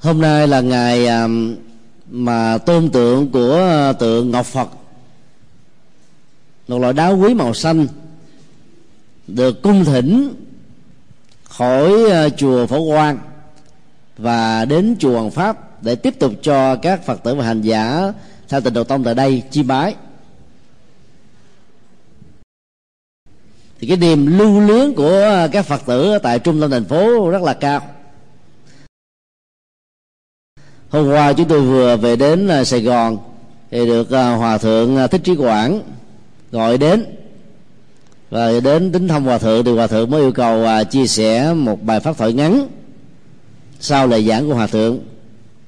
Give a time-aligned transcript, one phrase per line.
[0.00, 1.56] hôm nay là ngày um,
[2.10, 4.68] mà tôn tượng của ờ, tượng ngọc phật.
[6.68, 7.86] Một loại đá quý màu xanh
[9.26, 10.34] được cung thỉnh
[11.44, 13.18] khỏi ờ, chùa phổ quang
[14.18, 18.12] và đến chùa Hoàng Pháp để tiếp tục cho các Phật tử và hành giả
[18.48, 19.94] theo tình độ tông tại đây chi bái.
[23.80, 27.30] Thì cái niềm lưu luyến của ờ, các Phật tử tại trung tâm thành phố
[27.30, 27.99] rất là cao
[30.90, 33.18] hôm qua chúng tôi vừa về đến à, Sài Gòn
[33.70, 35.82] thì được à, hòa thượng à, thích trí quảng
[36.52, 37.04] gọi đến.
[38.30, 41.82] Và đến tính thăm hòa thượng thì hòa thượng mới yêu cầu chia sẻ một
[41.82, 42.66] bài pháp thoại ngắn
[43.80, 44.98] sau lời giảng của hòa thượng.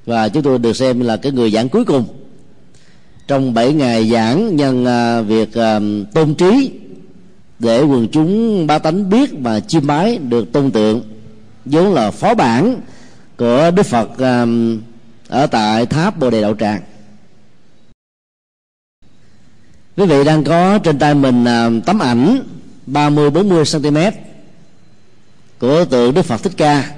[0.06, 2.04] Và chúng tôi được xem là cái người giảng cuối cùng.
[3.28, 4.86] Trong 7 ngày giảng nhân
[5.26, 5.50] việc
[6.14, 6.70] tôn trí
[7.58, 11.02] để quần chúng ba tánh biết và chiêm bái được tôn tượng,
[11.64, 12.80] vốn là phó bản
[13.36, 14.08] của đức phật
[15.32, 16.80] ở tại tháp bồ đề đậu tràng.
[19.96, 22.42] Quý vị đang có trên tay mình à, tấm ảnh
[22.86, 23.98] 30 40 cm
[25.58, 26.90] của tượng Đức Phật Thích Ca.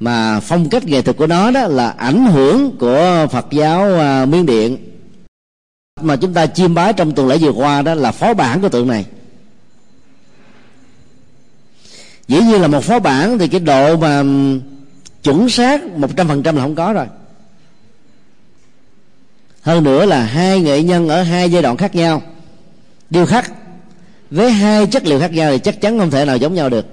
[0.00, 4.26] Mà phong cách nghệ thuật của nó đó là ảnh hưởng của Phật giáo à,
[4.26, 4.76] Miến Điện.
[6.00, 8.68] Mà chúng ta chiêm bái trong tuần lễ vừa qua đó là phó bản của
[8.68, 9.06] tượng này.
[12.28, 14.22] Dĩ nhiên là một phó bản thì cái độ mà
[15.22, 17.06] chuẩn xác một trăm phần trăm là không có rồi.
[19.62, 22.22] Hơn nữa là hai nghệ nhân ở hai giai đoạn khác nhau.
[23.10, 23.52] Điêu khắc
[24.30, 26.86] với hai chất liệu khác nhau thì chắc chắn không thể nào giống nhau được.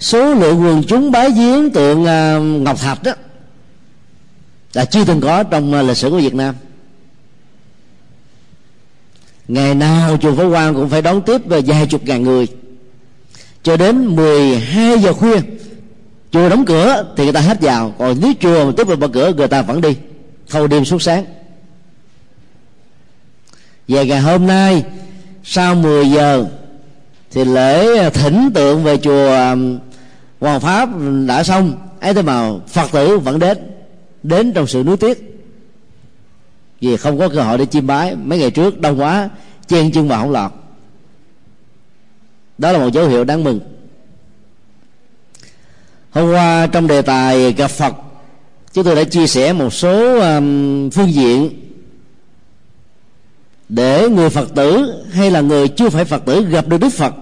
[0.00, 3.12] Số lượng quần chúng bái giếng tượng à, ngọc thạch đó
[4.72, 6.54] là chưa từng có trong à, lịch sử của việt nam.
[9.48, 12.46] Ngày nào chùa Phổ Quang cũng phải đón tiếp à, vài chục ngàn người
[13.66, 15.40] cho đến 12 giờ khuya
[16.30, 17.94] chùa đóng cửa thì người ta hết vào.
[17.98, 19.96] Còn nếu chùa mà tiếp tục mở cửa, người ta vẫn đi.
[20.50, 21.24] Thâu đêm suốt sáng.
[23.88, 24.84] Về ngày hôm nay,
[25.44, 26.46] sau 10 giờ,
[27.30, 29.78] thì lễ thỉnh tượng về chùa um,
[30.40, 30.88] Hoàng Pháp
[31.26, 31.74] đã xong.
[32.00, 33.58] Ấy thế mà Phật tử vẫn đến
[34.22, 35.42] đến trong sự nuối tiếc.
[36.80, 38.16] Vì không có cơ hội để chiêm bái.
[38.16, 39.28] Mấy ngày trước, đông quá,
[39.66, 40.52] chen chân vào không lọt
[42.58, 43.60] đó là một dấu hiệu đáng mừng.
[46.10, 47.94] Hôm qua trong đề tài gặp phật
[48.72, 51.50] chúng tôi đã chia sẻ một số um, phương diện
[53.68, 57.14] để người phật tử hay là người chưa phải phật tử gặp được đức phật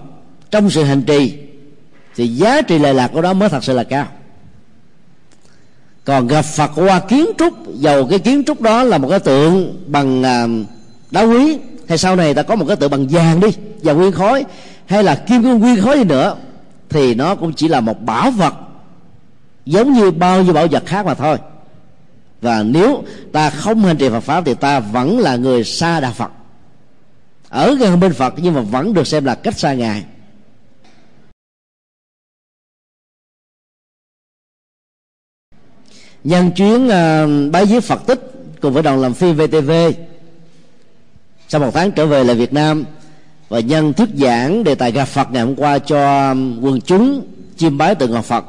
[0.51, 1.33] trong sự hành trì
[2.15, 4.07] thì giá trị lệ lạc của đó mới thật sự là cao.
[6.05, 9.83] Còn gặp phật qua kiến trúc dầu cái kiến trúc đó là một cái tượng
[9.87, 10.65] bằng um,
[11.11, 11.57] đá quý
[11.87, 13.47] hay sau này ta có một cái tượng bằng vàng đi
[13.83, 14.45] vàng nguyên khối
[14.85, 16.37] hay là kim cương nguyên khối gì nữa
[16.89, 18.53] thì nó cũng chỉ là một bảo vật
[19.65, 21.37] giống như bao nhiêu bảo vật khác mà thôi.
[22.41, 26.13] Và nếu ta không hành trì Phật pháp thì ta vẫn là người xa đạo
[26.13, 26.31] Phật.
[27.49, 30.03] Ở gần bên Phật nhưng mà vẫn được xem là cách xa ngài.
[36.23, 38.19] Nhân chuyến uh, bái viết Phật tích
[38.61, 39.71] cùng với đoàn làm phim VTV
[41.47, 42.83] sau một tháng trở về lại Việt Nam
[43.49, 47.27] và nhân thuyết giảng đề tài gặp Phật ngày hôm qua cho um, quần chúng
[47.57, 48.45] chiêm bái tượng ngọc Phật.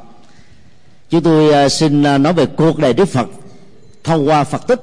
[1.10, 3.28] Chúng tôi uh, xin uh, nói về cuộc đời Đức Phật
[4.04, 4.80] thông qua Phật tích.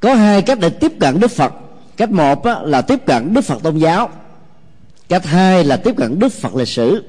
[0.00, 1.52] Có hai cách để tiếp cận Đức Phật.
[1.96, 4.10] Cách một là tiếp cận Đức Phật tôn giáo.
[5.08, 7.04] Cách hai là tiếp cận Đức Phật lịch sử.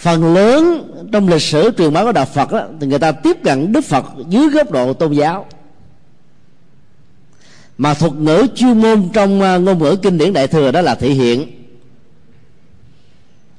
[0.00, 3.36] Phần lớn trong lịch sử truyền bá của đạo Phật đó, thì người ta tiếp
[3.44, 5.46] cận Đức Phật dưới góc độ tôn giáo.
[7.78, 10.94] Mà thuật ngữ chuyên môn trong à, ngôn ngữ kinh điển đại thừa đó là
[10.94, 11.46] thể hiện.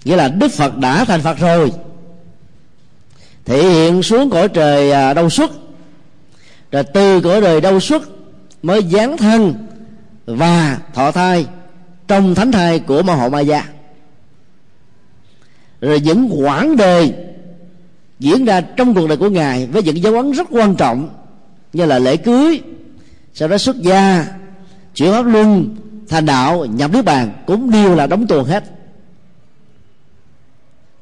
[0.05, 1.71] Nghĩa là Đức Phật đã thành Phật rồi
[3.45, 5.51] thể hiện xuống cõi trời à, đau đâu xuất
[6.71, 8.01] rồi từ cõi đời đâu xuất
[8.63, 9.53] mới giáng thân
[10.25, 11.45] và thọ thai
[12.07, 13.67] trong thánh thai của ma hộ ma gia
[15.81, 17.13] rồi những quãng đời
[18.19, 21.09] diễn ra trong cuộc đời của ngài với những dấu ấn rất quan trọng
[21.73, 22.61] như là lễ cưới,
[23.33, 24.25] sau đó xuất gia,
[24.95, 25.75] chuyển pháp luân
[26.09, 28.63] thành đạo, nhập nước bàn cũng đều là đóng tuồng hết.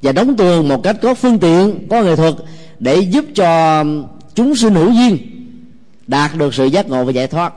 [0.01, 2.33] Và đóng tuồng một cách có phương tiện, có nghệ thuật
[2.79, 3.83] để giúp cho
[4.35, 5.17] chúng sinh hữu duyên
[6.07, 7.53] đạt được sự giác ngộ và giải thoát.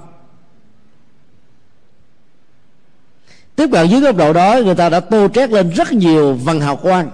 [3.56, 6.60] Tiếp cận dưới góc độ đó, người ta đã tô trét lên rất nhiều văn
[6.60, 7.10] hào quang.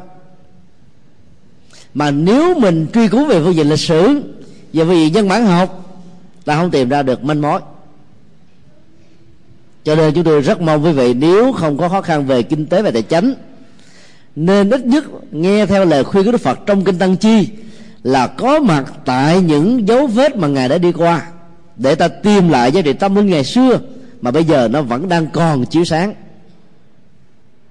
[1.95, 4.23] Mà nếu mình truy cứu về phương diện lịch sử
[4.73, 6.01] và vì nhân bản học,
[6.45, 7.61] ta không tìm ra được manh mối.
[9.85, 12.67] Cho nên chúng tôi rất mong quý vị, nếu không có khó khăn về kinh
[12.67, 13.35] tế và tài chính,
[14.37, 17.49] nên ít nhất nghe theo lời khuyên của Đức Phật trong kinh Tăng Chi
[18.03, 21.27] là có mặt tại những dấu vết mà ngài đã đi qua
[21.77, 23.81] để ta tìm lại giá trị tâm linh ngày xưa
[24.21, 26.15] mà bây giờ nó vẫn đang còn chiếu sáng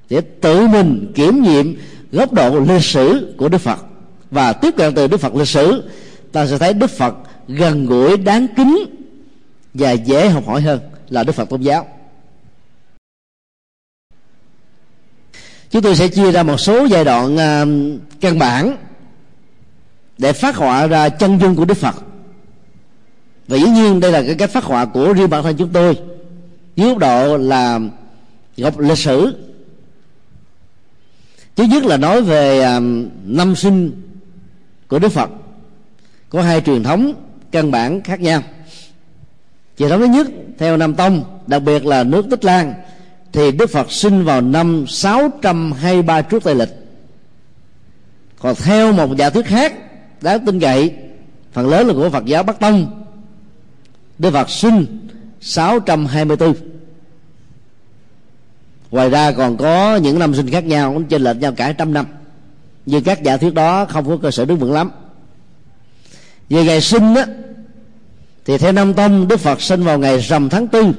[0.10, 1.82] để tự mình kiểm nghiệm
[2.12, 3.80] góc độ lịch sử của Đức Phật.
[4.32, 5.84] Và tiếp cận từ Đức Phật lịch sử
[6.32, 7.16] ta sẽ thấy Đức Phật
[7.48, 8.86] gần gũi đáng kính
[9.74, 11.88] và dễ học hỏi hơn là Đức Phật tôn giáo.
[15.70, 18.78] Chúng tôi sẽ chia ra một số giai đoạn uh, căn bản
[20.18, 21.96] để phát họa ra chân dung của Đức Phật.
[23.48, 25.98] Và dĩ nhiên đây là cái cách phát họa của riêng bản thân chúng tôi
[26.76, 27.80] dưới góc độ là
[28.58, 29.47] góc lịch sử
[31.58, 32.80] thứ nhất là nói về à,
[33.26, 34.02] năm sinh
[34.88, 35.30] của Đức Phật.
[36.30, 37.14] Có hai truyền thống
[37.52, 38.42] căn bản khác nhau.
[39.78, 40.28] Truyền thống thứ nhất,
[40.58, 42.74] theo Nam Tông, đặc biệt là nước Tích Lan,
[43.34, 46.70] thì Đức Phật sinh vào năm 623 trước Tây lịch.
[48.40, 49.74] Còn theo một giả thuyết khác
[50.22, 50.94] đáng tin cậy
[51.52, 53.04] phần lớn là của Phật giáo Bắc Tông,
[54.18, 55.08] Đức Phật sinh
[55.42, 56.54] 624
[58.92, 61.94] ngoài ra còn có những năm sinh khác nhau, cũng trên lệch nhau cả trăm
[61.94, 62.06] năm.
[62.86, 64.92] Nhưng các giả thuyết đó, không có cơ sở đứng vững lắm.
[66.50, 67.26] Về ngày sinh á,
[68.46, 70.94] thì theo Nam tông, đức phật sinh vào ngày rằm tháng tư.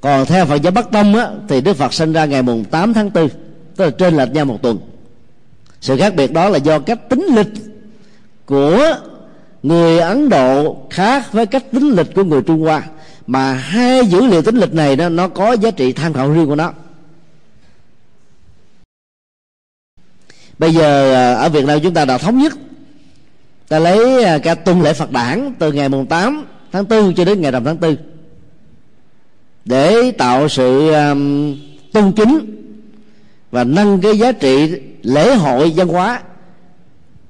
[0.00, 2.94] Còn theo phật giáo bắc tông á, thì đức phật sinh ra ngày mùng 8
[2.94, 3.28] tháng 4
[3.76, 4.78] tức là trên lệch nhau một tuần.
[5.80, 7.46] Sự khác biệt đó là do cách tính lịch
[8.46, 8.96] của
[9.62, 12.82] người ấn độ khác với cách tính lịch của người trung hoa
[13.26, 16.46] mà hai dữ liệu tính lịch này nó, nó có giá trị tham khảo riêng
[16.46, 16.72] của nó.
[20.58, 22.52] Bây giờ à, ở việt nam chúng ta đã thống nhất.
[23.68, 27.24] Ta lấy ca cả tuần lễ phật đản từ ngày mùng 8 tháng 4 cho
[27.24, 27.96] đến ngày rằm tháng 4
[29.64, 31.56] để tạo sự um,
[31.92, 32.62] tôn kính
[33.50, 36.22] và nâng cái giá trị lễ hội văn hóa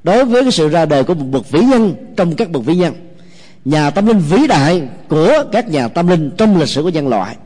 [0.04, 2.74] đối với cái sự ra đời của một bậc vĩ nhân trong các bậc vĩ
[2.74, 2.94] nhân,
[3.64, 7.08] nhà tâm linh vĩ đại của các nhà tâm linh trong lịch sử của nhân
[7.08, 7.36] loại.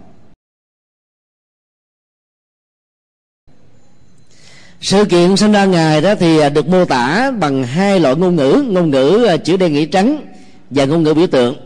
[4.81, 8.65] Sự kiện sinh ra ngài đó thì được mô tả bằng hai loại ngôn ngữ.
[8.69, 10.27] Ngôn ngữ à, chữ đen nghĩa trắng
[10.71, 11.57] và ngôn ngữ biểu tượng.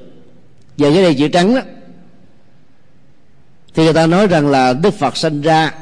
[0.76, 1.60] Về cái đề chữ trắng đó,
[3.74, 5.74] thì người ta nói rằng là đức phật sinh ra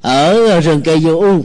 [0.00, 1.44] ở rừng cây vô u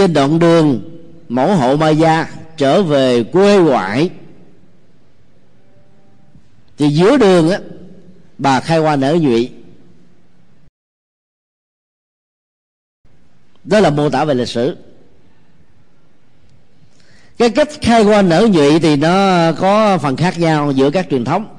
[0.00, 0.80] trên đoạn đường
[1.28, 2.26] mẫu hộ ma gia
[2.56, 4.10] trở về quê ngoại.
[6.78, 7.58] Thì giữa đường á,
[8.38, 9.50] bà khai hoa nở nhụy.
[13.64, 14.76] Đó là mô tả về lịch sử.
[17.38, 21.24] Cái cách khai hoa nở nhụy thì nó có phần khác nhau giữa các truyền
[21.24, 21.56] thống.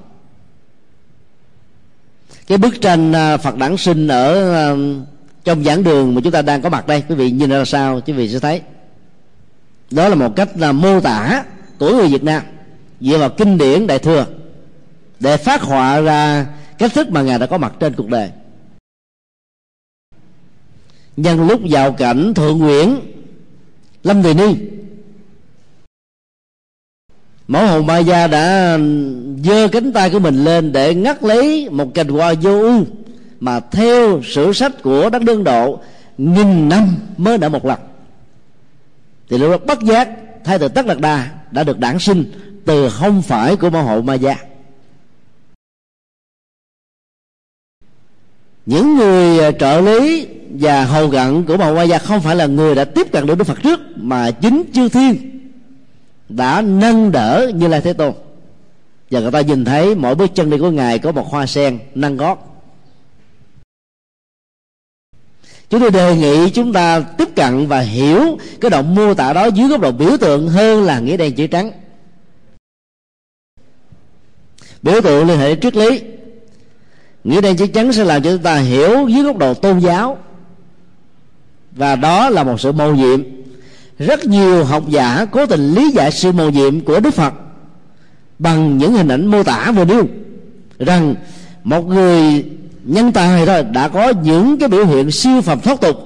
[2.47, 4.75] Cái bức tranh à, phật đản sinh ở à,
[5.43, 8.01] trong giảng đường mà chúng ta đang có mặt đây, quý vị nhìn ra sao,
[8.05, 8.61] quý vị sẽ thấy.
[9.91, 11.43] Đó là một cách là mô tả
[11.79, 12.43] của người việt nam
[13.01, 14.25] dựa vào kinh điển đại thừa
[15.19, 16.47] để phát họa ra
[16.77, 18.29] cách thức mà ngài đã có mặt trên cuộc đời.
[21.17, 22.99] Nhân lúc vào cảnh thượng nguyễn,
[24.03, 24.55] lâm tùy ni,
[27.47, 28.77] mẫu hồn ma gia đã
[29.43, 32.85] giơ cánh tay của mình lên để ngắt lấy một cành hoa vô ưu
[33.41, 35.79] mà theo sử sách của đất đương độ,
[36.17, 37.79] nghìn năm mới nở một lần.
[39.29, 40.09] Thì lúc đó bất giác
[40.43, 42.31] thay từ tất lạc đà đã được đản sinh
[42.65, 44.35] từ không phải của mẫu hộ ma gia.
[48.65, 52.45] Những người à, trợ lý và hầu gặn của mẫu ma gia không phải là
[52.45, 55.15] người đã tiếp cận được đức phật trước, mà chính chư thiên
[56.29, 58.13] đã nâng đỡ như lai thế tôn.
[59.11, 61.79] Và người ta nhìn thấy mỗi bước chân đi của ngài có một hoa sen
[61.95, 62.50] nâng gót.
[65.71, 69.45] Chúng tôi đề nghị chúng ta tiếp cận và hiểu cái động mô tả đó
[69.45, 71.71] dưới góc độ biểu tượng hơn là nghĩa đen chữ trắng.
[74.81, 76.01] Biểu tượng liên hệ triết lý.
[77.23, 80.17] Nghĩa đen chữ trắng sẽ làm cho chúng ta hiểu dưới góc độ tôn giáo.
[81.71, 83.23] Và đó là một sự mầu nhiệm.
[83.99, 87.33] Rất nhiều học giả cố tình lý giải sự mầu nhiệm của đức phật
[88.39, 90.07] bằng những hình ảnh mô tả vừa nêu
[90.79, 91.15] rằng
[91.63, 92.45] một người
[92.83, 95.97] nhân tài thôi, đã có những cái biểu hiện siêu phẩm thoát tục.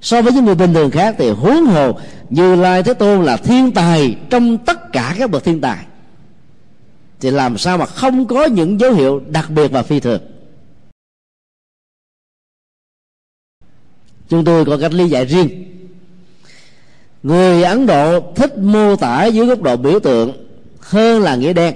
[0.00, 1.98] So với những người bình thường khác thì huống hồ
[2.30, 5.84] như lai thế tôn là thiên tài trong tất cả các bậc thiên tài.
[7.20, 10.20] Thì làm sao mà không có những dấu hiệu đặc biệt và phi thường?
[14.28, 15.64] Chúng tôi có cách lý giải riêng.
[17.22, 20.46] Người ấn độ thích mô tả dưới góc độ biểu tượng
[20.80, 21.74] hơn là nghĩa đen,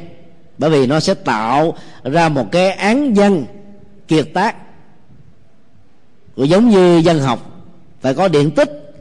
[0.58, 3.44] bởi vì nó sẽ tạo ra một cái án văn
[4.12, 4.56] kiệt tác.
[6.36, 7.64] Cũng giống như dân học,
[8.00, 8.94] phải có điện tích,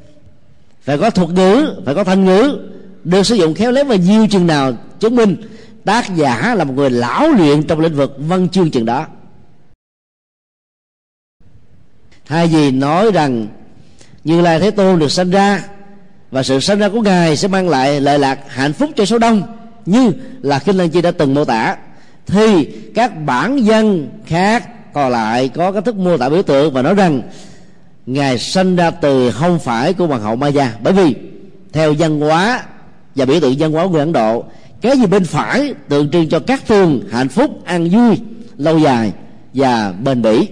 [0.81, 2.59] phải có thuật ngữ, phải có thanh ngữ,
[3.03, 5.35] được sử dụng khéo léo và nhiều chừng nào chứng minh
[5.85, 9.07] tác giả là một người lão luyện trong lĩnh vực văn chương chừng đó.
[12.25, 13.47] Thay vì nói rằng
[14.23, 15.63] như lai thế tôn được sinh ra
[16.31, 19.17] và sự sinh ra của ngài sẽ mang lại lợi lạc hạnh phúc cho số
[19.17, 19.41] đông
[19.85, 21.77] như là kinh lăng chi đã từng mô tả,
[22.25, 22.65] thì
[22.95, 26.95] các bản dân khác còn lại có cái thức mô tả biểu tượng và nói
[26.95, 27.21] rằng,
[28.05, 30.77] ngài sinh ra từ không phải của hoàng hậu Maya.
[30.83, 31.15] Bởi vì,
[31.73, 32.63] theo văn hóa
[33.15, 34.43] và biểu tượng văn hóa của Ấn Độ,
[34.81, 38.21] cái gì bên phải tượng trưng cho các phương hạnh phúc, an vui,
[38.57, 39.13] lâu dài
[39.53, 40.47] và bền bỉ.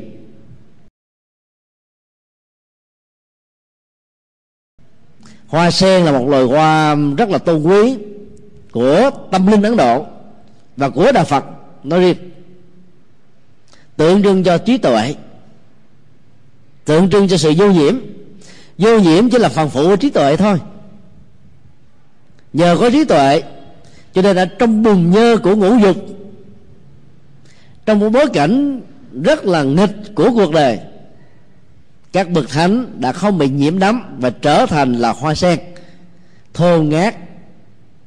[5.47, 7.97] Hoa sen là một loài hoa rất là tôn quý
[8.71, 10.05] của tâm linh ấn độ
[10.77, 11.45] và của đạo phật
[11.83, 12.17] nói riêng
[13.99, 15.15] tượng trưng cho trí tuệ,
[16.85, 17.95] tượng trưng cho sự vô nhiễm.
[18.77, 20.59] Vô nhiễm chỉ là phần phụ của trí tuệ thôi.
[22.53, 23.43] Nhờ có trí tuệ,
[24.13, 25.97] cho nên là trong bùn nhơ của ngũ dục,
[27.85, 28.81] trong một bối cảnh
[29.23, 30.79] rất là nghịch của cuộc đời,
[32.13, 35.59] các bậc thánh đã không bị nhiễm đắm và trở thành là hoa sen,
[36.53, 37.15] thôn ngát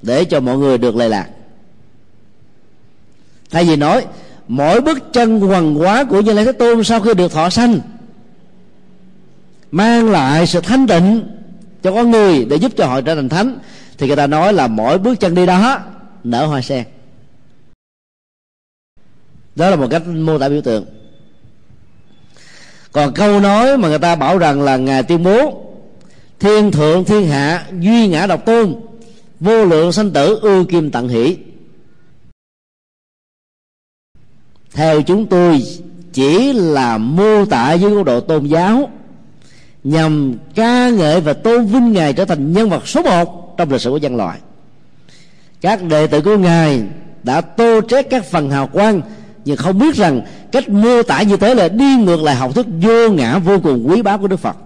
[0.02, 1.28] để cho mọi người được lệ lạc.
[3.50, 4.04] Thay vì nói
[4.52, 7.80] mỗi bước chân hoàng hóa của như lai thế tôn sau khi được thọ sanh,
[9.70, 11.22] mang lại sự thanh tịnh
[11.82, 13.58] cho con người để giúp cho họ trở thành thánh,
[13.98, 15.80] thì người ta nói là mỗi bước chân đi đó
[16.24, 16.84] nở hoa sen.
[19.54, 20.86] Đó là một cách mô tả biểu tượng.
[22.92, 25.64] Còn câu nói mà người ta bảo rằng là ngài tuyên bố,
[26.40, 28.74] thiên thượng thiên hạ, duy ngã độc tôn,
[29.40, 31.36] vô lượng sanh tử, ưu kim tận hỷ.
[34.74, 35.62] Theo chúng tôi,
[36.12, 38.90] chỉ là mô tả dưới góc độ tôn giáo,
[39.84, 43.80] nhằm ca ngợi và tôn vinh ngài trở thành nhân vật số một trong lịch
[43.80, 44.38] sử của nhân loại.
[45.60, 46.82] Các đệ tử của ngài
[47.22, 49.02] đã tô trét các phần hào quang,
[49.44, 50.20] nhưng không biết rằng
[50.52, 53.86] cách mô tả như thế là đi ngược lại học thức vô ngã vô cùng
[53.90, 54.56] quý báu của đức phật.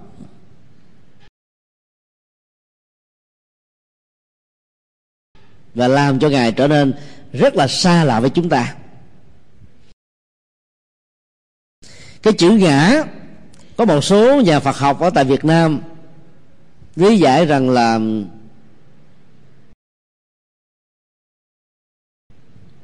[5.75, 6.93] Và làm cho ngài trở nên
[7.33, 8.75] rất là xa lạ với chúng ta.
[12.27, 13.05] Cái chữ ngã
[13.77, 15.81] có một số nhà Phật học ở tại Việt Nam
[16.97, 18.01] lý giải rằng là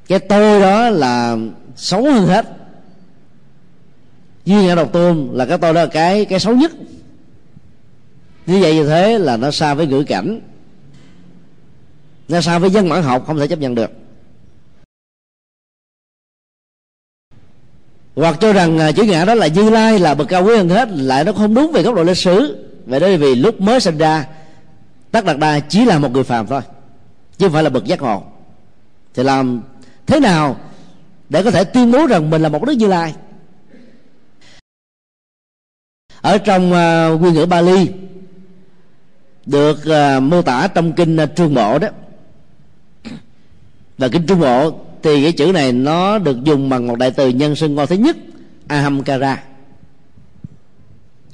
[0.07, 1.37] cái tôi đó là
[1.77, 2.47] xấu hơn hết.
[4.45, 6.73] Duy ngã độc tôn là cái tôi đó là cái cái xấu nhất.
[8.47, 10.41] Như vậy như thế là nó xa với ngữ cảnh,
[12.29, 13.91] nó xa với dân bản học không thể chấp nhận được.
[18.17, 20.69] Hoặc cho rằng à, chữ ngã đó là như lai là bậc cao quý hơn
[20.69, 22.67] hết lại nó không đúng về góc độ lịch sử.
[22.87, 24.27] Vậy đó vì lúc mới sinh ra
[25.11, 26.61] tất đạt đa chỉ là một người phàm thôi
[27.39, 28.23] chứ không phải là bậc giác ngộ.
[29.15, 29.63] Thì làm
[30.07, 30.57] thế nào
[31.29, 33.15] để có thể tuyên bố rằng mình là một đức như lai?
[36.21, 37.89] Ở trong uh, nguyên ngữ Bali
[39.47, 41.89] được uh, mô tả trong kinh uh, Trung Bộ đó.
[43.99, 47.29] Và kinh Trung Bộ thì cái chữ này nó được dùng bằng một đại từ
[47.29, 48.17] nhân xưng ngôi thứ nhất,
[48.69, 49.43] ahamkara.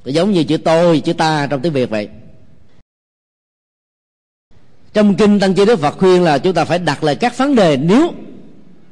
[0.04, 2.08] Giống như chữ tôi, chữ ta trong tiếng việt vậy.
[4.92, 7.54] Trong kinh tăng chi đức phật khuyên là chúng ta phải đặt lại các vấn
[7.54, 8.12] đề nếu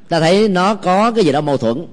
[0.08, 1.86] ta thấy nó có cái gì đó mâu thuẫn.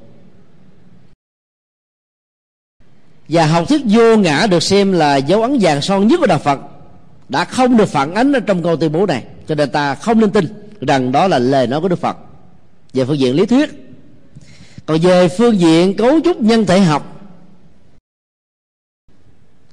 [3.27, 6.39] Và học thuyết vô ngã được xem là dấu ấn vàng son nhất của đạo
[6.39, 6.59] phật
[7.29, 10.19] đã không được phản ánh ở trong câu tuyên bố này, cho nên ta không
[10.19, 10.45] nên tin
[10.81, 12.17] rằng đó là lời nói của đức phật
[12.93, 13.69] về phương diện lý thuyết.
[14.85, 17.13] Còn về phương diện cấu trúc nhân thể học,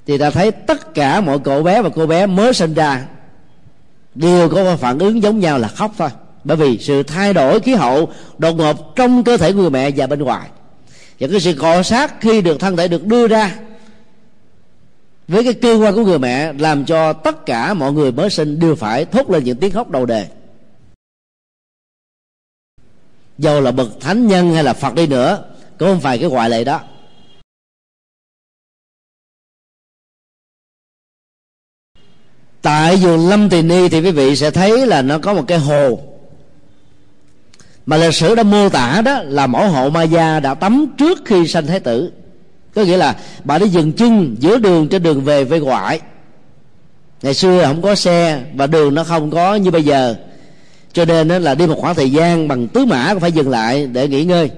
[0.07, 3.07] thì ta thấy tất cả mọi cậu bé và cô bé mới sinh ra
[4.15, 6.09] đều có phản ứng giống nhau là khóc thôi.
[6.45, 10.07] Bởi vì sự thay đổi khí hậu đột ngột trong cơ thể người mẹ và
[10.07, 10.49] bên ngoài.
[11.21, 13.57] Và cái sự cọ sát khi được thân thể được đưa ra
[15.29, 18.59] với cái cơ quan của người mẹ làm cho tất cả mọi người mới sinh
[18.59, 20.27] đều phải thốt lên những tiếng khóc đầu đề
[23.40, 25.44] dầu là bậc thánh nhân hay là phật đi nữa,
[25.78, 26.80] cũng không phải cái ngoại lệ đó.
[32.62, 35.59] Tại vườn lâm tỳ ni thì quý vị sẽ thấy là nó có một cái
[35.59, 36.00] hồ.
[37.87, 41.18] Mà lịch sử đã mô tả đó là mẫu hộ ma gia đã tắm trước
[41.25, 42.12] khi sanh thái tử.
[42.75, 46.00] Có nghĩa là bà đã dừng chân giữa đường trên đường về về ngoại.
[47.23, 50.14] Ngày xưa không có xe và đường nó không có như bây giờ
[50.92, 53.87] cho nên là đi một khoảng thời gian bằng tứ mã cũng phải dừng lại
[53.87, 54.50] để nghỉ ngơi.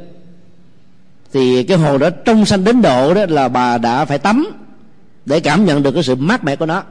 [1.32, 4.46] Thì cái hồ đó trong xanh đến độ đó là bà đã phải tắm
[5.26, 6.82] để cảm nhận được cái sự mát mẻ của nó.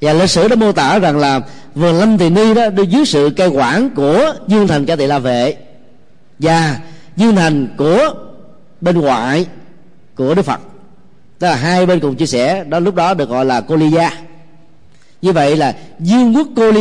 [0.00, 1.40] Và lịch sử đã mô tả rằng là
[1.74, 5.18] vườn lâm tỳ ni đó dưới sự cai quản của dương thành ca tỳ la
[5.18, 5.56] vệ
[6.38, 6.78] và
[7.16, 8.14] dương thành của
[8.80, 9.46] bên ngoại
[10.16, 10.60] của đức phật.
[11.38, 13.90] Tức là hai bên cùng chia sẻ, đó lúc đó được gọi là cô ly
[13.90, 14.10] gia
[15.22, 16.72] như vậy là dương quốc cô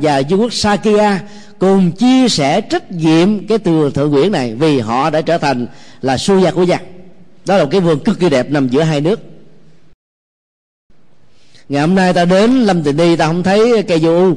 [0.00, 1.20] và dương quốc sakya
[1.58, 5.66] cùng chia sẻ trách nhiệm cái từ thượng quyển này vì họ đã trở thành
[6.02, 6.78] là su gia của gia.
[7.46, 9.20] Đó là một cái vườn cực kỳ đẹp nằm giữa hai nước.
[11.68, 14.36] Ngày hôm nay ta đến lâm tịnh đi, ta không thấy cây vô u.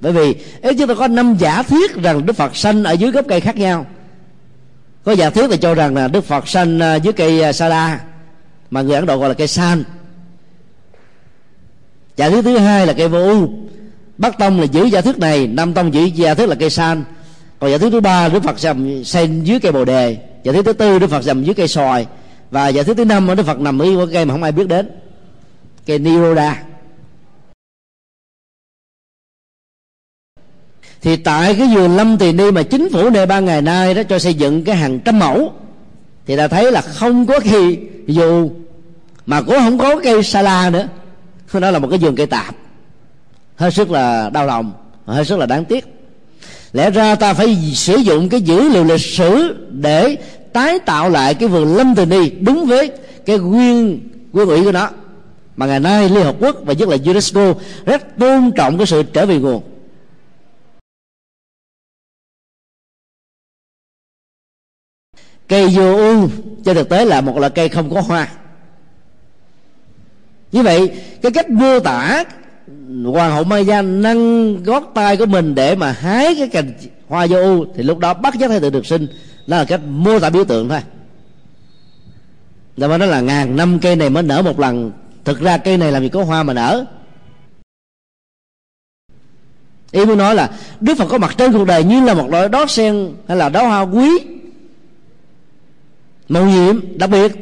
[0.00, 3.10] Bởi vì ấy chúng ta có năm giả thuyết rằng đức phật sanh ở dưới
[3.10, 3.86] gốc cây khác nhau.
[5.04, 7.68] Có giả thuyết là cho rằng là đức phật sanh à, dưới cây à, sa
[7.68, 8.00] la
[8.70, 9.84] mà người ấn độ gọi là cây san
[12.16, 13.48] giả thuyết thứ hai là cây vô u
[14.18, 17.04] bắc tông là giữ giả thuyết này, nam tông giữ giả thuyết là cây san.
[17.58, 20.16] Còn giả thuyết thứ ba, đức phật nằm sen dưới cây bồ đề.
[20.44, 22.06] Giả thuyết thứ tư, đức phật nằm dưới cây sòi
[22.50, 24.90] và giả thuyết thứ năm, đức phật nằm dưới cây mà không ai biết đến,
[25.86, 26.62] cây niroda.
[31.02, 34.02] Thì tại cái vườn lâm tỳ ni mà chính phủ nơi ba ngày nay đó
[34.08, 35.52] cho xây dựng cái hàng trăm mẫu,
[36.26, 38.50] thì ta thấy là không có khi, dù
[39.26, 40.88] mà cũng không có cây sa la nữa
[41.60, 42.54] nó là một cái vườn cây tạp.
[43.56, 44.72] Hết sức là đau lòng,
[45.06, 45.84] hết sức là đáng tiếc.
[46.72, 50.16] Lẽ ra ta phải sử dụng cái dữ liệu lịch sử để
[50.52, 52.90] tái tạo lại cái vườn lâm tỳ ni đúng với
[53.26, 54.90] cái nguyên nguyên ủy của nó.
[55.56, 57.54] Mà ngày nay liên hợp quốc và nhất là unesco
[57.86, 59.62] rất tôn trọng cái sự trở về nguồn.
[65.48, 66.28] Cây vô u
[66.64, 68.28] trên thực tế là một loại cây không có hoa
[70.52, 70.90] như vậy,
[71.22, 72.24] cái cách mô tả
[73.04, 76.72] hoàng hậu Maya nâng gót tay của mình để mà hái cái cành
[77.08, 79.06] hoa vô u, thì lúc đó bắt giác thái tử được sinh.
[79.46, 80.80] Đó là cách mô tả biểu tượng thôi.
[82.80, 84.92] Tại mà nó là ngàn năm cây này mới nở một lần.
[85.24, 86.84] Thực ra cây này làm gì có hoa mà nở.
[89.90, 92.48] Ý muốn nói là Đức Phật có mặt trên cuộc đời như là một loại
[92.48, 94.08] đó sen Hay là đóa hoa quý,
[96.28, 97.32] màu nhiệm, đặc biệt.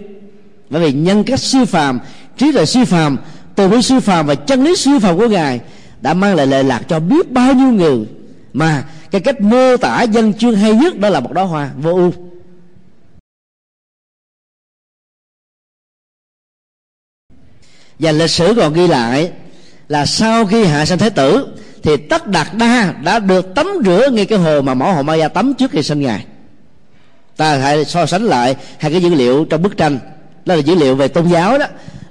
[0.70, 2.00] Bởi vì nhân cách siêu phàm
[2.40, 3.18] trí tuệ siêu phàm,
[3.54, 5.60] từ bi siêu phàm và chân lý siêu phàm của ngài
[6.00, 8.06] đã mang lại lệ lạc cho biết bao nhiêu người.
[8.52, 11.94] Mà cái cách mô tả dân chương hay nhất đó là một đóa hoa vô
[11.94, 12.12] ưu.
[17.98, 19.32] Và lịch sử còn ghi lại
[19.88, 21.48] là sau khi hạ sanh thái tử,
[21.82, 25.14] thì tất đạt đa đã được tắm rửa ngay cái hồ mà mẫu hồ ma
[25.14, 26.26] gia tắm trước khi sinh ngài.
[27.36, 29.98] Ta hãy so sánh lại hai cái dữ liệu trong bức tranh.
[30.44, 31.66] Đó là dữ liệu về tôn giáo đó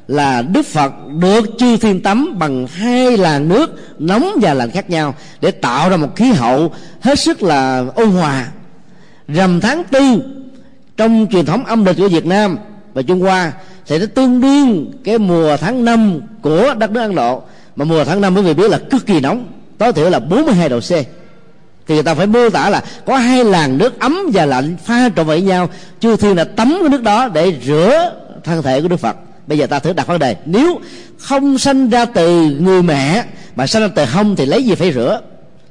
[0.09, 4.89] là Đức Phật được chư thiên tắm bằng hai làn nước nóng và lạnh khác
[4.89, 8.47] nhau để tạo ra một khí hậu hết sức là ôn hòa.
[9.27, 10.23] Rằm tháng tư,
[10.97, 12.57] trong truyền thống âm lịch của Việt Nam
[12.93, 13.51] và Trung Hoa,
[13.87, 17.41] thì nó tương đương cái mùa tháng năm của đất nước Ấn Độ.
[17.75, 19.45] Mà mùa tháng năm quý vị biết là cực kỳ nóng,
[19.77, 20.91] tối thiểu là 42 độ C.
[21.87, 25.09] Thì người ta phải mô tả là có hai làn nước ấm và lạnh pha
[25.15, 25.69] trộn với nhau.
[25.99, 28.11] Chư thiên là tắm cái nước đó để rửa
[28.43, 29.15] thân thể của đức phật
[29.49, 30.35] bây giờ ta thử đặt vấn đề.
[30.45, 30.79] Nếu
[31.17, 34.93] không sanh ra từ người mẹ, mà sanh ra từ hông thì lấy gì phải
[34.93, 35.21] rửa?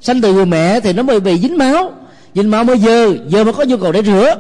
[0.01, 1.93] Sanh từ người mẹ thì nó mới bị dính máu.
[2.35, 4.35] Dính máu mới dơ dơ mới có nhu cầu để rửa.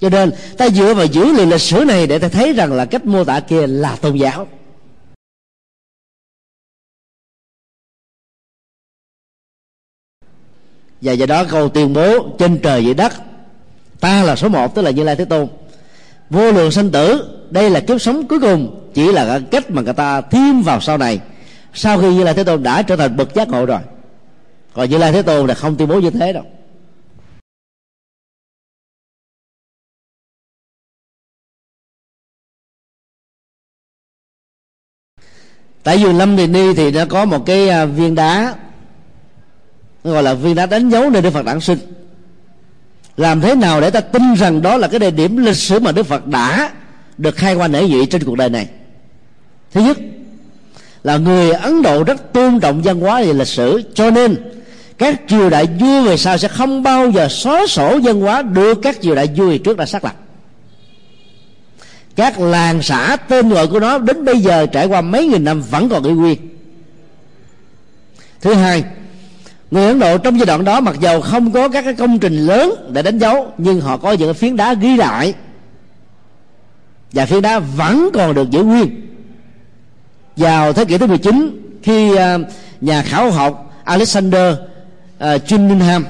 [0.00, 2.84] Cho nên, ta dựa vào dữ liệu lịch sử này để ta thấy rằng là
[2.84, 4.46] cách mô tả kia là tôn giáo.
[11.00, 13.12] Và do đó câu tuyên bố trên trời dưới đất,
[14.00, 15.48] ta là số một, tức là như lai thế tôn.
[16.30, 19.82] Vô lượng sinh tử đây là kiếp sống cuối cùng, chỉ là cái cách mà
[19.82, 21.20] người ta thêm vào sau này.
[21.74, 23.80] Sau khi như lai thế tôn đã trở thành bậc giác ngộ rồi.
[24.74, 26.44] Còn như lai thế tôn là không tuyên bố như thế đâu.
[35.82, 38.54] Tại vườn lâm thì ni thì nó có một cái à, viên đá
[40.04, 41.78] gọi là viên đá đánh dấu nơi đức phật đản sinh.
[43.16, 45.92] Làm thế nào để ta tin rằng đó là cái địa điểm lịch sử mà
[45.92, 46.72] đức phật đã
[47.18, 48.68] được khai qua nể vị trên cuộc đời này.
[49.72, 49.98] Thứ nhất
[51.02, 54.36] là người ấn độ rất tôn trọng văn hóa và lịch sử, cho nên
[54.98, 58.78] các triều đại vua về sau sẽ không bao giờ xóa sổ văn hóa được
[58.82, 60.14] các triều đại vua trước đã xác lập.
[62.16, 65.62] Các làng xã tên gọi của nó đến bây giờ trải qua mấy nghìn năm
[65.70, 66.38] vẫn còn y nguyên.
[68.40, 68.84] Thứ hai,
[69.70, 72.46] người ấn độ trong giai đoạn đó mặc dầu không có các cái công trình
[72.46, 75.34] lớn để đánh dấu, nhưng họ có những phiến đá ghi lại
[77.12, 79.08] và phiến đá vẫn còn được giữ nguyên.
[80.36, 82.38] Vào thế kỷ thứ 19 khi à,
[82.80, 84.54] nhà khảo học Alexander
[85.18, 86.06] à, Cunningham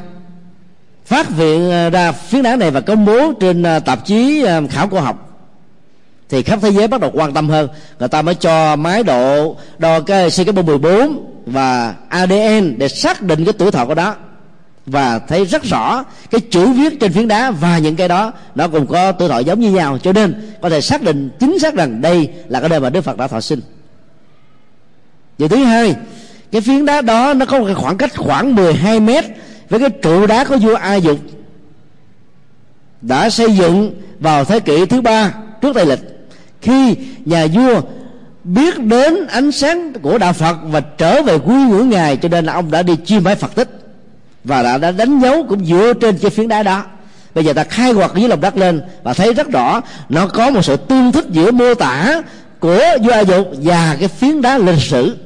[1.05, 5.01] phát hiện à, ra phiến đá này và công bố trên tạp chí khảo cổ
[5.01, 5.29] học,
[6.29, 7.69] thì khắp thế giới bắt đầu quan tâm hơn.
[7.99, 13.45] Người ta mới cho máy độ đo cái CK 14 và ADN để xác định
[13.45, 14.15] cái tuổi thọ của đó
[14.87, 18.68] và thấy rất rõ cái chữ viết trên phiến đá và những cái đó, nó
[18.68, 19.99] cũng có tuổi thọ giống như nhau.
[19.99, 23.01] Cho nên có thể xác định, chính xác rằng đây là cái nơi mà Đức
[23.01, 23.61] Phật đã thọ sinh.
[25.38, 25.95] Điều thứ hai,
[26.53, 29.25] cái phiến đá đó nó có một cái khoảng cách khoảng 12 mét
[29.68, 31.18] với cái trụ đá của vua A Dục.
[33.03, 36.01] Đã xây dựng vào thế kỷ thứ ba trước Tây lịch,
[36.61, 37.81] khi nhà vua
[38.45, 42.45] biết đến ánh sáng của đạo Phật và trở về quy ngưỡng ngài, cho nên
[42.45, 43.82] là ông đã đi chiêm bái Phật tích
[44.44, 46.85] và đã, đã đánh dấu cũng dựa trên cái phiến đá đó.
[47.35, 50.50] Bây giờ ta khai quật dưới lòng đất lên và thấy rất rõ nó có
[50.50, 52.22] một sự tương thích giữa mô tả
[52.61, 55.16] của vua A Dục và cái phiến đá lịch sử.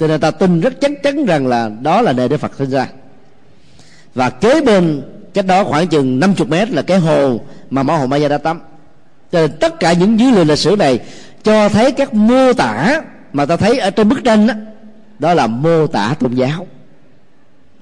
[0.00, 2.70] Cho nên ta tin rất chắc chắn rằng là đó là nơi Đức Phật sinh
[2.70, 2.86] ra.
[4.14, 5.02] Và kế bên
[5.34, 8.60] cách đó khoảng chừng 50 mét là cái hồ mà mẫu hồ Maya đã tắm.
[9.32, 11.00] Cho nên tất cả những dữ liệu lịch sử này
[11.42, 14.54] cho thấy các mô tả mà ta thấy ở trên bức tranh đó,
[15.18, 16.66] đó là mô tả tôn giáo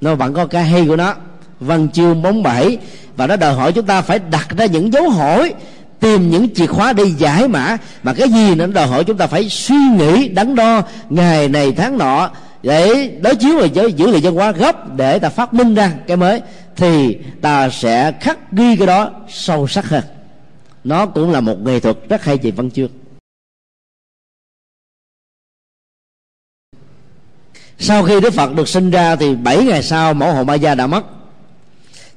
[0.02, 1.14] nó vẫn có cái hay của nó.
[1.60, 2.78] Văn chương bóng bẩy
[3.16, 5.54] và nó đòi hỏi chúng ta phải đặt ra những dấu hỏi,
[6.00, 7.76] tìm những chìa khóa để giải mã.
[8.02, 11.72] Mà cái gì nó đòi hỏi chúng ta phải suy nghĩ, đắn đo ngày này,
[11.72, 12.30] tháng nọ,
[12.62, 16.16] để đối chiếu với dữ liệu văn hóa gốc để ta phát minh ra cái
[16.16, 16.40] mới,
[16.76, 20.02] thì ta sẽ khắc ghi cái đó sâu sắc hơn.
[20.84, 23.01] Nó cũng là một nghệ thuật rất hay về văn chương.
[27.78, 30.74] Sau khi đức phật được sinh ra thì bảy ngày sau mẫu hộ ma gia
[30.74, 31.04] đã mất.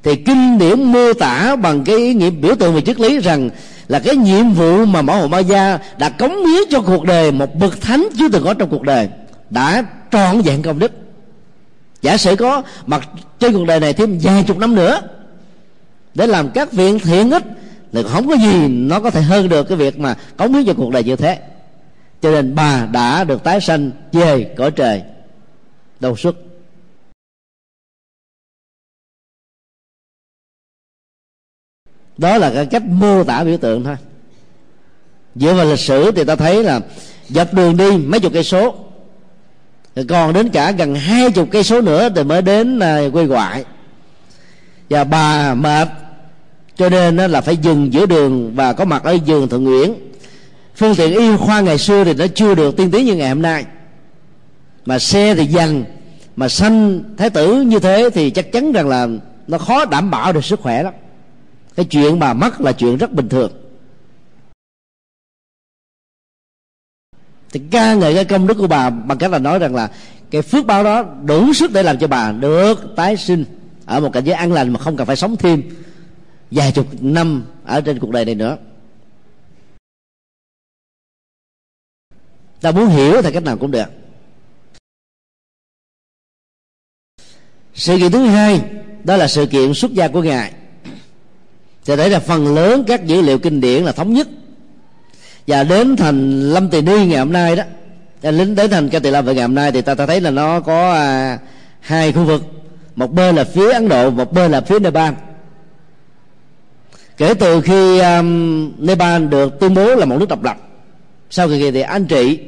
[0.04, 3.50] Thì kinh điển mô tả bằng cái ý nghĩa biểu tượng về triết lý rằng
[3.88, 7.32] là cái nhiệm vụ mà mẫu hộ ma gia đã cống hiến cho cuộc đời
[7.32, 9.10] một bậc thánh chưa từng có trong cuộc đời
[9.50, 10.91] đã trọn vẹn công đức.
[12.02, 15.02] Giả sử có mặt trên cuộc đời này thêm vài chục năm nữa
[16.15, 17.44] để làm các việc thiện ích
[17.94, 20.74] thì không có gì nó có thể hơn được cái việc mà cống hiến cho
[20.74, 21.39] cuộc đời như thế.
[22.22, 25.02] Cho nên bà đã được tái sanh về cõi trời
[26.06, 26.36] đau xuất
[32.18, 33.96] đó là cái cách mô tả biểu tượng thôi.
[35.36, 36.80] Dựa vào lịch sử thì ta thấy là
[37.30, 38.76] dọc đường đi mấy chục cây số.
[40.10, 43.65] Còn đến cả gần hai chục cây số nữa thì mới đến à, quê ngoại.
[44.89, 45.88] Và bà mệt,
[46.76, 49.94] cho nên là phải dừng giữa đường và có mặt ở giường thượng nguyễn
[50.76, 53.41] phương tiện y khoa ngày xưa thì nó chưa được tiên tiến như ngày hôm
[53.41, 53.65] nay
[54.86, 55.86] mà xe thì dần
[56.36, 59.08] mà sanh thái tử như thế thì chắc chắn rằng là
[59.48, 60.93] nó khó đảm bảo được sức khỏe lắm.
[61.76, 63.52] Cái chuyện mà mất là chuyện rất bình thường.
[67.52, 69.91] Thì ca ngợi cái công đức của bà bằng cách là nói rằng là
[70.32, 73.45] cái phước báo đó đủ sức để làm cho bà được tái sinh
[73.86, 75.63] ở một cảnh giới an lành mà không cần phải sống thêm
[76.52, 78.58] vài chục năm ở trên cuộc đời này nữa.
[82.62, 84.05] Ta muốn hiểu thì cách nào cũng được.
[87.76, 88.62] Sự kiện thứ hai
[89.04, 90.52] đó là sự kiện xuất gia của ngài.
[91.86, 94.28] Thì đấy là phần lớn các dữ liệu kinh điển là thống nhất.
[95.48, 97.64] Và đến thành lâm tỳ ni ngày hôm nay đó
[98.22, 100.22] à, đến đến thành ca tỳ la về ngày hôm nay thì ta, ta thấy
[100.22, 101.40] là nó có à,
[101.80, 102.42] hai khu vực.
[102.96, 105.14] Một bên là phía ấn độ một bên là phía nepal.
[107.18, 110.58] Kể từ khi um, nepal được tuyên bố là một nước độc lập
[111.30, 112.40] sau kỳ thì anh trị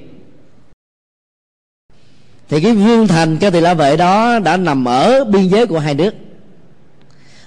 [2.50, 5.80] thì cái vương thành, cái tỳ la vệ đó đã nằm ở biên giới của
[5.80, 6.14] hai nước.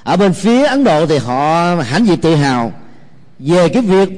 [0.03, 2.73] Ở bên phía ấn độ thì họ hãnh diện tự hào
[3.39, 4.09] về cái việc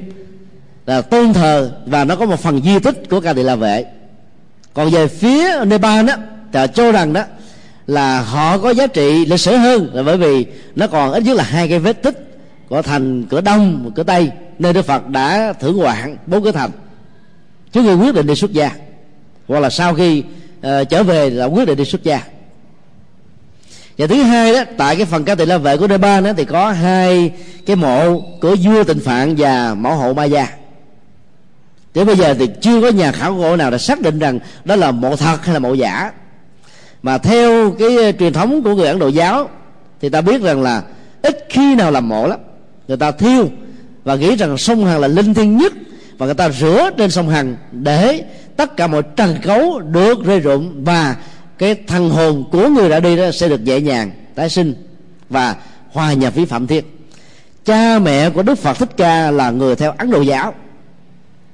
[0.85, 3.85] là tôn thờ và nó có một phần di tích của ca tỳ la vệ.
[4.73, 6.13] Còn về phía nepal đó
[6.53, 7.23] thì họ cho rằng đó
[7.87, 11.37] là họ có giá trị lịch sử hơn là bởi vì nó còn ít nhất
[11.37, 15.53] là hai cái vết tích của thành cửa đông, cửa tây nơi đức phật đã
[15.53, 16.71] thưởng hoạn bốn cái thành.
[17.71, 18.71] Chúng người quyết định đi xuất gia.
[19.47, 20.23] Hoặc là sau khi
[20.67, 22.21] uh, trở về là quyết định đi xuất gia.
[23.97, 26.45] Và thứ hai đó tại cái phần ca tỳ la vệ của Nepal đó thì
[26.45, 27.31] có hai
[27.65, 30.47] cái mộ của vua tịnh phạn và mẫu hộ ma gia.
[31.93, 34.75] Đến bây giờ thì chưa có nhà khảo cổ nào đã xác định rằng đó
[34.75, 36.11] là mộ thật hay là mộ giả.
[37.03, 39.49] Mà theo cái ờ, truyền thống của người ấn độ giáo
[40.01, 40.83] thì ta biết rằng là
[41.21, 42.39] ít khi nào làm mộ lắm.
[42.87, 43.49] Người ta thiêu
[44.03, 45.73] và nghĩ rằng sông hằng là linh thiêng nhất
[46.17, 48.23] và người ta rửa trên sông hằng để
[48.55, 51.15] tất cả mọi trần cấu được rơi rụng và
[51.57, 54.73] cái thần hồn của người đã đi đó sẽ được dễ nhàng, tái sinh
[55.29, 55.55] và
[55.91, 56.83] hòa nhập với phạm thiên
[57.65, 60.53] cha mẹ của đức phật thích ca là người theo ấn độ giáo.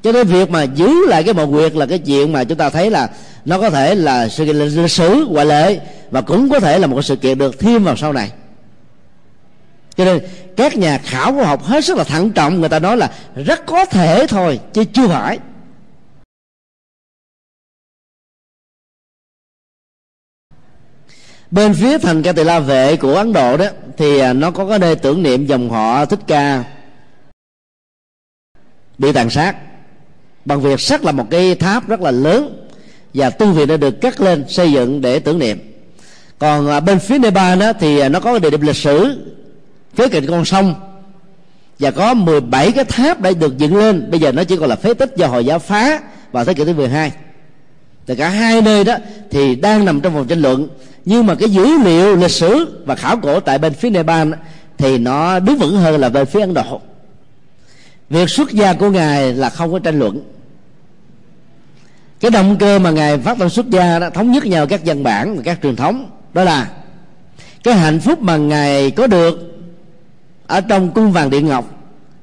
[0.03, 2.69] Cho nên việc mà giữ lại cái mộ nguyệt là cái chuyện mà chúng ta
[2.69, 3.09] thấy là
[3.45, 5.79] nó có thể là sự kiện lịch sử ngoại lệ
[6.11, 8.31] và cũng có thể là một sự kiện được thêm vào sau này
[9.95, 10.21] cho nên
[10.57, 13.65] các nhà khảo cổ học hết sức là thận trọng, người ta nói là rất
[13.65, 15.39] có thể thôi, chứ chưa phải.
[21.51, 23.65] Bên phía thành ca tỳ la vệ của ấn độ đó,
[23.97, 26.63] thì à, nó có cái nơi tưởng niệm dòng họ thích ca
[28.97, 29.55] bị tàn sát.
[30.45, 32.67] Bằng việc sắt là một cái tháp rất là lớn
[33.13, 35.59] và tu viện đã được cắt lên, xây dựng để tưởng niệm.
[36.39, 39.25] Còn à, bên phía Nepal đó thì à, nó có cái địa điểm lịch sử
[39.95, 40.75] kế cạnh con sông.
[41.79, 44.11] Và có 17 cái tháp đã được dựng lên.
[44.11, 45.99] Bây giờ nó chỉ còn là phế tích do hồi giáo phá
[46.31, 47.11] vào thế kỷ thứ 12
[48.09, 48.95] từ cả hai nơi đó
[49.31, 50.67] thì đang nằm trong vòng tranh luận.
[51.05, 54.31] Nhưng mà cái dữ liệu lịch sử và khảo cổ tại bên phía Nepal
[54.77, 56.81] thì nó đứng vững hơn là bên phía Ấn Độ.
[58.09, 60.21] Việc xuất gia của ngài là không có tranh luận.
[62.19, 65.03] Cái động cơ mà ngài phát tâm xuất gia đó, thống nhất nhau các văn
[65.03, 66.69] bản và các truyền thống, đó là
[67.63, 69.58] cái hạnh phúc mà ngài có được
[70.49, 71.65] ở trong cung vàng điện ngọc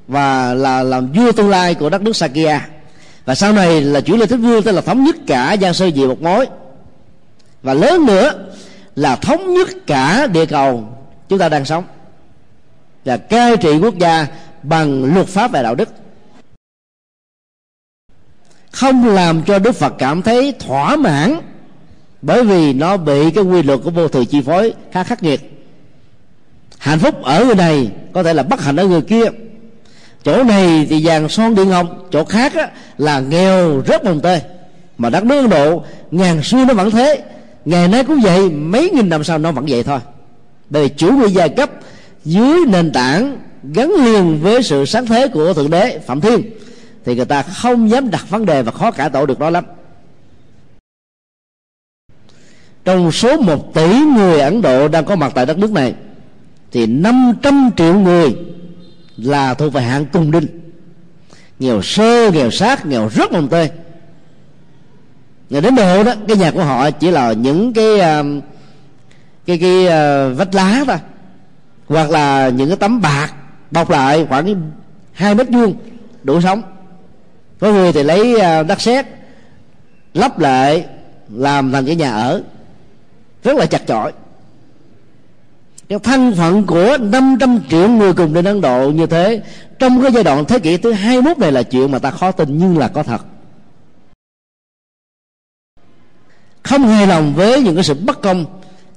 [0.07, 2.67] và là làm vua tương lai của đất nước Sakya
[3.25, 5.91] và sau này là chuyển lên thích vua tức là thống nhất cả giang sơn
[5.95, 6.45] vì một mối
[7.63, 8.31] và lớn nữa
[8.95, 10.83] là thống nhất cả địa cầu
[11.29, 11.83] chúng ta đang sống
[13.05, 14.27] và cai trị quốc gia
[14.63, 15.89] bằng luật pháp và đạo đức.
[18.71, 21.39] Không làm cho đức phật cảm thấy thỏa mãn
[22.21, 25.56] bởi vì nó bị cái quy luật của vô thường chi phối khá khắc nghiệt
[26.77, 29.25] hạnh phúc ở người này có thể là bất hạnh ở người kia.
[30.23, 34.41] Chỗ này thì vàng son điện ngọc chỗ khác á, là nghèo rất mồng tê
[34.97, 37.23] mà đất nước ấn độ ngàn xưa nó vẫn thế.
[37.65, 39.99] Ngày nay cũng vậy mấy nghìn năm sau nó vẫn vậy thôi.
[40.69, 41.71] Bởi vì chủ nghĩa giai cấp
[42.25, 43.37] dưới nền tảng
[43.73, 46.41] gắn liền với sự sáng thế của thượng đế phạm thiên
[47.05, 49.65] thì người ta không dám đặt vấn đề và khó cải tổ được đó lắm.
[52.85, 55.93] Trong số một tỷ người Ấn Độ đang có mặt tại đất nước này
[56.71, 58.35] thì 500 triệu người
[59.17, 60.47] là thuộc về hạng cùng đinh.
[61.59, 63.69] Nghèo sơ, nghèo sát, nghèo rất mồng tê.
[65.49, 68.23] Người đến độ đó, cái nhà của họ chỉ là những cái à,
[69.45, 70.97] cái cái à, vách lá thôi.
[71.87, 73.33] Hoặc là những cái tấm bạc
[73.71, 74.71] bọc lại khoảng
[75.13, 75.75] hai mét vuông,
[76.23, 76.61] đủ sống.
[77.59, 79.05] Có người thì lấy à, đất sét,
[80.13, 80.85] lắp lại,
[81.29, 82.43] làm thành cái nhà ở.
[83.43, 84.11] Rất là chặt chội
[85.89, 89.41] cái thân phận của 500 triệu người cùng đến Ấn Độ như thế,
[89.79, 92.57] trong cái giai đoạn thế kỷ thứ 21 này là chuyện mà ta khó tin
[92.57, 93.21] nhưng là có thật.
[96.63, 98.45] Không hài lòng với những cái sự bất công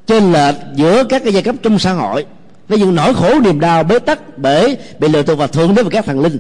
[0.07, 2.27] trên lệch giữa các cái giai cấp trong xã hội.
[2.69, 5.85] Với những nỗi khổ niềm đau bế tắc bể bị lừa thuộc và thượng đến
[5.85, 6.39] với các thần linh.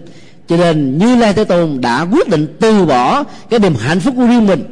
[0.49, 4.15] Cho nên như lai thế tôn đã quyết định từ bỏ cái niềm hạnh phúc
[4.17, 4.65] của riêng mình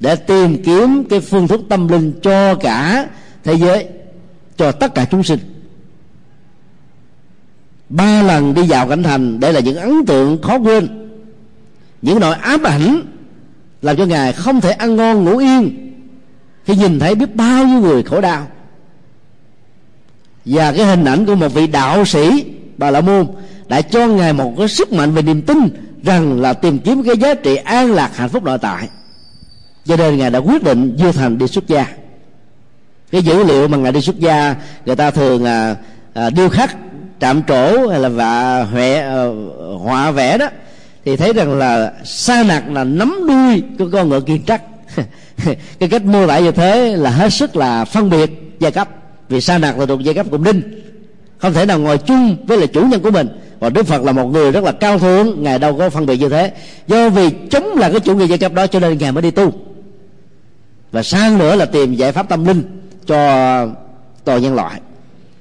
[0.00, 3.06] để tìm kiếm cái phương thức tâm linh cho cả
[3.44, 3.86] thế giới
[4.56, 5.38] cho tất cả chúng sinh.
[7.88, 11.08] Ba lần đi vào cảnh thành, đây là những ấn tượng khó quên.
[12.02, 13.02] Những nỗi ám ảnh
[13.82, 15.92] làm cho ngài không thể ăn ngon ngủ yên
[16.64, 18.46] khi nhìn thấy biết bao nhiêu người khổ đau.
[20.44, 22.44] Và cái hình ảnh của một vị đạo sĩ
[22.78, 23.26] bà la môn
[23.68, 25.58] đã cho ngài một cái sức mạnh về niềm tin
[26.02, 28.88] rằng là tìm kiếm cái giá trị an lạc hạnh phúc nội tại.
[29.84, 31.86] Cho nên ngài đã quyết định vô thành đi xuất gia
[33.10, 35.76] cái dữ liệu mà ngài đi xuất gia người ta thường à,
[36.14, 36.76] à, điêu khắc
[37.20, 39.24] trạm trổ hay là vạ huệ à,
[39.78, 40.48] họa vẽ đó
[41.06, 44.62] thì thấy rằng là sa nặc là nắm đuôi của con ngựa kiên trắc.
[45.78, 48.88] Cái cách mô tả như thế là hết sức là phân biệt giai cấp
[49.28, 50.62] vì sa nặc là thuộc giai cấp cùng đinh.
[51.38, 53.28] Không thể nào ngồi chung với là chủ nhân của mình.
[53.60, 56.16] Và đức phật là một người rất là cao thượng ngài đâu có phân biệt
[56.16, 56.52] như thế.
[56.86, 59.30] Do vì chống là cái chủ nghĩa giai cấp đó cho nên ngài mới đi
[59.30, 59.52] tu.
[60.92, 62.62] Và sang nữa là tìm giải pháp tâm linh
[63.06, 63.18] cho
[64.24, 64.80] toàn nhân loại.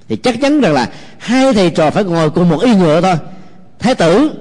[0.10, 3.16] Thì chắc chắn rằng là hai thầy trò phải ngồi cùng một y ngựa thôi.
[3.80, 4.32] Thái tử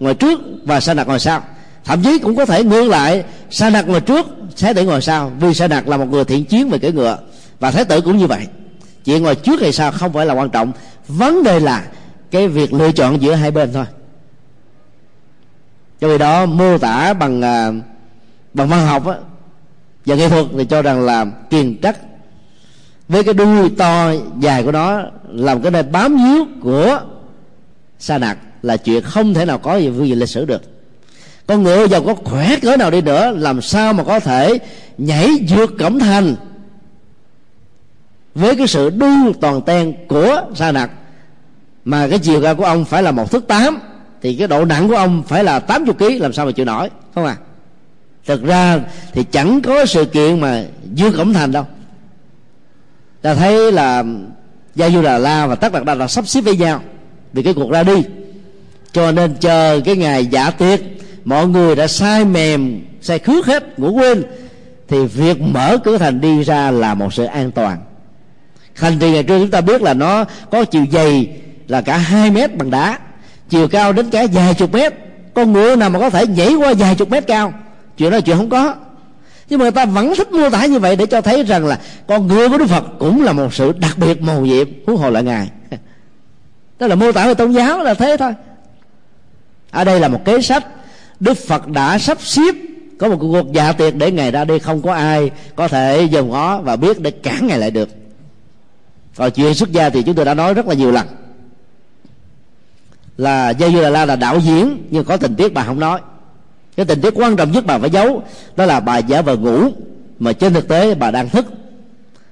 [0.00, 1.42] ngồi trước và sa nặc ngồi sau.
[1.84, 5.32] Thậm chí cũng có thể ngược lại sa nặc ngồi trước thái tử ngồi sau.
[5.40, 7.18] Vì sa nặc là một người thiện chiến về cưỡi ngựa
[7.60, 8.46] và thái tử cũng như vậy.
[9.04, 10.72] Chuyện ngồi trước hay sau không phải là quan trọng.
[11.08, 11.84] Vấn đề là
[12.30, 13.84] cái việc lựa chọn giữa hai bên thôi.
[16.00, 17.70] Cho vì đó mô tả bằng à,
[18.54, 19.14] bằng văn học á,
[20.06, 21.96] và nghệ thuật thì cho rằng là kiền trắc
[23.10, 27.00] với cái đuôi to dài của nó, làm cái nơi bám víu của
[27.98, 30.62] sa nặc là chuyện không thể nào có gì vui gì lịch sử được.
[31.46, 34.58] Con ngựa giàu có khỏe cỡ nào đi nữa, làm sao mà có thể
[34.98, 36.36] nhảy vượt cổng thành?
[38.34, 40.90] Với cái sự đu toàn ten của sa nặc
[41.84, 43.78] mà cái chiều cao của ông phải là một thước tám,
[44.22, 46.90] thì cái độ nặng của ông phải là 80 kg làm sao mà chịu nổi,
[47.14, 47.36] không à?
[48.26, 48.80] Thực ra
[49.12, 51.66] thì chẳng có sự kiện mà dương cổng thành đâu
[53.22, 54.04] ta thấy là
[54.74, 56.80] gia du đà la và tất đạt đà là sắp xếp với nhau
[57.32, 58.02] vì cái cuộc ra đi.
[58.92, 60.80] Cho nên chờ cái ngày giả tiệc,
[61.24, 64.22] mọi người đã sai mềm sai khước hết, ngủ quên,
[64.88, 67.78] thì việc mở cửa thành đi ra là một sự an toàn.
[68.74, 71.28] Hành trình ngày trước chúng ta biết là nó có chiều dày
[71.68, 72.98] là cả hai mét bằng đá,
[73.48, 74.94] chiều cao đến cả vài chục mét.
[75.34, 77.52] Con ngựa nào mà có thể nhảy qua vài chục mét cao,
[77.96, 78.74] chuyện đó chuyện không có
[79.50, 81.80] nhưng mà người ta vẫn thích mô tả như vậy để cho thấy rằng là
[82.06, 85.10] con người của đức phật cũng là một sự đặc biệt màu nhiệm, huống hồ
[85.10, 85.50] lại ngài.
[86.78, 88.32] Đó là mô tả về tôn giáo là thế thôi.
[89.70, 90.66] Ở đây là một kế sách.
[91.20, 92.54] Đức phật đã sắp xếp,
[92.98, 96.30] có một cuộc dạ tiệc để ngày ra đi không có ai có thể dòm
[96.30, 97.88] ngó và biết để cản ngày lại được.
[99.16, 101.06] Còn chuyện xuất gia thì chúng tôi đã nói rất là nhiều lần.
[103.16, 106.00] Là gia du đà la là đạo diễn, nhưng có tình tiết bà không nói
[106.76, 108.22] cái tình tiết quan trọng nhất bà phải giấu,
[108.56, 109.70] đó là bà giả vờ ngủ,
[110.18, 111.46] mà trên thực tế bà đang thức.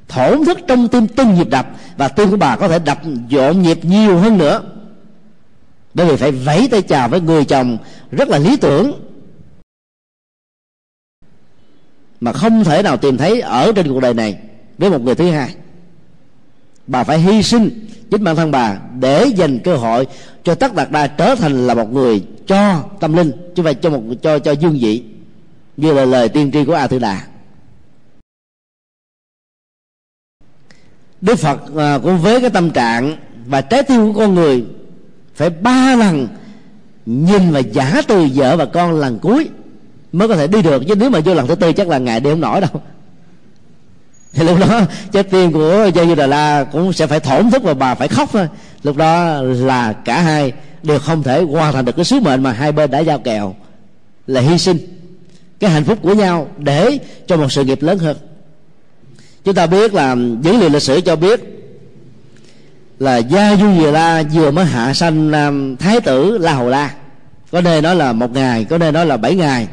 [0.09, 2.99] Thổn thức trong tim từng nhịp đập, và tim của bà có thể đập
[3.29, 4.63] dọn nhịp nhiều hơn nữa.
[5.95, 7.79] Bởi vì phải vẫy tay chào với người chồng
[8.11, 8.93] rất là lý tưởng.
[12.21, 14.39] Mà không thể nào tìm thấy ở trên cuộc đời này
[14.79, 15.55] với một người thứ hai
[16.89, 20.07] bà phải hy sinh chính bản thân bà để dành cơ hội
[20.45, 23.75] cho tất đạt đa trở thành là một người cho tâm linh, chứ không phải
[23.75, 25.05] cho một, cho cho dương vị
[25.77, 27.23] như là lời tiên tri của a tư đà.
[31.21, 34.65] Đức phật à, cũng với cái tâm trạng và trái tim của con người
[35.35, 36.29] phải ba lần
[37.07, 39.49] nhìn và giả từ vợ và con lần cuối
[40.13, 40.83] mới có thể đi được.
[40.89, 42.83] Chứ nếu mà vô lần thứ tư chắc là ngài đi không nổi đâu
[44.39, 44.81] thì lúc đó,
[45.13, 48.09] trái tim của gia như đà la cũng sẽ phải thổn thức và bà phải
[48.09, 48.49] khóc thôi.
[48.83, 52.53] Lúc đó là cả hai đều không thể hoàn thành được cái sứ mệnh mà
[52.53, 53.55] hai bên đã giao kèo.
[54.27, 54.79] Là hy sinh
[55.61, 58.17] cái hạnh phúc của nhau để cho một sự nghiệp lớn hơn.
[59.45, 61.41] Chúng ta biết là dữ liệu lịch sử cho biết
[62.99, 66.95] là gia du vừa la vừa mới hạ sanh um, thái tử la hầu la.
[67.53, 69.69] Có nơi nói là một ngày, có nơi nói là bảy ngày,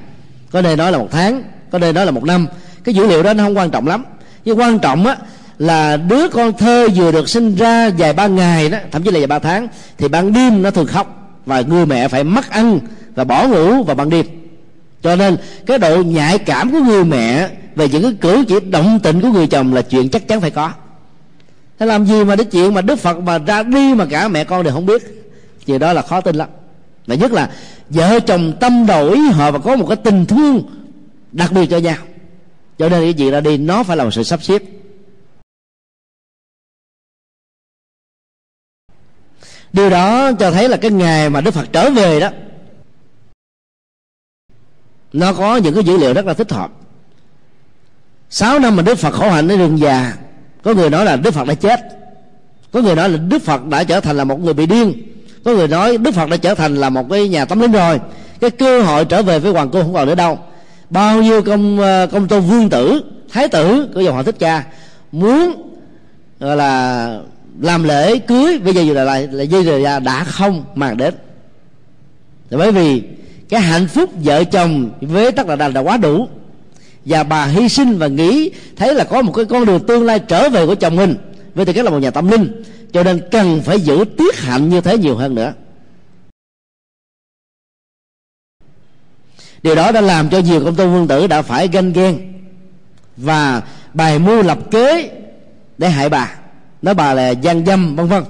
[0.52, 2.48] có nơi nói là một tháng, có nơi nói là một năm.
[2.84, 4.06] Cái dữ liệu đó nó không quan trọng lắm
[4.46, 5.18] nhưng quan trọng á,
[5.60, 9.20] là đứa con thơ vừa được sinh ra vài ba ngày đó, thậm chí là
[9.20, 12.80] vài ba tháng, thì ban đêm nó thường khóc và người mẹ phải mất ăn
[13.16, 14.26] và bỏ ngủ vào ban đêm.
[15.04, 19.00] Cho nên, cái độ nhạy cảm của người mẹ về những cái cử chỉ động
[19.04, 20.72] tình của người chồng là chuyện chắc chắn phải có.
[21.80, 24.44] Thế làm gì mà đến chuyện mà đức phật mà ra đi mà cả mẹ
[24.44, 25.02] con đều không biết?
[25.66, 26.50] Chuyện đó là khó tin lắm.
[27.08, 27.50] Và nhất là
[27.90, 30.64] vợ chồng tâm đổi họ và có một cái tình thương
[31.32, 31.96] đặc biệt cho nhau
[32.78, 34.62] cho nên cái gì ra đi, nó phải là một sự sắp xếp.
[39.74, 42.30] Điều đó cho thấy là cái ngày mà đức phật trở về đó,
[45.14, 46.72] nó có những cái dữ liệu rất là thích hợp.
[48.30, 50.18] Sáu năm mà đức phật khổ hạnh ở rừng già,
[50.64, 51.80] có người nói là đức phật đã chết,
[52.72, 54.94] có người nói là đức phật đã trở thành là một người bị điên,
[55.44, 58.00] có người nói đức phật đã trở thành là một cái nhà tâm linh rồi.
[58.40, 60.40] Cái cơ hội trở về với hoàng cung không còn nữa đâu
[60.90, 64.64] bao nhiêu công ờ, công tôn vương tử, thái tử của dòng họ thích ca
[65.12, 65.72] muốn,
[66.40, 67.20] gọi là,
[67.62, 71.14] làm lễ cưới, bây giờ là lại là dây ra đã không mang đến.
[72.52, 73.02] Bởi vì
[73.50, 76.28] cái hạnh phúc vợ chồng với tất là đã quá đủ.
[77.06, 80.20] Và bà hy sinh và nghĩ thấy là có một cái con đường tương lai
[80.20, 81.16] trở về của chồng mình.
[81.56, 82.64] Với tư cách là một nhà tâm linh.
[82.94, 85.54] Cho nên cần phải giữ tiết hạnh như thế nhiều hơn nữa.
[89.66, 92.34] Điều đó đã làm cho nhiều công tôn vương tử đã phải ganh ghen
[93.18, 93.62] và
[93.94, 95.10] bài mưu lập kế
[95.78, 96.36] để hại bà.
[96.82, 98.24] Nói bà là gian dâm vân vân.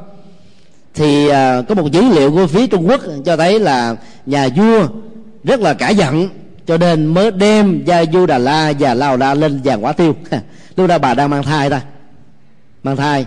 [0.93, 3.95] Thì à, có một dữ liệu của phía trung quốc cho thấy là
[4.26, 4.88] nhà vua
[5.43, 6.30] rất là cả giận
[6.67, 10.15] cho nên mới đem gia du đà la và lao la lên vàng quả tiêu.
[10.76, 11.82] Lúc đó bà đang mang thai ta.
[12.84, 13.26] Mang thai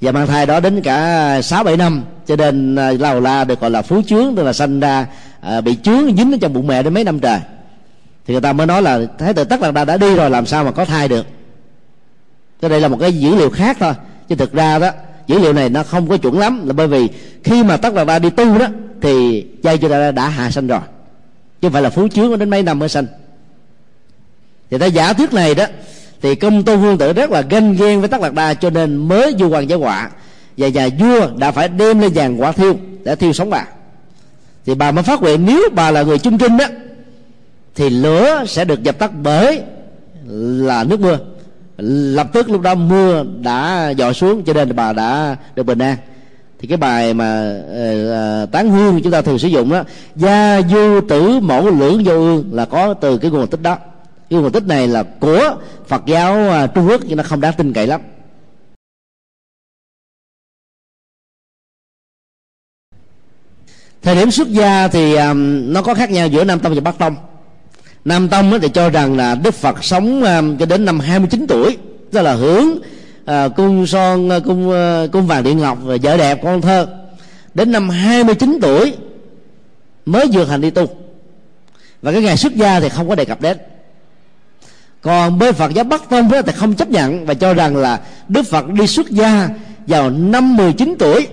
[0.00, 3.60] và mang thai đó đến cả sáu bảy năm cho nên à, lao la được
[3.60, 5.06] gọi là phú chướng tức là sanh ra
[5.40, 7.40] à, bị chướng dính ở trong bụng mẹ đến mấy năm trời.
[8.26, 10.46] Thì người ta mới nói là thái tử tất là đã, đã đi rồi làm
[10.46, 11.26] sao mà có thai được?
[12.60, 13.92] Cái đây là một cái dữ liệu khác thôi.
[14.28, 14.90] Chứ thực ra đó
[15.26, 17.08] dữ liệu này nó không có chuẩn lắm là bởi vì
[17.44, 18.66] khi mà tất là đa đi tu đó
[19.00, 20.80] thì dây cho đã, đã hạ sanh rồi.
[21.60, 23.06] Chứ không phải là phú chướng đến mấy năm mới sanh.
[24.70, 25.64] Thì ta giả thuyết này đó
[26.22, 28.96] thì công tôn hương tử rất là ganh ghen với tất lạc đa cho nên
[28.96, 30.10] mới du quan giải họa
[30.56, 33.64] và nhà vua đã phải đem lên vàng quả thiêu để thiêu sống bà.
[34.66, 36.64] Thì bà mới phát nguyện nếu bà là người trung trinh đó
[37.74, 39.62] thì lửa sẽ được dập tắt bởi
[40.66, 41.18] là nước mưa.
[41.78, 45.96] Lập tức lúc đó mưa đã dò xuống cho nên bà đã được bình an.
[46.60, 47.58] Thì cái bài mà
[48.42, 49.82] uh, tán hương chúng ta thường sử dụng đó
[50.16, 53.76] gia du tử mẫu lưỡng vô ương là có từ cái nguồn tích đó
[54.30, 55.56] cái nguồn tích này là của
[55.86, 58.00] phật giáo à, trung quốc nhưng nó không đáng tin cậy lắm.
[64.02, 66.98] Thời điểm xuất gia thì um, nó có khác nhau giữa nam tông và bắc
[66.98, 67.16] tông.
[68.04, 71.76] Nam tông thì cho rằng là đức phật sống um, cho đến năm 29 tuổi
[72.12, 72.80] tức là hưởng
[73.22, 76.86] uh, cung son cung uh, cung vàng điện ngọc và vợ đẹp con thơ.
[77.54, 78.96] Đến năm 29 tuổi
[80.06, 80.86] mới vừa hành đi tu.
[82.02, 83.58] Và cái ngày xuất gia thì không có đề cập đến
[85.02, 88.42] còn bên Phật giáo Bắc Tông thì không chấp nhận và cho rằng là Đức
[88.42, 89.48] Phật đi xuất gia
[89.86, 91.28] vào năm 19 tuổi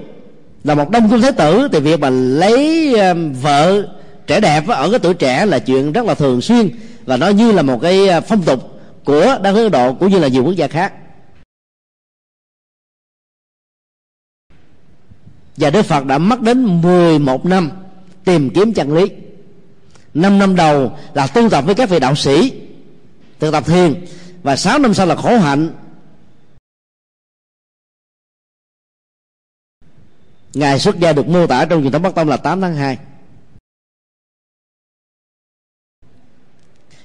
[0.64, 1.68] là một đông cung thái tử.
[1.72, 2.94] Thì việc mà lấy
[3.42, 3.88] vợ
[4.28, 6.70] trẻ đẹp ở cái tuổi trẻ là chuyện rất là thường xuyên
[7.06, 10.28] và nó như là một cái phong tục của đa Ấn Độ cũng như là
[10.28, 10.94] nhiều quốc gia khác.
[15.58, 17.72] Và Đức Phật đã mất đến 11 năm
[18.24, 19.06] tìm kiếm chân lý.
[20.14, 22.54] Năm năm đầu là tu tập với các vị đạo sĩ
[23.40, 24.06] thực tập thiền.
[24.44, 25.74] Và sáu năm sau là khổ hạnh.
[30.54, 32.98] Ngày xuất gia được mô tả trong truyền thống bắc tông là 8 tháng 2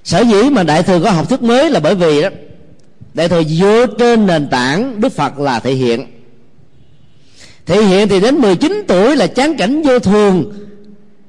[0.05, 2.29] sở dĩ mà đại thừa có học thức mới là bởi vì đó,
[3.15, 6.07] đại thừa dựa trên nền tảng đức phật là thể hiện.
[7.67, 10.53] Thể hiện thì đến 19 tuổi là chán cảnh vô thường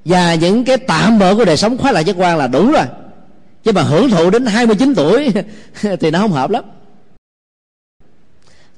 [0.06, 2.86] và những cái tạm bỡ của đời sống khóa lại giác quan là đủ rồi
[3.64, 5.32] chứ mà hưởng thụ đến 29 tuổi
[6.00, 6.64] thì nó không hợp lắm.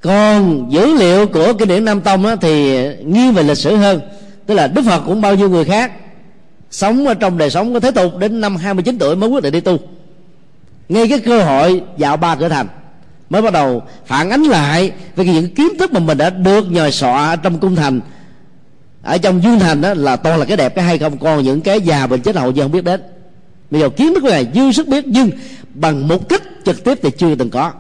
[0.01, 4.01] Còn dữ liệu của kinh điển nam tông á, thì nghiêng về lịch sử hơn.
[4.45, 5.91] Tức là đức phật cũng bao nhiêu người khác
[6.71, 9.53] sống ở trong đời sống có thế tục đến năm 29 tuổi mới quyết định
[9.53, 9.77] đi tu.
[10.89, 12.67] Ngay cái cơ hội dạo ba cửa thành
[13.29, 16.91] mới bắt đầu phản ánh lại về những kiến thức mà mình đã được nhờ
[16.91, 18.01] sọ trong cung thành.
[19.01, 21.61] Ở trong dương thành đó là toàn là cái đẹp cái hay không còn những
[21.61, 23.01] cái già mình chết hậu giờ không biết đến
[23.71, 25.29] bây giờ kiến thức này dư sức biết nhưng
[25.73, 27.73] bằng một cách trực tiếp thì chưa từng có.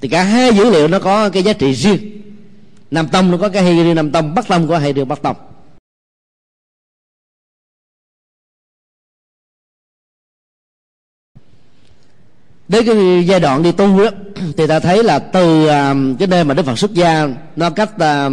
[0.00, 2.22] Thì cả hai dữ liệu nó có cái giá trị riêng.
[2.90, 5.22] Nam tông nó có cái hay riêng nam tông bắc tông có hay riêng bắc
[5.22, 5.36] tông.
[12.68, 14.10] Đến cái giai đoạn đi tu đó,
[14.56, 17.90] thì ta thấy là từ uh, cái nơi mà đức phật xuất gia nó cách
[17.94, 18.32] uh,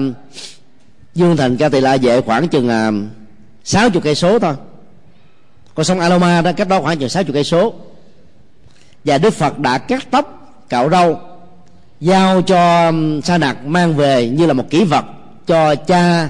[1.16, 2.92] dương thành ca tỳ la vệ khoảng chừng à,
[3.64, 4.54] sáu chục cây số thôi
[5.80, 7.74] con sông Aloma đó, cách đó khoảng chừng sáu chục cây số.
[9.04, 11.20] Và Đức Phật đã cắt tóc cạo râu,
[12.00, 12.92] giao cho
[13.24, 15.06] sa nặc mang về như là một kỷ vật
[15.48, 16.30] cho cha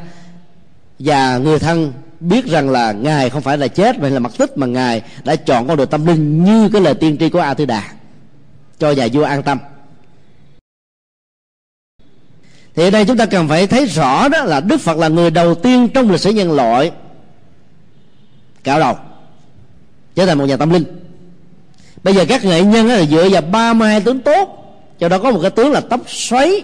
[1.00, 4.58] và người thân biết rằng là ngài không phải là chết mà là mất tích
[4.58, 7.54] mà ngài đã chọn con đường tâm linh như cái lời tiên tri của a
[7.54, 7.84] tư đà.
[8.80, 9.58] Cho nhà vua an tâm.
[12.76, 15.32] Thì ở đây chúng ta cần phải thấy rõ đó là đức phật là người
[15.32, 16.92] đầu tiên trong lịch sử nhân loại
[18.64, 18.98] cạo đầu
[20.20, 20.84] trở thành một nhà tâm linh.
[22.04, 24.76] Bây giờ các nghệ nhân là dựa vào 32 tướng tốt.
[25.00, 26.64] Cho đó có một cái tướng là tóc xoáy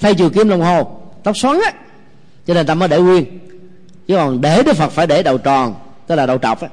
[0.00, 1.00] thay chiều kim đồng hồ.
[1.22, 1.72] Tóc xoắn á.
[2.46, 3.38] Cho nên ta mới để nguyên.
[4.08, 5.74] Chứ còn để đức phật phải để đầu tròn,
[6.06, 6.68] tức là đầu trọc á.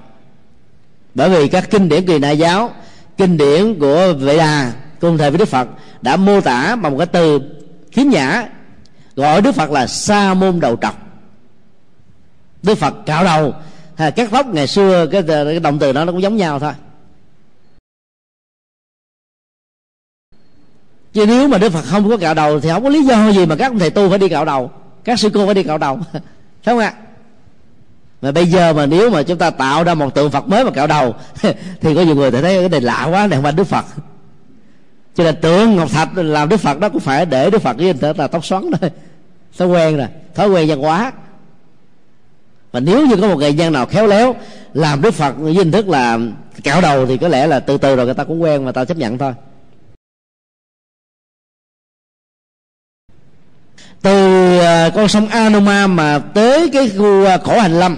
[1.14, 2.72] Bởi vì các kinh điển kỳ na giáo,
[3.18, 5.68] kinh điển của vệ đà, cùng thời với đức phật,
[6.02, 7.40] đã mô tả bằng một cái từ
[7.92, 8.48] khiếm nhã,
[9.16, 10.96] gọi đức phật là sa môn đầu trọc.
[12.64, 13.54] Đức phật cạo đầu
[14.02, 16.74] hay cắt tóc ngày xưa cái, cái động từ đó nó cũng giống nhau thôi.
[21.14, 23.46] Chứ nếu mà đức phật không có cạo đầu thì không có lý do gì
[23.46, 24.72] mà các ông thầy tu phải đi cạo đầu.
[25.04, 26.00] Các sư cô phải đi cạo đầu.
[26.64, 26.94] Phải không ạ?
[28.22, 30.72] Mà bây giờ mà nếu mà chúng ta tạo ra một tượng phật mới mà
[30.72, 31.16] cạo đầu
[31.82, 33.86] thì có nhiều người thấy cái này lạ quá này không phải đức phật.
[35.16, 37.86] Cho nên tượng ngọc thạch làm đức phật đó cũng phải để đức phật với
[37.86, 38.92] hình thức là tóc xoắn thôi.
[39.58, 41.12] Thói quen rồi thói quen văn hóa
[42.72, 44.36] và nếu như có một nghệ nhân nào khéo léo
[44.74, 46.20] làm đức phật với hình thức là
[46.64, 48.86] cạo đầu thì có lẽ là từ từ rồi người ta cũng quen và ta
[48.86, 49.34] chấp nhận thôi.
[54.02, 57.98] Từ ờ, con sông Anoma mà tới cái khu ờ, khổ hành lâm.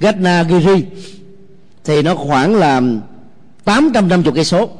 [0.00, 0.86] Gatnagiri
[1.84, 2.80] thì nó khoảng là
[3.64, 4.70] 850 cây số.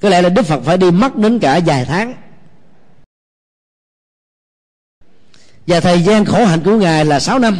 [0.00, 2.14] Có lẽ là Đức Phật phải đi mất đến cả vài tháng.
[5.68, 7.58] Và thời gian khổ hạnh của ngài là 6 năm.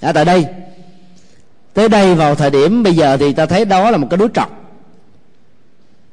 [0.00, 0.46] Ở tại đây.
[1.74, 4.28] Tới đây vào thời điểm bây giờ thì ta thấy đó là một cái núi
[4.34, 4.50] trọc.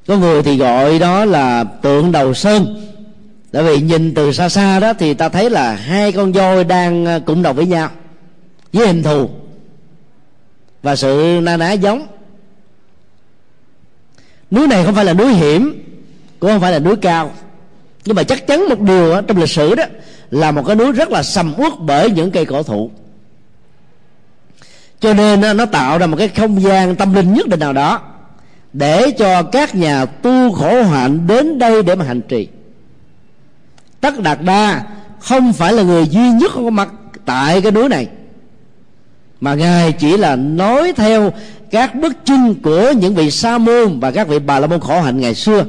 [0.07, 2.91] Có người thì gọi đó là tượng đầu sơn.
[3.51, 7.05] Tại vì nhìn từ xa xa đó thì ta thấy là hai con voi đang
[7.05, 7.89] à, cùng đầu với nhau
[8.73, 9.29] với hình thù.
[10.83, 12.07] Và sự na ná giống.
[14.51, 15.83] Núi này không phải là núi hiểm
[16.39, 17.31] cũng không phải là núi cao.
[18.05, 19.83] Nhưng mà chắc chắn một điều đó, trong lịch sử đó
[20.31, 22.91] là một cái núi rất là sầm uất bởi những cây cổ thụ.
[24.99, 28.01] Cho nên nó tạo ra một cái không gian tâm linh nhất định nào đó
[28.73, 32.47] để cho các nhà tu khổ hạnh đến đây để mà hành trì.
[34.01, 34.83] Tất đạt đa
[35.19, 36.89] không phải là người duy nhất có mặt
[37.25, 38.07] tại cái núi này,
[39.39, 41.33] mà ngài chỉ là nói theo
[41.71, 45.01] các bức chân của những vị sa môn và các vị bà la môn khổ
[45.01, 45.65] hạnh ngày xưa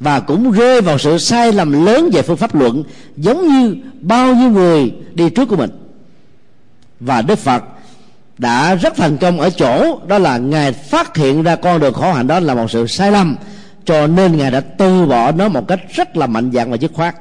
[0.00, 2.84] và cũng rơi vào sự sai lầm lớn về phương pháp luận,
[3.16, 5.70] giống như bao nhiêu người đi trước của mình.
[7.00, 7.64] Và đức phật
[8.38, 12.12] đã rất thành công ở chỗ đó là ngài phát hiện ra con đường khổ
[12.12, 13.36] hạnh đó là một sự sai lầm,
[13.84, 16.92] cho nên ngài đã từ bỏ nó một cách rất là mạnh dạn và dứt
[16.94, 17.14] khoát.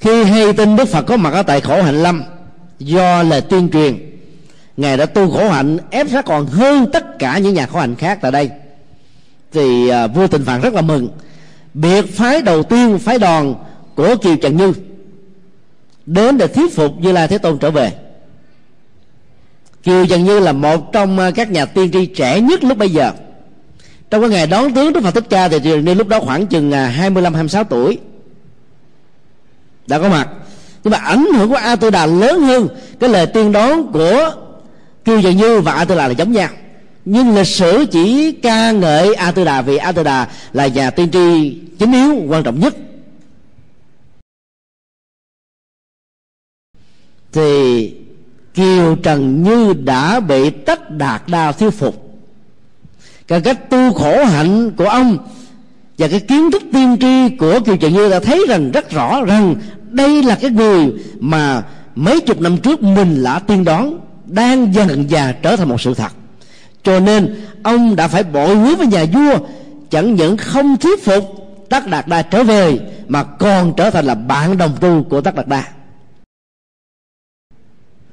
[0.00, 2.22] Khi hay tin đức phật có mặt ở tại khổ hạnh lâm,
[2.78, 4.11] do lời tuyên truyền
[4.76, 7.94] ngài đã tu khổ hạnh ép sát còn hơn tất cả những nhà khổ hạnh
[7.94, 8.50] khác tại đây.
[9.52, 11.08] Thì à, vua tình phạn rất là mừng.
[11.74, 13.54] Biệt phái đầu tiên phái đoàn
[13.94, 14.72] của kiều trần như
[16.06, 17.92] đến để thuyết phục như lai thế tôn trở về.
[19.82, 22.90] Kiều trần như là một trong à, các nhà tiên tri trẻ nhất lúc bây
[22.90, 23.12] giờ.
[24.10, 26.46] Trong cái ngày đón tướng đức phật thích ca thì trần như lúc đó khoảng
[26.46, 27.98] chừng à, 25 26 tuổi.
[29.86, 30.28] Đã có mặt.
[30.84, 32.68] Nhưng mà ảnh hưởng của a tư đà lớn hơn
[33.00, 34.34] cái lời tiên đoán của
[35.04, 36.48] kiều trần như và a tư đà là giống nhau.
[37.04, 40.90] Nhưng lịch sử chỉ ca ngợi a tư đà vì a tư đà là nhà
[40.90, 42.76] tiên tri chính yếu, quan trọng nhất.
[47.32, 47.94] Thì
[48.54, 52.18] kiều trần như đã bị tất đạt đa thuyết phục.
[53.28, 55.18] Cái cách tu khổ hạnh của ông
[55.98, 59.24] và cái kiến thức tiên tri của kiều trần như đã thấy rằng rất rõ
[59.24, 59.54] rằng
[59.90, 61.62] đây là cái người mà
[61.94, 63.98] mấy chục năm trước mình đã tiên đoán
[64.32, 66.12] đang dần già trở thành một sự thật.
[66.82, 69.46] Cho nên, ông đã phải bội hứa với nhà vua,
[69.90, 71.24] chẳng những không thuyết phục
[71.68, 72.78] tất đạt đa trở về,
[73.08, 75.64] mà còn trở thành là bạn đồng tu của tất đạt đa.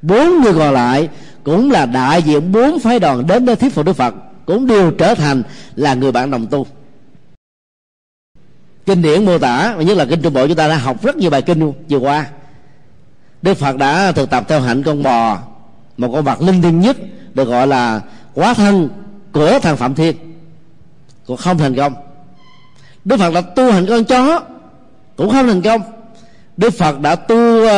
[0.01, 1.09] Bốn người còn lại
[1.43, 4.13] cũng là đại diện bốn phái đoàn đến để thuyết phục đức phật,
[4.45, 5.43] cũng đều trở thành
[5.75, 6.65] là người bạn đồng tu.
[8.85, 11.17] Kinh điển mô tả, và nhất là kinh trung bộ, chúng ta đã học rất
[11.17, 12.27] nhiều bài kinh vừa qua.
[13.41, 15.48] Đức phật đã thực tập theo hạnh con bò
[15.99, 16.97] một con vật linh thiêng nhất
[17.33, 18.01] được gọi là
[18.33, 18.89] quá thân
[19.31, 20.15] của thằng phạm thiên.
[21.25, 21.93] Cũng không thành công.
[23.05, 24.41] Đức phật đã tu hành con chó
[25.15, 25.81] cũng không thành công.
[26.57, 27.69] Đức phật đã tu uh,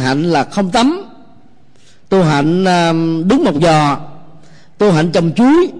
[0.00, 1.04] hạnh là không tắm
[2.08, 3.98] tu hạnh uh, đúng một giò
[4.78, 5.70] tu hạnh trồng chuối.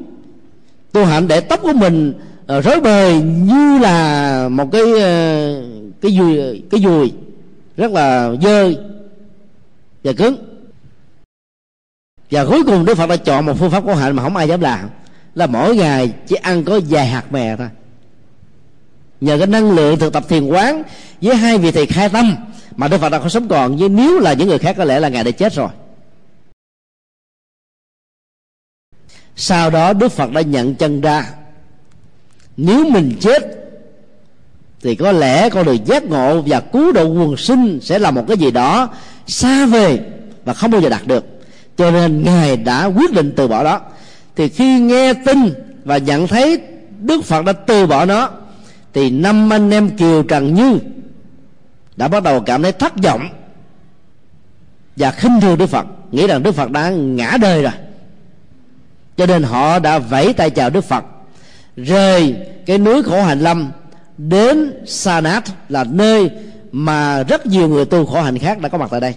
[0.92, 2.12] Tu hạnh để tóc của mình
[2.58, 5.64] uh, rối bời như là một cái uh,
[6.00, 7.12] cái dùi cái dùi
[7.76, 8.72] rất là dơ
[10.04, 10.53] và cứng
[12.30, 14.48] và cuối cùng đức phật đã chọn một phương pháp của hạnh mà không ai
[14.48, 14.88] dám làm.
[15.34, 17.68] Là mỗi ngày chỉ ăn có vài hạt mè thôi.
[19.20, 20.82] Nhờ cái năng lượng thực tập thiền quán
[21.20, 22.36] với hai vị thầy khai tâm
[22.76, 23.76] mà đức phật đã không sống còn.
[23.76, 25.68] Nhưng nếu là những người khác có lẽ là ngài đã chết rồi.
[29.36, 31.30] Sau đó đức phật đã nhận chân ra.
[32.56, 33.42] Nếu mình chết,
[34.80, 38.24] thì có lẽ con đường giác ngộ và cứu độ quần sinh sẽ là một
[38.28, 38.88] cái gì đó
[39.26, 40.00] xa về
[40.44, 41.33] và không bao giờ đạt được
[41.76, 43.80] cho nên ngài đã quyết định từ bỏ đó.
[44.36, 45.38] Thì khi nghe tin
[45.84, 46.60] và nhận thấy
[47.00, 48.30] đức phật đã từ bỏ nó,
[48.92, 50.78] thì năm anh em kiều trần như
[51.96, 53.28] đã bắt đầu cảm thấy thất vọng
[54.96, 57.72] và khinh thường đức phật, nghĩ rằng đức phật đã ngã đời rồi.
[59.16, 61.04] Cho nên họ đã vẫy tay chào đức phật,
[61.76, 63.70] rời cái núi khổ hạnh lâm
[64.18, 66.30] đến sa nát là nơi
[66.72, 69.14] mà rất nhiều người tu khổ hạnh khác đã có mặt tại đây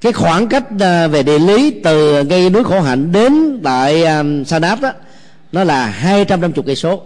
[0.00, 4.22] cái khoảng cách à, về địa lý từ ngay núi khổ hạnh đến tại à,
[4.46, 4.92] sa nát đó,
[5.52, 7.02] nó là 250 cây số.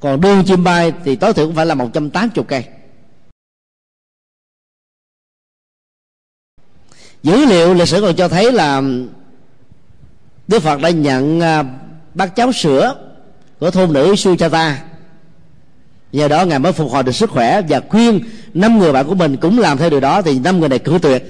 [0.00, 2.64] Còn đường chim bay thì tối thiểu cũng phải là 180 cây.
[7.22, 8.82] Dữ liệu lịch sử còn cho thấy là
[10.48, 11.64] Đức Phật đã nhận à,
[12.14, 13.10] bát cháo sữa
[13.58, 14.74] của thôn nữ Sujata
[16.12, 18.20] do đó ngài mới phục hồi được sức khỏe và khuyên
[18.54, 20.98] năm người bạn của mình cũng làm theo điều đó thì năm người này cử
[21.02, 21.22] tuyệt.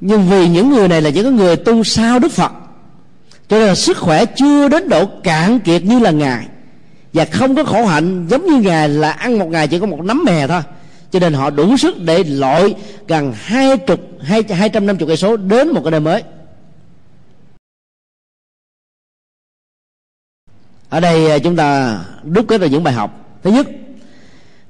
[0.00, 2.52] Nhưng vì những người này là những người tu sao đức phật,
[3.48, 6.46] cho nên là sức khỏe chưa đến độ cạn kiệt như là ngài.
[7.12, 10.02] Và không có khổ hạnh giống như ngài là ăn một ngày chỉ có một
[10.04, 10.62] nắm mè thôi.
[11.10, 12.74] Cho nên họ đủ sức để lội
[13.08, 16.22] gần hai chục, hai hai trăm năm chục cây số đến một cái nơi mới.
[20.88, 23.66] Ở đây à, chúng ta đúc kết được những bài học thứ nhất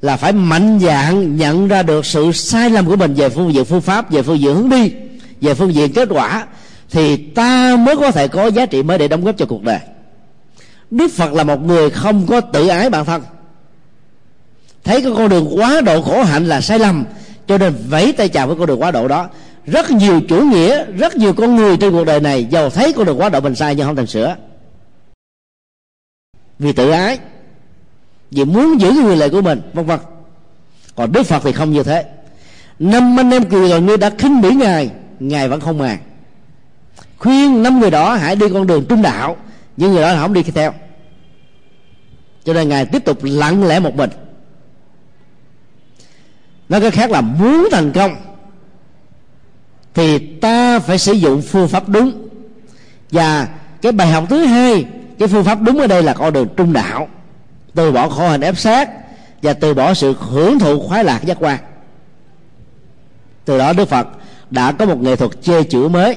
[0.03, 3.65] là phải mạnh dạn nhận ra được sự sai lầm của mình về phương diện
[3.65, 4.93] phương pháp, về phương diện hướng đi,
[5.41, 6.47] về phương diện kết quả,
[6.91, 9.79] thì ta mới có thể có giá trị mới để đóng góp cho cuộc đời.
[10.91, 13.23] Đức phật là một người không có tự ái bản thân.
[14.85, 17.05] Thấy cái con đường quá độ khổ hạnh là sai lầm,
[17.47, 19.29] cho nên vẫy tay chào với con đường quá độ đó.
[19.67, 23.07] Rất nhiều chủ nghĩa, rất nhiều con người trên cuộc đời này giàu thấy con
[23.07, 24.37] đường quá độ mình sai nhưng không thành sửa.
[26.59, 27.19] Vì tự ái
[28.31, 30.01] vì muốn giữ cái quyền lợi của mình, vân vân.
[30.97, 32.05] Còn đức phật thì không như thế.
[32.79, 35.99] Năm anh em cười rồi ngươi đã khinh bỉ ngài ngài vẫn không màng.
[37.19, 39.37] Khuyên năm người đó hãy đi con đường trung đạo
[39.77, 40.73] nhưng người đó là không đi theo.
[42.45, 44.11] Cho nên ngài tiếp tục lặng lẽ một mình.
[46.69, 48.17] Nói cái khác là muốn thành công,
[49.95, 52.29] thì ta phải sử dụng phương pháp đúng.
[53.11, 53.49] Và
[53.83, 54.87] cái bài học thứ hai,
[55.19, 57.09] cái phương pháp đúng ở đây là con đường trung đạo
[57.77, 58.91] từ bỏ khổ hành ép sát
[59.43, 61.59] và từ bỏ sự hưởng thụ khoái lạc giác quan.
[63.45, 64.07] Từ đó đức phật
[64.51, 66.17] đã có một nghệ thuật chê chữ mới.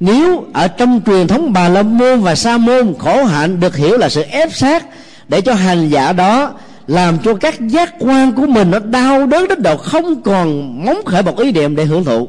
[0.00, 3.98] Nếu ở trong truyền thống bà la môn và sa môn, khổ hạnh được hiểu
[3.98, 4.86] là sự ép sát
[5.28, 6.54] để cho hành giả đó
[6.86, 11.04] làm cho các giác quan của mình nó đau đớn đến độ không còn móng
[11.04, 12.28] khởi một ý niệm để hưởng thụ.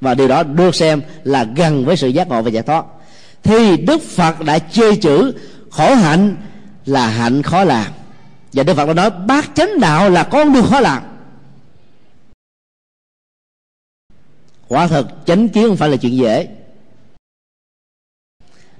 [0.00, 2.84] Và điều đó được xem là gần với sự giác ngộ và giải thoát.
[3.42, 5.34] Thì đức phật đã chê chữ
[5.70, 6.36] khổ hạnh
[6.86, 7.92] là hạnh khó làm
[8.52, 11.02] và đức phật đã nói, bát chánh đạo là con đường khó làm
[14.68, 16.48] quả thật, chánh kiến không phải là chuyện dễ.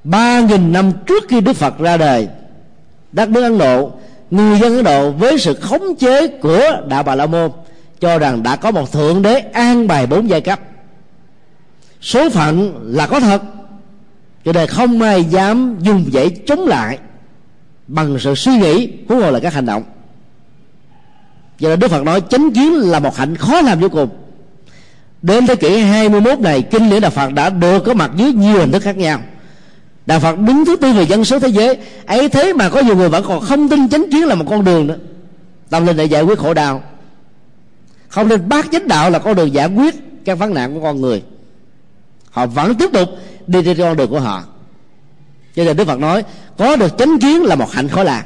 [0.04, 2.28] Ba nghìn năm trước khi đức phật ra đời
[3.12, 3.92] đất nước ấn độ,
[4.30, 7.50] người dân ấn độ với sự khống chế của đạo bà la môn
[8.00, 10.60] cho rằng đã có một thượng đế an bài bốn giai cấp.
[12.00, 13.42] Số phận là có thật,
[14.44, 16.98] cho nên không ai dám dùng dãy chống lại
[17.86, 19.82] bằng sự suy nghĩ huống hồ là các hành động.
[21.58, 24.08] Do đó Đức Phật nói, chánh kiến là một hạnh khó làm vô cùng.
[25.22, 28.58] Đến thế kỷ 21 này, kinh điển đạo Phật đã được có mặt dưới nhiều
[28.58, 29.20] hình thức khác nhau.
[30.06, 31.76] Đạo phật đứng thứ tư về dân số thế giới,
[32.06, 34.64] ấy thế mà có nhiều người vẫn còn không tin chánh kiến là một con
[34.64, 34.96] đường nữa.
[35.70, 36.82] Tâm linh để giải quyết khổ đau.
[38.08, 41.00] Không nên bác chánh đạo là con đường giải quyết các vấn nạn của con
[41.00, 41.22] người.
[42.30, 43.08] Họ vẫn tiếp tục
[43.46, 44.44] đi trên con đường của họ
[45.54, 46.24] cho nên đức phật nói,
[46.58, 48.24] có được chánh kiến là một hạnh khó làm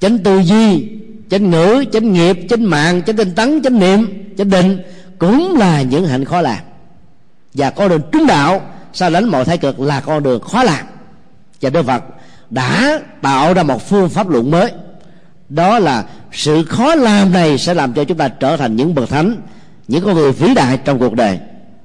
[0.00, 0.88] chánh tư duy,
[1.30, 4.78] chánh ngữ, chánh nghiệp, chánh mạng, chánh tinh tấn, chánh niệm, chánh định
[5.18, 6.58] cũng là những hạnh khó làm
[7.54, 8.60] và con đường trung đạo
[8.92, 10.86] sao đánh mọi thái cực là con đường khó làm
[11.60, 12.04] và đức phật
[12.50, 14.72] đã tạo ra một phương pháp luận mới.
[15.48, 19.08] Đó là sự khó làm này sẽ làm cho chúng ta trở thành những bậc
[19.08, 19.36] thánh,
[19.88, 21.38] những con người vĩ đại trong cuộc đời,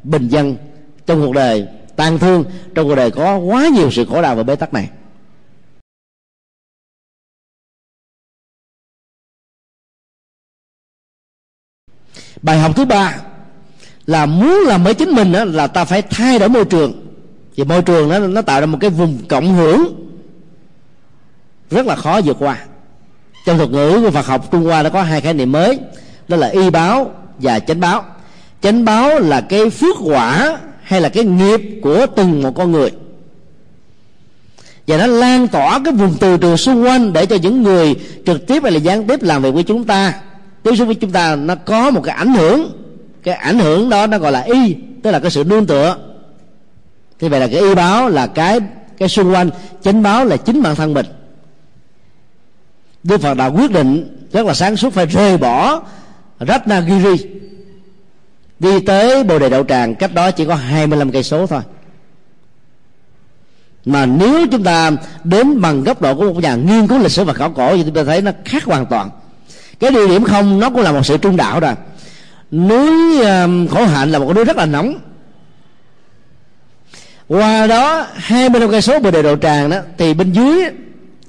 [0.03, 0.55] bình dân
[1.05, 4.43] trong cuộc đời tan thương trong cuộc đời có quá nhiều sự khổ đau và
[4.43, 4.89] bế tắc này.
[12.41, 13.17] Bài học thứ ba
[14.05, 17.07] là muốn làm mới chính mình đó, là ta phải thay đổi môi trường.
[17.55, 20.09] Vì môi trường nó nó tạo ra một cái vùng cộng hưởng
[21.69, 22.65] rất là khó vượt qua.
[23.45, 25.79] Trong thuật ngữ của Phật học Trung Hoa nó có hai khái niệm mới
[26.27, 28.05] đó là y báo và chánh báo.
[28.61, 30.57] Chánh báo là cái phước quả
[30.91, 32.91] hay là cái nghiệp của từng một con người.
[34.87, 38.47] Và nó lan tỏa cái vùng từ trường xung quanh để cho những người trực
[38.47, 40.13] tiếp hay là gián tiếp làm việc với chúng ta.
[40.63, 42.71] Tiếp xúc với chúng ta, nó có một cái ảnh hưởng.
[43.23, 45.97] Cái ảnh hưởng đó nó gọi là y, tức là cái sự nương tựa.
[47.19, 48.59] Thì vậy là cái y báo là cái
[48.97, 49.49] cái xung quanh
[49.83, 51.05] chánh báo là chính bản thân mình.
[53.03, 55.81] Đức Phật đã quyết định rất là sáng suốt phải rời bỏ
[56.39, 57.25] Ratnagiri
[58.61, 61.61] đi tới Bồ Đề Đậu Tràng cách đó chỉ có 25 cây số thôi.
[63.85, 64.91] Mà nếu chúng ta
[65.23, 67.83] đến bằng góc độ của một nhà nghiên cứu lịch sử và khảo cổ thì
[67.83, 69.09] chúng ta thấy nó khác hoàn toàn.
[69.79, 71.73] Cái địa điểm không nó cũng là một sự trung đạo rồi.
[72.51, 74.95] Núi um, khổ hạnh là một cái núi rất là nóng.
[77.27, 80.65] Qua đó hai mươi cây số bồ đề đậu tràng đó thì bên dưới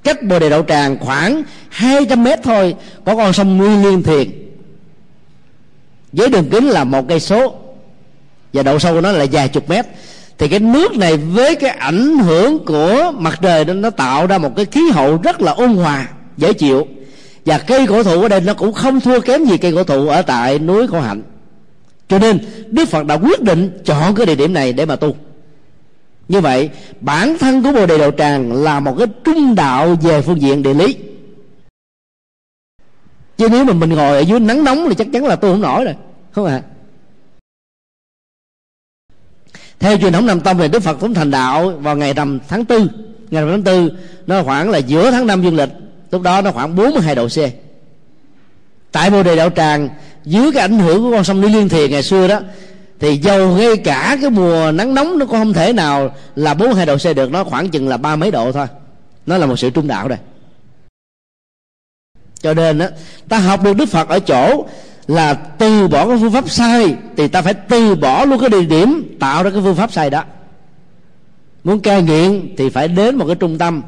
[0.05, 2.74] cách bồ đề đậu tràng khoảng 200 mét thôi
[3.05, 4.41] có con sông nguyên liên thiền
[6.12, 7.54] với đường kính là một cây số.
[8.52, 9.86] Và độ sâu của nó là vài chục mét.
[10.38, 14.56] Thì cái nước này với cái ảnh hưởng của mặt trời nó tạo ra một
[14.56, 16.86] cái khí hậu rất là ôn hòa, dễ chịu.
[17.46, 20.08] Và cây cổ thụ ở đây nó cũng không thua kém gì cây cổ thụ
[20.08, 21.22] ở tại núi cổ hạnh.
[22.08, 25.16] Cho nên, đức phật đã quyết định chọn cái địa điểm này để mà tu.
[26.28, 30.22] Như vậy, bản thân của bồ đề Đạo tràng là một cái trung đạo về
[30.22, 30.96] phương diện địa lý
[33.43, 35.61] chứ nếu mà mình ngồi ở dưới nắng nóng thì chắc chắn là tôi không
[35.61, 35.95] nổi rồi,
[36.32, 36.62] không ạ?
[36.64, 36.68] À?
[39.80, 42.64] theo truyền thống nam tông thì đức phật cũng thành đạo vào ngày rằm tháng
[42.64, 42.90] tư,
[43.30, 43.93] ngày rằm tháng tư,
[44.26, 45.68] nó khoảng là giữa tháng năm dương lịch,
[46.11, 47.38] lúc đó nó khoảng 42 độ c.
[48.93, 49.88] Tại bồ đề đạo tràng,
[50.24, 52.40] dưới cái ảnh hưởng của con sông Lý Liên Thiền ngày xưa đó,
[53.01, 56.86] thì dầu ngay cả cái mùa nắng nóng nó cũng không thể nào là 42
[56.86, 58.66] độ C được, nó khoảng chừng là ba mấy độ thôi.
[59.26, 60.18] Nó là một sự trung đạo đây
[62.43, 62.88] cho nên á,
[63.28, 64.66] ta học được đức phật ở chỗ
[65.07, 68.64] là từ bỏ cái phương pháp sai thì ta phải từ bỏ luôn cái địa
[68.64, 70.24] điểm tạo ra cái phương pháp sai đó.
[71.64, 73.82] Muốn cai nghiện thì phải đến một cái trung tâm.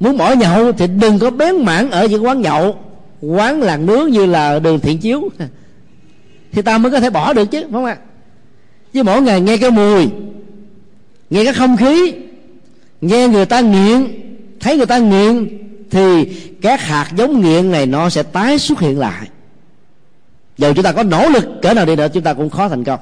[0.00, 2.78] Muốn bỏ nhậu thì đừng có bén mảng ở những quán nhậu.
[3.20, 5.28] Quán làng nướng như là đường thiện chiếu.
[6.52, 7.96] Thì ta mới có thể bỏ được chứ, phải không ạ?
[8.92, 10.08] Chứ mỗi ngày nghe cái mùi,
[11.30, 12.14] nghe cái không khí,
[13.00, 14.06] nghe người ta nghiện
[14.60, 15.48] thấy người ta nghiện,
[15.90, 16.24] thì
[16.62, 19.28] các hạt giống nghiện này nó sẽ tái xuất hiện lại.
[20.58, 22.84] Dù chúng ta có nỗ lực cỡ nào đi nữa, chúng ta cũng khó thành
[22.84, 23.00] công.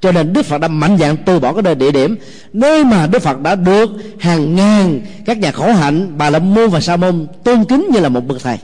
[0.00, 2.16] Cho nên đức phật đã mạnh dạng từ bỏ cái địa điểm,
[2.52, 3.90] nơi mà đức phật đã được
[4.20, 8.00] hàng ngàn các nhà khổ hạnh, bà la môn và sa môn tôn kính như
[8.00, 8.58] là một bậc thầy.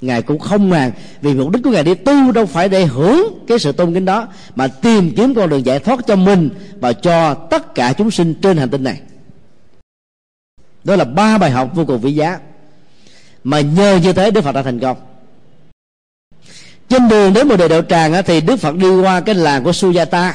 [0.00, 0.92] Ngài cũng không màng
[1.22, 4.04] vì mục đích của ngài đi tu đâu phải để hưởng cái sự tôn kính
[4.04, 6.50] đó, mà tìm kiếm con đường giải thoát cho mình
[6.80, 9.00] và cho tất cả chúng sinh trên hành tinh này
[10.84, 12.38] đó là ba bài học vô cùng quý giá.
[13.44, 14.96] Mà nhờ như thế đức phật đã thành công.
[16.88, 19.70] Trên đường đến bồ đề đạo tràng thì đức phật đi qua cái làng của
[19.70, 20.32] sujata.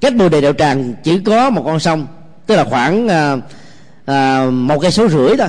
[0.00, 2.06] Cách bồ đề đạo tràng chỉ có một con sông
[2.46, 3.36] tức là khoảng à,
[4.04, 5.48] à, một cây số rưỡi thôi.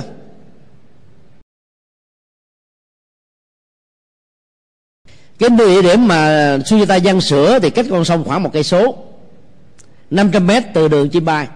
[5.38, 6.16] Cái địa điểm mà
[6.56, 8.96] Sujata dân sửa thì cách con sông khoảng một cây số
[10.10, 11.48] 500 mét từ đường chim bay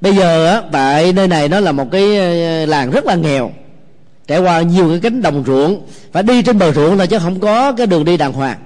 [0.00, 3.52] bây giờ tại nơi này nó là một cái ờ, làng rất là nghèo,
[4.26, 7.40] trải qua nhiều cái cánh đồng ruộng, phải đi trên bờ ruộng là chứ không
[7.40, 8.58] có cái đường đi đàng hoàng.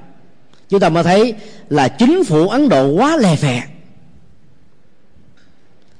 [0.69, 1.35] Chúng ta mới thấy
[1.69, 3.63] là chính phủ ấn độ quá lè phè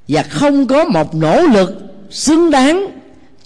[0.07, 2.87] và không có một nỗ lực xứng đáng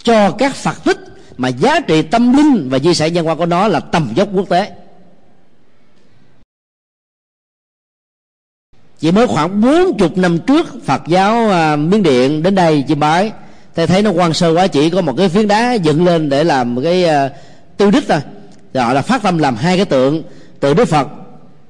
[0.03, 0.97] cho các phật tích
[1.37, 4.29] mà giá trị tâm linh và di sản nhân hóa của nó là tầm dốc
[4.33, 4.71] quốc tế.
[8.99, 12.99] Chỉ mới khoảng bốn chục năm trước Phật giáo à, Miến Điện đến đây chiêm
[12.99, 13.31] bái.
[13.75, 16.43] Thầy thấy nó quan sơ quá chỉ có một cái phiến đá dựng lên để
[16.43, 17.29] làm một cái à,
[17.77, 18.19] tiêu đích thôi.
[18.73, 20.23] Gọi là phát tâm làm hai cái tượng
[20.59, 21.07] tượng Đức Phật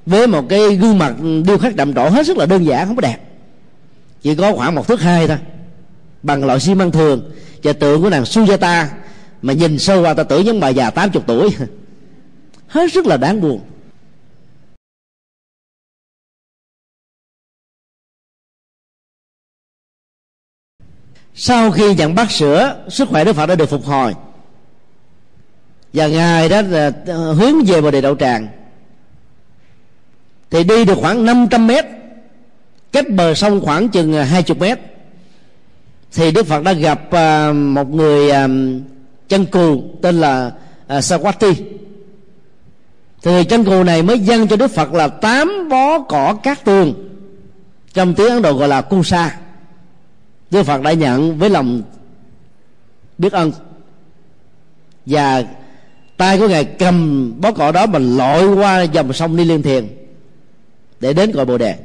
[0.06, 1.14] với một cái gương mặt
[1.48, 3.18] điêu khắc đậm trổ hết sức là đơn giản không có đẹp.
[4.22, 5.38] Chỉ có khoảng một thước hai thôi
[6.24, 7.32] bằng loại xi măng thường.
[7.64, 8.86] Và tượng của nàng Sujata
[9.42, 11.50] mà nhìn sâu qua ta tưởng giống bà già 80 tuổi.
[12.68, 13.62] Hết sức là đáng buồn.
[21.36, 24.14] Sau khi nhận bát sữa, sức khỏe đức phật đã được phục hồi.
[25.94, 26.92] Và ngài đó là
[27.38, 28.48] hướng về bồ đề đậu tràng.
[30.50, 31.86] Thì đi được khoảng 500 mét,
[32.92, 34.80] cách bờ sông khoảng chừng à, 20 mét,
[36.14, 38.48] thì đức phật đã gặp à, một người à,
[39.30, 40.52] chân cù tên là
[40.88, 41.54] Sawati.
[43.24, 46.94] Thì chân cù này mới dâng cho đức phật là tám bó cỏ cát tường,
[47.94, 49.38] trong tiếng ấn độ gọi là kusa.
[50.56, 51.82] Đức Phật đã nhận với lòng
[53.18, 53.52] biết ơn.
[55.06, 55.44] Và
[56.18, 59.88] tay của ngài cầm bó cỏ đó mà lội qua dòng sông Ni Liên Thiền
[61.00, 61.76] để đến cội Bồ Đề.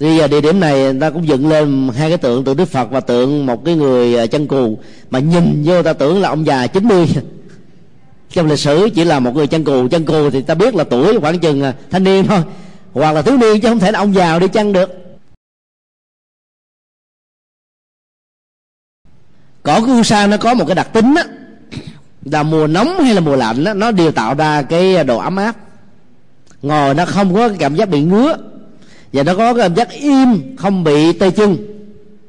[0.00, 2.90] Bây giờ địa điểm này ta cũng dựng lên hai cái tượng tượng Đức Phật
[2.90, 4.78] và tượng một cái người à, chân cù.
[5.10, 7.08] Mà nhìn vô ta tưởng là ông già 90
[8.30, 9.88] trong lịch sử chỉ là một người chân cù.
[9.88, 12.40] Chân cù thì ta biết là tuổi khoảng chừng à, thanh niên thôi
[12.94, 14.90] hoặc là thiếu niên chứ không thể là ông già đi chăng được.
[19.62, 21.24] Cỏ cu sa nó có một cái đặc tính á
[22.24, 25.36] là mùa nóng hay là mùa lạnh á, nó đều tạo ra cái độ ấm
[25.36, 25.56] áp.
[26.62, 28.36] Ngồi nó không có cái cảm giác bị ngứa
[29.12, 31.56] và nó có cái cảm giác im không bị tê chân.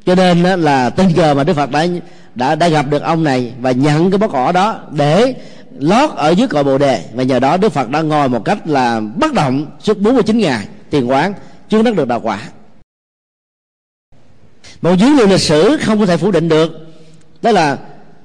[0.06, 1.88] Cho nên là tình cờ mà đức phật đã
[2.36, 5.36] đã đã gặp được ông này và nhận cái bó cỏ đó để
[5.80, 7.06] lót ở dưới cội bồ đề.
[7.14, 10.68] Và nhờ đó đức phật đã ngồi một cách là bất động suốt 49 ngày
[10.90, 11.34] tiền quán
[11.70, 12.40] chưa đắc được đạo quả.
[14.82, 16.72] Một dữ liệu lịch sử không có thể phủ định được.
[17.42, 17.78] Đó là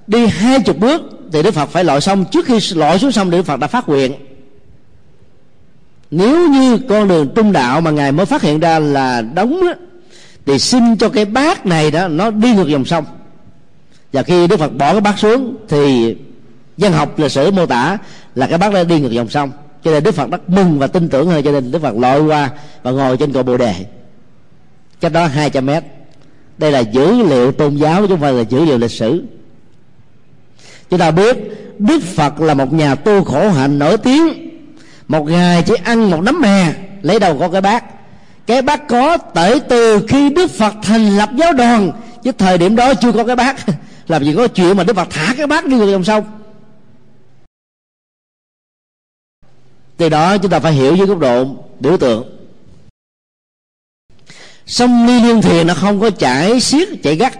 [0.07, 2.25] đi hai chục bước thì đức phật phải lội xong.
[2.31, 4.13] Trước khi lội xuống sông đức phật đã phát nguyện.
[6.11, 9.73] Nếu như con đường trung đạo mà ngài mới phát hiện ra là đóng đó,
[10.47, 13.05] thì xin cho cái bát này đó nó đi ngược dòng sông.
[14.13, 16.17] Và khi đức phật bỏ cái bát xuống thì
[16.81, 17.99] dân học, lịch sử, mô tả
[18.35, 19.51] là cái bác đã đi ngược dòng sông.
[19.85, 21.43] Cho nên đức phật rất mừng và tin tưởng hơn.
[21.45, 22.51] Cho nên đức phật lội qua
[22.83, 23.75] và ngồi trên cội bồ đề.
[25.01, 25.85] Cách đó 200 mét.
[26.59, 29.25] Đây là dữ liệu tôn giáo, chứ không phải là dữ liệu lịch sử.
[30.91, 31.37] Chúng ta biết
[31.79, 34.51] đức phật là một nhà tu khổ hạnh nổi tiếng.
[35.09, 36.73] Một ngày chỉ ăn một nấm mè
[37.03, 37.85] lấy đầu có cái bát.
[38.47, 41.93] Cái bát có tể từ khi đức phật thành lập giáo đoàn.
[42.23, 43.57] Chứ thời điểm đó chưa có cái bát.
[44.09, 46.25] Làm gì có chuyện mà đức phật thả cái bát đi ngược dòng sông.
[50.01, 51.47] Từ đó chúng ta phải hiểu dưới góc độ
[51.81, 52.25] biểu tượng.
[54.67, 57.39] Sông ly liên thiền nó không có chảy xiết chảy gắt.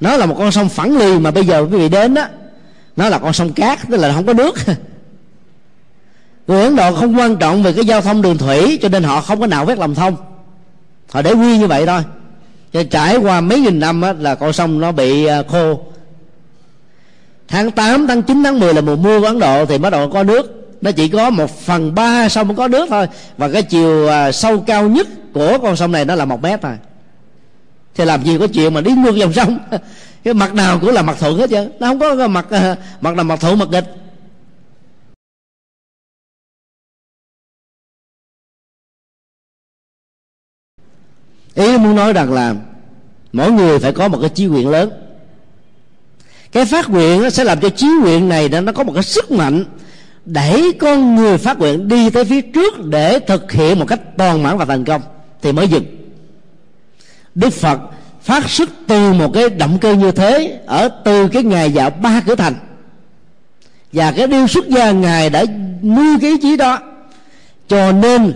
[0.00, 2.26] Nó là một con sông phẳng lì mà bây giờ quý vị đến đó
[2.96, 4.54] nó là con sông cát tức là không có nước.
[6.46, 9.20] Người ấn độ không quan trọng về cái giao thông đường thủy cho nên họ
[9.20, 10.16] không có nào vét lòng thông.
[11.10, 12.02] Họ để nguyên như vậy thôi.
[12.72, 15.80] Cho trải qua mấy nghìn năm á, là con sông nó bị à, khô.
[17.48, 20.10] Tháng 8, tháng 9, tháng 10 là mùa mưa của Ấn Độ thì bắt đầu
[20.10, 23.06] có nước nó chỉ có một phần ba sông có nước thôi.
[23.36, 26.62] Và cái chiều à, sâu cao nhất của con sông này nó là một mét
[26.62, 26.72] thôi.
[27.94, 29.58] Thì làm gì có chuyện mà đi ngược dòng sông?
[30.24, 31.68] Cái mặt nào cũng là mặt thuận hết chứ.
[31.80, 33.84] Nó không có cái mặt à, mặt nào mặt thuận mặt nghịch.
[41.54, 42.54] Ý muốn nói rằng là
[43.32, 44.90] mỗi người phải có một cái chí nguyện lớn.
[46.52, 49.30] Cái phát nguyện nó sẽ làm cho chí nguyện này nó có một cái sức
[49.30, 49.64] mạnh
[50.26, 54.42] đẩy con người phát nguyện đi tới phía trước để thực hiện một cách toàn
[54.42, 55.02] mãn và thành công,
[55.42, 55.84] thì mới dừng.
[57.34, 57.80] Đức phật
[58.22, 62.20] phát xuất từ một cái động cơ như thế ở từ cái ngày dạo ba
[62.26, 62.54] cửa thành.
[63.92, 65.44] Và cái điều xuất gia ngài đã
[65.82, 66.78] nuôi cái ý chí đó,
[67.68, 68.32] cho nên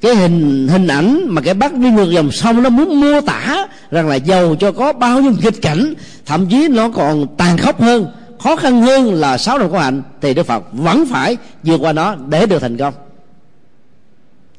[0.00, 3.66] cái hình hình ảnh mà cái bác đi ngược dòng sông nó muốn mô tả
[3.90, 5.94] rằng là giàu cho có bao nhiêu nghịch cảnh,
[6.26, 8.06] thậm chí nó còn tàn khốc hơn
[8.42, 11.92] khó khăn hơn là sáu đồng có hạnh thì đức phật vẫn phải vượt qua
[11.92, 12.94] nó để được thành công.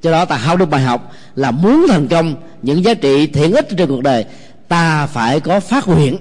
[0.02, 3.52] Cho đó ta học được bài học là muốn thành công, những giá trị thiện
[3.52, 4.26] ích trên cuộc đời,
[4.68, 6.18] ta phải có phát nguyện,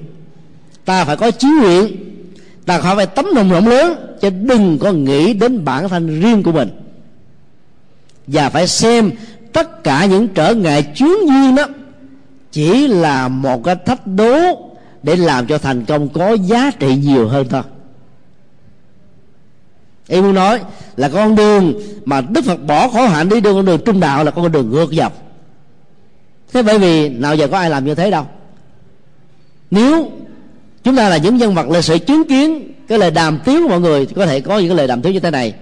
[0.84, 1.96] ta phải có chí nguyện,
[2.66, 6.52] ta phải tấm lòng rộng lớn, chứ đừng có nghĩ đến bản thân riêng của
[6.52, 6.70] mình.
[8.26, 9.10] Và phải xem
[9.52, 11.64] tất cả những trở ngại chướng duyên đó
[12.52, 14.71] chỉ là một cái thách đố
[15.02, 17.62] để làm cho thành công có giá trị nhiều hơn thôi.
[20.08, 20.60] Em muốn nói
[20.96, 21.74] là con đường
[22.04, 24.70] mà đức phật bỏ khổ hạnh đi đường con đường trung đạo là con đường
[24.70, 25.22] ngược dọc
[26.52, 28.26] thế bởi vì nào giờ có ai làm như thế đâu.
[29.70, 30.10] Nếu
[30.84, 33.68] chúng ta là những nhân vật lịch sử chứng kiến cái lời đàm tiếu của
[33.68, 35.54] mọi người, thì có thể có những cái lời đàm tiếu như thế này.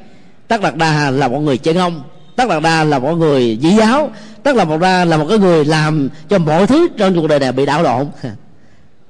[0.49, 2.03] Tất đạt đa là một người chân ông
[2.37, 4.11] tất đạt đa là một người dĩ giáo,
[4.43, 7.39] tất là một đa là một cái người làm cho mọi thứ trong cuộc đời
[7.39, 8.07] này bị đảo lộn.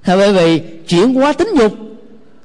[0.07, 1.73] bởi vì chuyển hóa tính dục,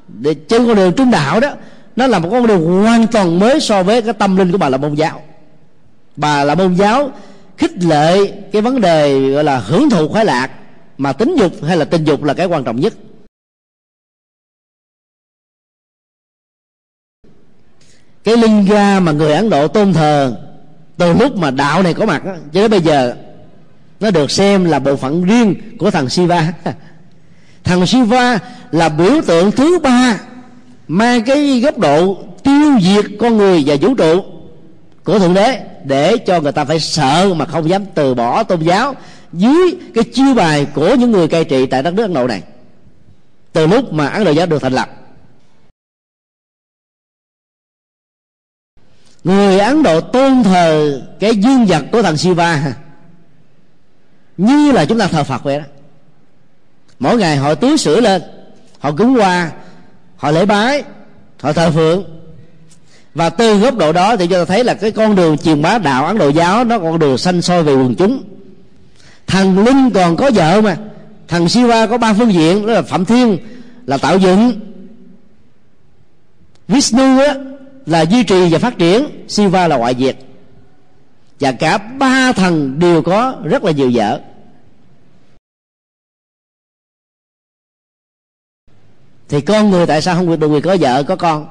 [0.07, 1.53] để trên con đường trung đạo đó,
[1.95, 4.69] nó là một con đường hoàn toàn mới so với cái tâm linh của bà
[4.69, 5.21] là môn giáo.
[6.15, 7.11] Bà là môn giáo
[7.57, 10.49] khích lệ cái vấn đề gọi là hưởng thụ khoái lạc,
[10.97, 12.93] mà tính dục hay là tình dục là cái quan trọng nhất.
[18.23, 20.37] Cái linh ga mà người ấn độ tôn thờ
[20.97, 23.15] từ lúc mà đạo này có mặt cho đến bây giờ,
[23.99, 26.53] nó được xem là bộ phận riêng của thằng Shiva.
[27.65, 28.39] thằng Shiva
[28.71, 30.19] là biểu tượng thứ ba
[30.87, 34.23] mang cái góc độ tiêu diệt con người và vũ trụ.
[35.03, 38.61] Của thượng đế, để cho người ta phải sợ mà không dám từ bỏ tôn
[38.61, 38.95] giáo
[39.33, 42.43] dưới cái chiêu bài của những người cai trị tại đất nước ấn độ này.
[43.53, 44.89] Từ lúc mà ấn độ giáo được thành lập.
[49.23, 52.73] Người ấn độ tôn thờ cái dương vật của thằng Shiva
[54.37, 55.65] như là chúng ta thờ Phật vậy đó
[56.99, 58.21] mỗi ngày họ tưới sữa lên
[58.79, 59.51] họ cúng hoa
[60.17, 60.83] họ lễ bái
[61.41, 62.03] họ thờ phượng.
[63.13, 65.77] Và từ góc độ đó thì chúng ta thấy là cái con đường truyền bá
[65.77, 68.23] đạo ấn độ giáo nó con đường xanh soi về quần chúng.
[69.27, 70.77] Thằng linh còn có vợ mà
[71.27, 73.37] thằng Siva có ba phương diện đó là phạm thiên
[73.85, 74.59] là tạo dựng.
[76.67, 77.35] Vishnu á,
[77.85, 80.17] là duy trì và phát triển Siva là ngoại diệt.
[81.39, 84.19] Và cả ba thần đều có rất là nhiều vợ.
[89.29, 91.47] Thì con người tại sao không được người có vợ có con?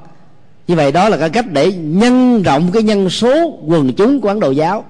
[0.68, 4.28] Như vậy đó là cái cách để nhân rộng cái nhân số quần chúng của
[4.28, 4.84] ấn độ giáo.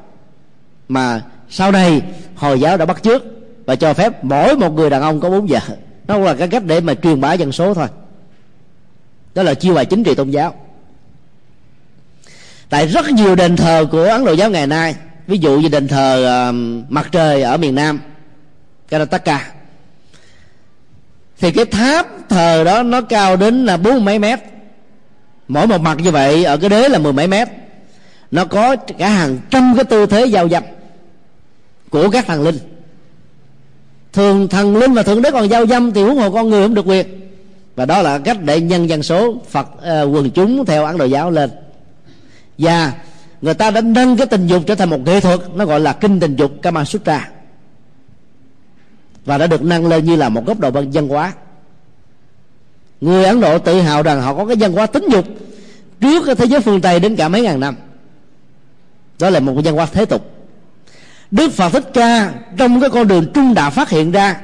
[0.89, 2.03] Mà sau này
[2.35, 3.25] hồi giáo đã bắt trước
[3.67, 5.61] và cho phép mỗi một người đàn ông có bốn vợ.
[6.09, 7.87] Nó là cái cách để mà truyền bá dân số thôi.
[9.35, 10.55] Đó là chiêu bài chính trị tôn giáo.
[12.69, 14.95] Tại rất nhiều đền thờ của ấn độ giáo ngày nay
[15.27, 16.55] ví dụ như đền thờ uh,
[16.93, 18.01] mặt trời ở miền nam
[18.89, 19.53] karataka
[21.45, 24.41] thì cái tháp thờ đó nó cao đến là bốn mấy mét.
[25.49, 27.49] Mỗi một mặt như vậy ở cái đế là mười mấy mét.
[28.31, 30.65] Nó có cả hàng trăm cái tư thế giao dập
[31.91, 32.59] của các thần linh.
[34.13, 36.75] Thường thần linh và thượng đế còn giao dâm thì huống hồ con người không
[36.75, 37.07] được quyền.
[37.77, 41.05] Và đó là cách để nhân dân số phật uh, quần chúng theo ấn độ
[41.05, 41.51] giáo lên.
[42.59, 42.93] Và
[43.43, 45.93] người ta đã nâng cái tình dục trở thành một nghệ thuật nó gọi là
[45.93, 47.29] kinh tình dục kama sutra
[49.25, 51.33] và đã được nâng lên như là một góc độ văn hóa.
[53.01, 55.25] Người ấn độ tự hào rằng họ có cái văn hóa tính dục
[56.01, 57.77] trước cái thế giới phương tây đến cả mấy ngàn năm.
[59.19, 60.31] Đó là một văn hóa thế tục.
[61.31, 64.41] Đức phật thích ca trong cái con đường trung đạo phát hiện ra,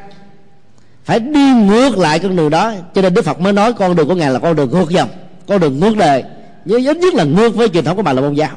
[1.05, 2.73] phải đi ngược lại con đường đó.
[2.95, 5.09] Cho nên đức phật mới nói con đường của ngài là con đường ngược dòng,
[5.49, 6.25] con đường ngược đời.
[6.65, 8.51] Nhớ nhất là ngược với truyền thống của bà là môn giáo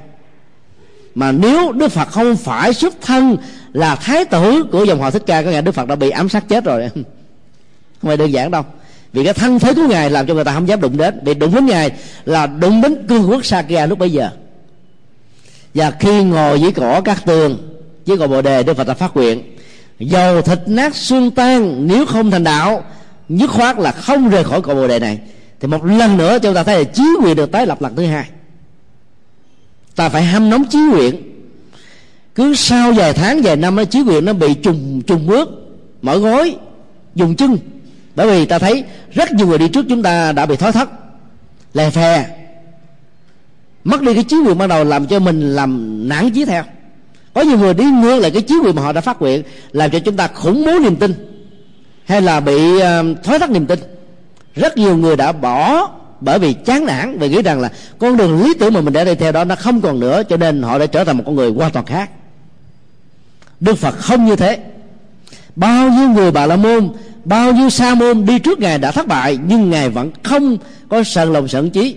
[1.15, 3.37] mà nếu đức phật không phải xuất thân
[3.73, 6.29] là thái tử của dòng họ thích ca, có nghĩa đức phật đã bị ám
[6.29, 6.89] sát chết rồi.
[8.01, 8.63] Không phải đơn giản đâu.
[9.13, 11.19] Vì cái thân thế của ngài làm cho người ta không dám đụng đến.
[11.25, 11.91] Vì đụng đến ngài
[12.25, 14.29] là đụng đến cương quốc Sakya lúc bấy giờ.
[15.73, 17.57] Và khi ngồi dưới cỏ các tường,
[18.05, 19.57] dưới cỏ bồ đề, đức phật đã phát nguyện,
[19.99, 22.83] dầu thịt nát xương tan, nếu không thành đạo,
[23.29, 25.19] nhất khoát là không rời khỏi cội bồ đề này.
[25.59, 28.05] Thì một lần nữa chúng ta thấy là chí quyền được tái lập lần thứ
[28.05, 28.25] hai
[29.95, 31.15] ta phải hâm nóng chí nguyện.
[32.35, 35.49] Cứ sau vài tháng vài năm nó chí nguyện nó bị trùng trùng bước
[36.01, 36.55] mở gối
[37.15, 37.57] dùng chân.
[38.15, 38.83] Bởi vì ta thấy
[39.13, 40.89] rất nhiều người đi trước chúng ta đã bị thói thất
[41.73, 42.25] lè phè.
[43.83, 46.63] Mất đi cái chí nguyện ban đầu làm cho mình làm nản chí theo.
[47.33, 49.91] Có nhiều người đi ngược lại cái chí nguyện mà họ đã phát nguyện làm
[49.91, 51.13] cho chúng ta khủng bố niềm tin
[52.05, 53.79] hay là bị uh, thói thất niềm tin.
[54.55, 55.89] Rất nhiều người đã bỏ
[56.23, 57.69] bởi vì chán nản và nghĩ rằng là
[57.99, 60.37] con đường lý tưởng mà mình đã đi theo đó nó không còn nữa cho
[60.37, 62.09] nên họ đã trở thành một con người hoàn toàn khác.
[63.59, 64.59] Đức phật không như thế.
[65.55, 66.89] Bao nhiêu người bà la môn
[67.25, 70.57] bao nhiêu sa môn đi trước ngài đã thất bại nhưng ngài vẫn không
[70.89, 71.95] có sân lòng sân trí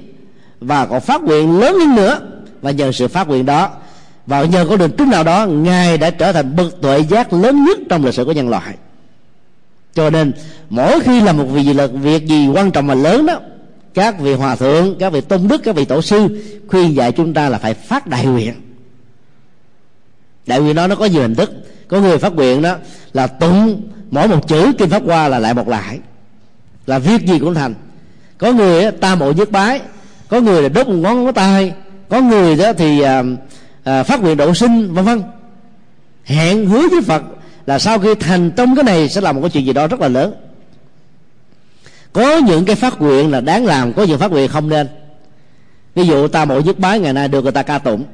[0.61, 2.21] và còn phát nguyện lớn hơn nữa.
[2.63, 3.71] Và nhờ sự phát nguyện đó
[4.27, 7.65] và nhờ con đường trung nào đó ngài đã trở thành bậc tuệ giác lớn
[7.65, 8.75] nhất trong lịch sử của nhân loại.
[9.95, 10.33] Cho nên
[10.71, 13.41] mỗi khi làm một việc gì, việc gì quan trọng và lớn đó
[13.97, 17.35] các vị hòa thượng các vị tôn đức các vị tổ sư khuyên dạy chúng
[17.35, 18.55] ta là phải phát đại nguyện.
[20.47, 21.51] Đại nguyện đó nó có nhiều hình thức.
[21.89, 22.77] Có người phát nguyện đó
[23.13, 25.99] là tụng mỗi một chữ kinh pháp hoa là lại một lại.
[26.87, 27.75] Là viết gì cũng thành.
[28.39, 29.81] Có người tam bộ nhất bái
[30.29, 31.73] có người là đốt một ngón ngón tay
[32.09, 33.23] có người đó thì à,
[33.85, 35.23] à, phát nguyện độ sinh vân vân.
[36.25, 37.23] Hẹn hứa với phật
[37.67, 40.01] là sau khi thành công cái này sẽ làm một cái chuyện gì đó rất
[40.01, 40.35] là lớn
[42.17, 44.89] có những cái phát nguyện là đáng làm, có những phát nguyện không nên.
[45.95, 48.05] Ví dụ ta mỗi dứt bái ngày nay được người ta ca tụng.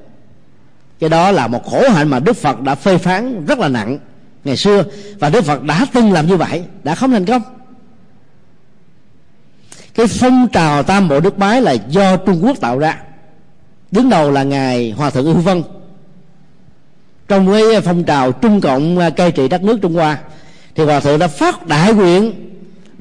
[1.01, 3.99] Cái đó là một khổ hạnh mà đức phật đã phê phán rất là nặng
[4.45, 4.85] ngày xưa,
[5.19, 7.43] và đức phật đã từng làm như vậy, đã không thành công.
[9.95, 13.01] Cái phong trào tam bộ đức bái là do trung quốc tạo ra.
[13.91, 15.63] Đứng đầu là ngài hòa thượng ưu vân.
[17.29, 20.19] Trong cái phong trào trung cộng à, cai trị đất nước trung hoa,
[20.75, 22.52] thì hòa thượng đã phát đại nguyện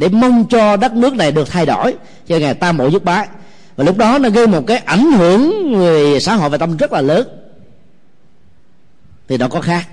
[0.02, 1.96] để mong cho đất nước này được thay đổi.
[2.28, 3.28] Cho ngày tam mộ dứt bái.
[3.76, 6.92] Và lúc đó nó gây một cái ảnh hưởng người xã hội và tâm rất
[6.92, 7.28] là lớn.
[9.28, 9.88] Thì nó có khác.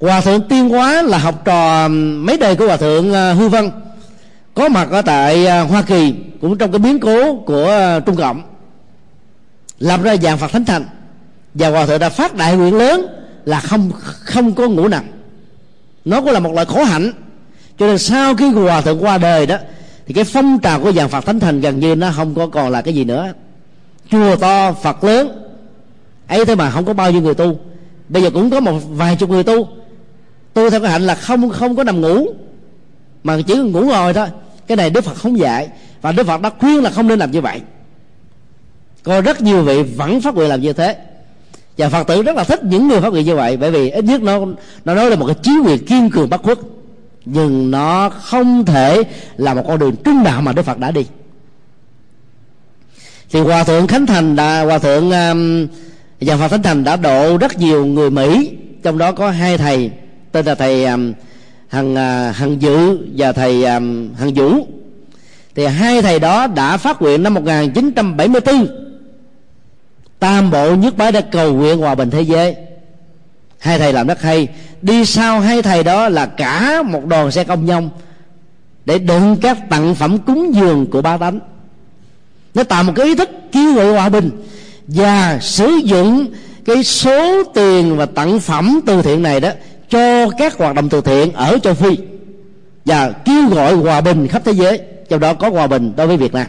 [0.00, 3.70] Hòa thượng tiên hóa là học trò mấy đời của hòa thượng ờ, hư vân.
[4.54, 8.16] Có mặt ở tại ờ, hoa kỳ, cũng trong cái biến cố của ờ, trung
[8.16, 8.42] cộng.
[9.78, 10.84] Làm ra dạng phật thánh thành.
[11.54, 13.06] Và hòa thượng đã phát đại nguyện lớn
[13.44, 13.90] là không
[14.24, 15.06] không có ngủ nặng
[16.06, 17.12] nó cũng là một loại khổ hạnh
[17.78, 19.56] cho nên sau khi hòa thượng qua đời đó,
[20.06, 22.70] thì cái phong trào của dàn phật thánh thành gần như nó không có còn
[22.70, 23.32] là cái gì nữa.
[24.10, 25.42] Chùa to, phật lớn,
[26.28, 27.58] ấy thế mà không có bao nhiêu người tu.
[28.08, 29.68] Bây giờ cũng có một vài chục người tu.
[30.54, 32.26] Tu theo cái hạnh là không không có nằm ngủ,
[33.24, 34.26] mà chỉ ngủ ngồi thôi.
[34.66, 35.68] Cái này đức phật không dạy,
[36.02, 37.60] và đức phật đã khuyên là không nên làm như vậy.
[39.02, 40.96] Có rất nhiều vị vẫn phát nguyện làm như thế.
[41.78, 44.04] Và phật tử rất là thích những người phát nguyện như vậy, bởi vì ít
[44.04, 44.40] nhất nó
[44.84, 46.58] nó nói là một cái chí nguyện kiên cường bất khuất
[47.26, 49.02] nhưng nó không thể
[49.36, 51.06] là một con đường trung đạo mà đức phật đã đi.
[53.30, 55.66] Thì hòa thượng khánh thành đã hòa thượng um,
[56.20, 58.56] và phật khánh thành đã độ rất nhiều người mỹ.
[58.82, 59.90] Trong đó có hai thầy
[60.32, 61.12] tên là thầy um,
[61.68, 64.66] hằng uh, hằng dự và thầy um, hằng vũ.
[65.54, 68.66] Thì hai thầy đó đã phát nguyện năm 1974
[70.18, 72.56] tam bộ nhất bái đã cầu nguyện hòa bình thế giới.
[73.58, 74.48] Hai thầy làm rất hay
[74.82, 77.90] đi sau hai thầy đó là cả một đoàn xe công nhông
[78.84, 81.40] để đựng các tặng phẩm cúng dường của ba tánh.
[82.54, 84.30] Nó tạo một cái ý thức kêu gọi hòa bình
[84.86, 86.26] và sử dụng
[86.64, 89.50] cái số tiền và tặng phẩm từ thiện này đó
[89.90, 91.98] cho các hoạt động từ thiện ở châu phi
[92.84, 94.80] và kêu gọi hòa bình khắp thế giới.
[95.08, 96.46] Trong đó có hòa bình đối với việt nam.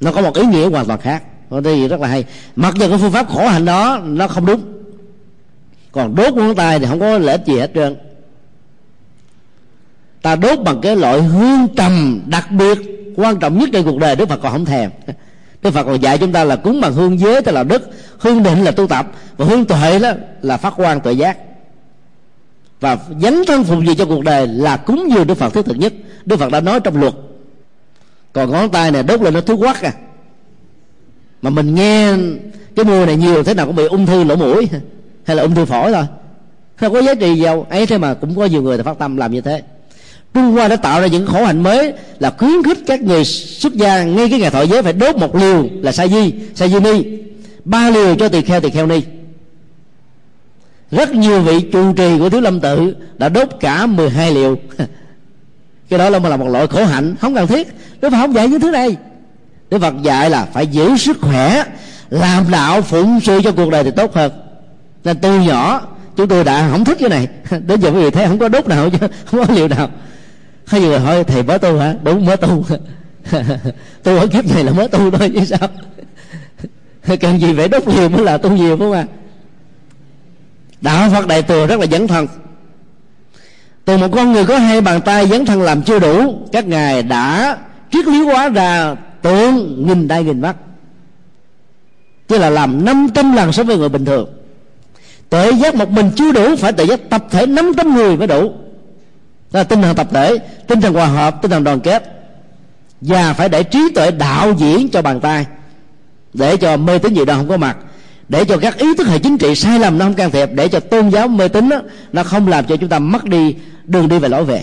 [0.00, 1.22] Nó có một ý nghĩa hoàn toàn khác.
[1.50, 2.24] Nó đây rất là hay.
[2.56, 4.77] Mặc dù cái phương pháp khổ hạnh đó nó không đúng
[5.92, 7.96] còn đốt ngón tay thì không có lợi ích gì hết trơn.
[10.22, 12.78] Ta đốt bằng cái loại hương trầm đặc biệt,
[13.16, 14.90] quan trọng nhất trên cuộc đời đức phật còn không thèm.
[15.62, 18.42] Đức phật còn dạy chúng ta là cúng bằng hương giới, tức là đức, hương
[18.42, 20.12] định là tu tập, và hương tuệ đó
[20.42, 21.38] là phát quan tuệ giác.
[22.80, 25.76] Và dấn thân phục gì cho cuộc đời là cúng dường đức phật thiết thực
[25.76, 25.92] nhất.
[26.24, 27.14] Đức phật đã nói trong luật,
[28.32, 29.92] còn ngón tay này đốt lên nó thuốc quắc à.
[31.42, 32.14] Mà mình nghe
[32.76, 34.68] cái mùi này nhiều, thế nào cũng bị ung thư lỗ mũi
[35.28, 36.04] hay là ung thư phổi thôi.
[36.76, 37.66] Không có giá trị gì đâu.
[37.70, 39.62] Ấy thế mà cũng có nhiều người phát tâm làm như thế.
[40.34, 43.72] Trung Hoa đã tạo ra những khổ hạnh mới là khuyến khích các người xuất
[43.72, 46.80] gia ngay cái ngày thọ giới phải đốt một liều là sa di sa di
[46.80, 47.04] ni.
[47.64, 49.00] Ba liều cho tỳ kheo tỳ kheo ni.
[50.90, 54.56] Rất nhiều vị trụ trì của thiếu lâm tự đã đốt cả 12 liều.
[55.88, 57.68] Cái đó là một là một loại khổ hạnh, không cần thiết.
[58.00, 58.96] Đức phật không dạy những thứ này.
[59.70, 61.64] Đức phật dạy là phải giữ sức khỏe,
[62.10, 64.47] làm đạo phụng sự cho cuộc đời thì tốt hơn
[65.04, 65.86] là từ nhỏ,
[66.16, 67.28] chúng tôi đã không thích cái này.
[67.66, 69.90] Đến giờ quý vị thấy không có đốt nào, chứ không có liều nào.
[70.66, 71.94] Hay người hỏi, thầy mới tu hả?
[72.02, 72.64] Đúng, mới tu.
[74.02, 75.68] Tu ở kiếp này là mới tu thôi, chứ sao?
[77.20, 79.06] Cần gì phải đốt nhiều mới là tu nhiều, phải không ạ?
[80.80, 82.26] Đạo phật đại thừa rất là dấn thân.
[83.84, 87.02] Từ một con người có hai bàn tay dấn thân làm chưa đủ, các ngài
[87.02, 87.56] đã
[87.92, 90.56] triết lý hóa ra tượng nghìn tay nghìn mắt.
[92.26, 94.37] Tức là làm 500 lần so với người bình thường
[95.30, 98.52] tự giác một mình chưa đủ, phải tự giác tập thể 500 người mới đủ.
[99.52, 102.14] Đó là tinh thần tập thể, tinh thần hòa hợp, tinh thần đoàn kết.
[103.00, 105.46] Và phải để trí tuệ đạo diễn cho bàn tay,
[106.34, 107.76] để cho mê tín dị đoan không có mặt,
[108.28, 110.68] để cho các ý thức hệ chính trị sai lầm nó không can thiệp, để
[110.68, 111.70] cho tôn giáo mê tín
[112.12, 114.62] nó không làm cho chúng ta mất đi đường đi về lối về.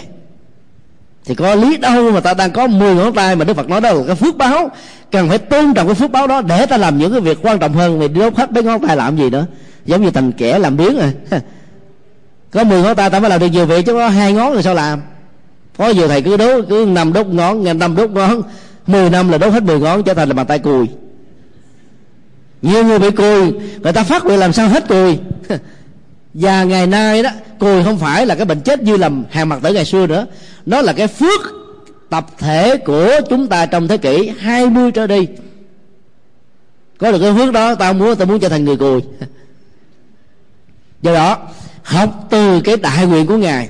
[1.26, 3.82] Thì có lý đâu mà ta đang có 10 ngón tay mà Đức Phật nói
[3.82, 4.70] đó là cái phước báo.
[5.12, 7.60] Cần phải tôn trọng cái phước báo đó để ta làm những cái việc quan
[7.60, 9.46] trọng hơn, vì đốt hết mấy ngón tay làm gì nữa
[9.86, 11.12] giống như thành kẻ làm biếng à.
[12.52, 14.64] Có 10 ngón tay ta mới làm được nhiều việc chứ có hai ngón rồi
[14.64, 15.02] sao làm?
[15.78, 18.42] Có nhiều thầy cứ đốt, cứ nằm đốt ngón ngàn năm đốt ngón.
[18.88, 20.88] 10 năm là đốt hết 10 ngón, trở thành là bàn tay cùi.
[22.62, 25.20] Nhiều người bị cùi, người ta phát nguyện làm sao hết cùi.
[26.34, 27.30] Và ngày nay đó,
[27.60, 30.26] cùi không phải là cái bệnh chết như làm hàng mặt tử ngày xưa nữa.
[30.66, 31.42] Nó là cái phước
[32.10, 35.28] tập thể của chúng ta trong thế kỷ 20 trở đi.
[36.98, 39.02] Có được cái phước đó, tao muốn tao muốn trở thành người cùi
[41.06, 41.38] do đó,
[41.84, 43.70] học từ cái đại nguyện của ngài,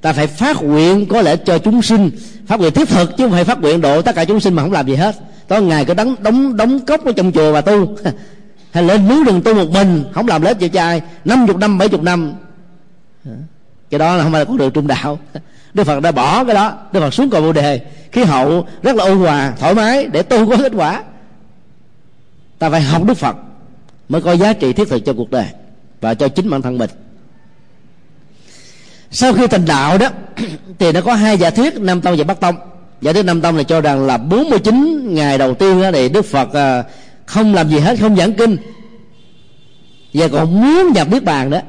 [0.00, 2.10] ta phải phát nguyện có lẽ cho chúng sinh,
[2.46, 4.62] phát nguyện thiết thực chứ không phải phát nguyện độ tất cả chúng sinh mà
[4.62, 5.16] không làm gì hết.
[5.48, 7.96] Có ngày cứ đóng đóng đóng cốc ở trong chùa và tu.
[8.72, 11.78] Hay lên núi rừng tu một mình, không làm lết cho trai năm chục năm,
[11.78, 12.32] bảy chục năm.
[13.90, 15.18] Cái đó là không phải là con đường trung đạo.
[15.74, 17.80] Đức phật đã bỏ cái đó, đức phật xuống cầu bồ đề.
[18.12, 21.02] Khí hậu rất là ôn hòa, thoải mái để tu có kết quả.
[22.58, 23.36] Ta phải học đức phật
[24.08, 25.46] mới có giá trị thiết thực cho cuộc đời
[26.02, 26.90] và cho chính bản thân mình.
[29.10, 30.08] Sau khi thành đạo đó,
[30.78, 32.56] thì nó có hai giả thuyết, nam tông và bắc tông.
[33.00, 36.24] Giả thuyết nam tông là cho rằng là 49 ngày đầu tiên đó thì đức
[36.24, 36.84] phật à,
[37.26, 38.56] không làm gì hết, không giảng kinh.
[40.14, 41.60] Và còn muốn nhập biết bàn đó,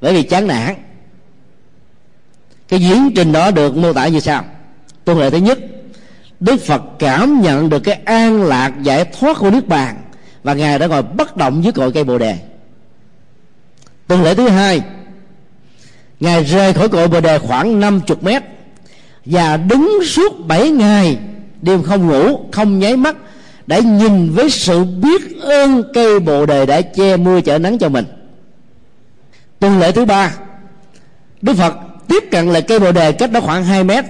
[0.00, 0.74] bởi vì chán nản.
[2.68, 4.44] Cái diễn trình đó được mô tả như sau.
[5.04, 5.58] Tuần lệ thứ nhất,
[6.40, 9.96] đức phật cảm nhận được cái an lạc giải thoát của nước bàn
[10.42, 12.38] và ngài đã ngồi bất động dưới cội cây bồ đề
[14.08, 14.82] tuần lễ thứ hai,
[16.20, 18.42] ngài rời khỏi cội bồ đề khoảng 50 mét
[19.24, 21.18] và đứng suốt 7 ngày
[21.62, 23.16] đêm không ngủ, không nháy mắt
[23.66, 27.88] để nhìn với sự biết ơn cây bồ đề đã che mưa chở nắng cho
[27.88, 28.04] mình.
[29.58, 30.34] Tuần lễ thứ ba,
[31.42, 31.74] đức phật
[32.08, 34.04] tiếp cận lại cây bồ đề cách đó khoảng 2 mét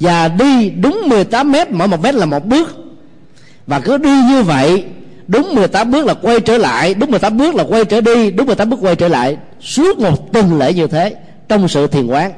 [0.00, 2.76] và đi đúng 18 mét mỗi một mét là một bước.
[3.66, 4.84] Và cứ đi như vậy
[5.28, 8.46] đúng 18 bước là quay trở lại, đúng 18 bước là quay trở đi, đúng
[8.46, 9.36] 18 bước quay trở lại.
[9.60, 11.14] Suốt một tuần lễ như thế,
[11.48, 12.32] trong sự thiền quán.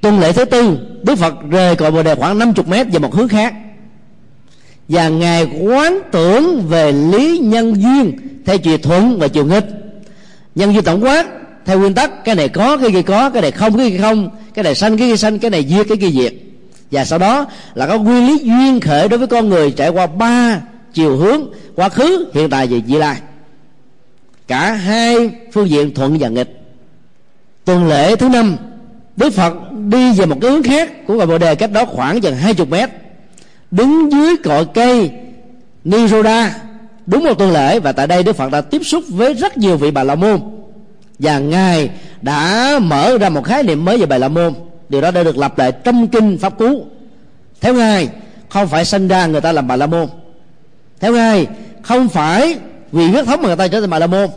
[0.00, 3.14] Tuần lễ thứ tư, đức phật rời cội bồ đề khoảng 50 mét về một
[3.14, 3.54] hướng khác.
[4.88, 8.16] Và ngài quán tưởng về lý nhân duyên
[8.46, 9.66] theo chiều thuận và chiều nghịch.
[10.54, 11.26] Nhân duyên tổng quát,
[11.66, 14.30] theo nguyên tắc, cái này có, cái kia có, cái này không, cái kia không,
[14.54, 16.32] cái này sanh, cái kia sanh, cái này diệt, cái kia diệt.
[16.90, 20.06] Và sau đó là có nguyên lý duyên khởi đối với con người trải qua
[20.06, 20.60] ba
[20.96, 23.16] chiều hướng quá khứ, hiện tại và vị lai.
[24.46, 26.60] Cả hai phương diện thuận và nghịch.
[27.64, 28.56] Tuần lễ thứ năm,
[29.16, 32.20] đức phật đi về một cái hướng khác của ngài bồ đề cách đó khoảng
[32.20, 32.90] chừng hai chục mét.
[33.70, 35.10] Đứng dưới cội cây
[35.84, 36.56] niroda,
[37.06, 39.76] đúng một tuần lễ, và tại đây đức phật đã tiếp xúc với rất nhiều
[39.76, 40.40] vị bà la môn.
[41.18, 41.90] Và ngài
[42.22, 44.54] đã mở ra một khái niệm mới về bà la môn.
[44.88, 46.86] Điều đó đã được lập lại trong kinh pháp cú.
[47.60, 48.08] Theo ngài,
[48.48, 50.08] không phải sinh ra người ta làm bà la môn
[51.00, 51.46] theo ngài
[51.82, 52.58] không phải
[52.92, 54.28] vì huyết thống mà người ta trở thành bà la môn.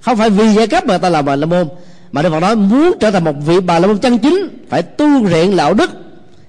[0.00, 1.68] Không phải vì giai cấp mà người ta làm bà la môn.
[2.12, 4.82] Mà đức phật nói muốn trở thành một vị bà la môn chân chính phải
[4.82, 5.90] tu luyện đạo đức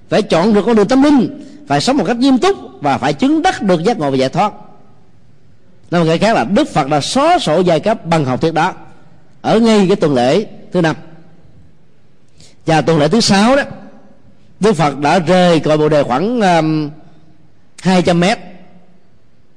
[0.08, 3.12] phải chọn được con đường tâm linh phải sống một cách nghiêm túc và phải
[3.12, 4.52] chứng đắc được giác ngộ và giải thoát.
[5.90, 8.54] Nói một cái khác là đức phật đã xóa sổ giai cấp bằng học thuyết
[8.54, 8.72] đó
[9.40, 10.96] ở ngay cái tuần lễ thứ năm.
[12.66, 13.62] Và tuần lễ thứ sáu đó
[14.60, 16.90] đức phật đã rời cội bồ đề khoảng um,
[17.82, 18.38] 200 mét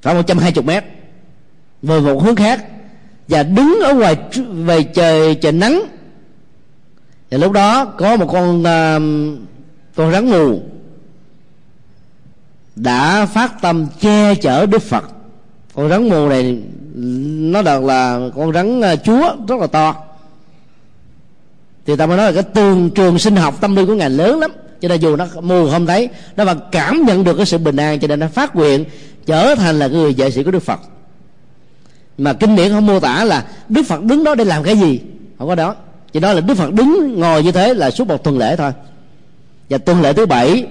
[0.03, 0.83] khoảng 120 mét.
[1.81, 2.65] Về một hướng khác.
[3.27, 4.17] Và đứng ở ngoài
[4.51, 5.81] về trời trời nắng.
[7.31, 9.39] Và lúc đó có một con uh,
[9.95, 10.61] con rắn mù
[12.75, 15.03] đã phát tâm che chở đức phật.
[15.75, 16.59] Con rắn mù này
[17.51, 19.95] nó được là con rắn uh, chúa rất là to.
[21.85, 24.39] Thì ta mới nói là cái tường trường sinh học tâm linh của ngài lớn
[24.39, 24.51] lắm.
[24.81, 27.75] Cho nên dù nó mù không thấy nó vẫn cảm nhận được cái sự bình
[27.75, 28.85] an cho nên nó phát nguyện
[29.25, 30.79] trở thành là người vệ sĩ của đức phật.
[32.17, 34.99] Mà kinh điển không mô tả là đức phật đứng đó để làm cái gì.
[35.37, 35.75] Không có đó.
[36.13, 38.71] Chỉ đó là đức phật đứng ngồi như thế là suốt một tuần lễ thôi.
[39.69, 40.65] Và tuần lễ thứ bảy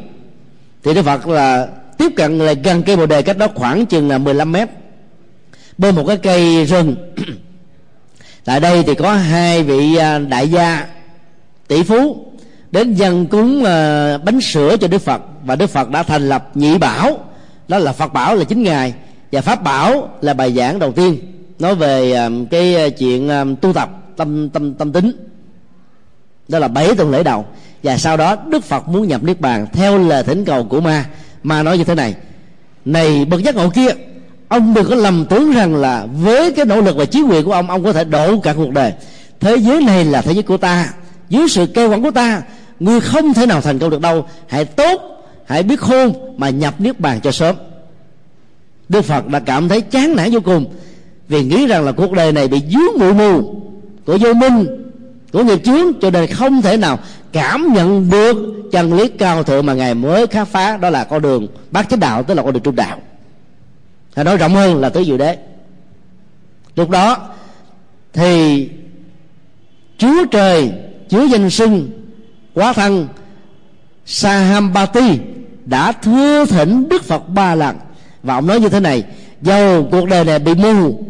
[0.82, 1.68] thì đức phật là
[1.98, 4.68] tiếp cận lại gần cây bồ đề cách đó khoảng chừng là 15 mét
[5.78, 6.96] bên một cái cây rừng.
[8.44, 10.86] Tại đây thì có hai vị à, đại gia
[11.68, 12.26] tỷ phú
[12.70, 16.50] đến dân cúng à, bánh sữa cho đức phật và đức phật đã thành lập
[16.54, 17.29] nhị bảo
[17.70, 18.94] đó là phật bảo là chính ngài.
[19.32, 21.18] Và pháp bảo là bài giảng đầu tiên.
[21.58, 25.12] Nói về um, cái ờ, chuyện um, tu tập tâm tâm tâm tính.
[26.48, 27.46] Đó là bảy tuần lễ đầu.
[27.82, 31.04] Và sau đó đức phật muốn nhập niết bàn theo lời thỉnh cầu của ma.
[31.42, 32.14] Ma nói như thế này.
[32.84, 33.88] Này bậc giác ngộ kia,
[34.48, 37.52] ông đừng có lầm tưởng rằng là với cái nỗ lực và chí nguyện của
[37.52, 38.92] ông ông có thể đổ cả cuộc đời.
[39.40, 40.92] Thế giới này là thế giới của ta.
[41.28, 42.42] Dưới sự kêu quản của ta,
[42.80, 44.26] ngươi không thể nào thành công được đâu.
[44.46, 45.19] Hãy tốt
[45.50, 47.56] hãy biết khôn mà nhập niết bàn cho sớm.
[48.88, 50.74] Đức phật đã cảm thấy chán nản vô cùng
[51.28, 53.54] vì nghĩ rằng là cuộc đời này bị dướng mù mù.
[54.06, 54.66] Của vô minh,
[55.32, 56.98] của nghiệp chướng, cho nên không thể nào
[57.32, 58.36] cảm nhận được
[58.72, 60.76] chân lý cao thượng mà ngài mới khám phá.
[60.76, 62.98] Đó là con đường bát chánh đạo, tức là con đường trung đạo.
[64.16, 65.38] Hay nói rộng hơn là tứ diệu đế.
[66.76, 67.28] Lúc đó
[68.12, 68.68] thì
[69.98, 70.72] chúa trời,
[71.08, 71.90] chúa danh sưng
[72.54, 73.08] quá thân
[74.06, 75.18] Sahambati
[75.70, 77.76] đã thưa thỉnh Đức Phật ba lần
[78.22, 79.04] và ông nói như thế này,
[79.42, 81.04] dầu cuộc đời này bị mù,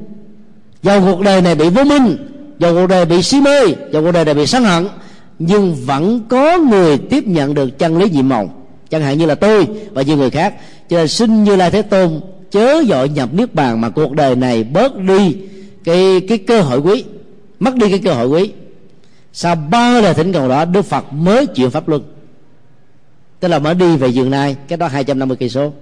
[0.83, 2.17] dầu cuộc đời này bị vô minh,
[2.59, 3.61] dầu cuộc đời bị si mê,
[3.93, 4.89] dầu cuộc đời này bị sân hận,
[5.39, 8.51] nhưng vẫn có người tiếp nhận được chân lý nhiệm màu.
[8.91, 10.55] Chẳng hạn như là tôi và nhiều người khác.
[10.89, 12.21] Cho nên xin như lai thế tôn
[12.51, 15.37] chớ dội nhập niết bàn mà cuộc đời này bớt đi
[15.85, 17.05] cái cái cơ hội quý,
[17.61, 18.51] mất đi cái cơ hội quý.
[19.33, 22.03] Sau ba lời thỉnh cầu đó, đức phật mới chịu pháp luân
[23.41, 25.73] tức là mới đi về giường nai cái đó 250 cây số.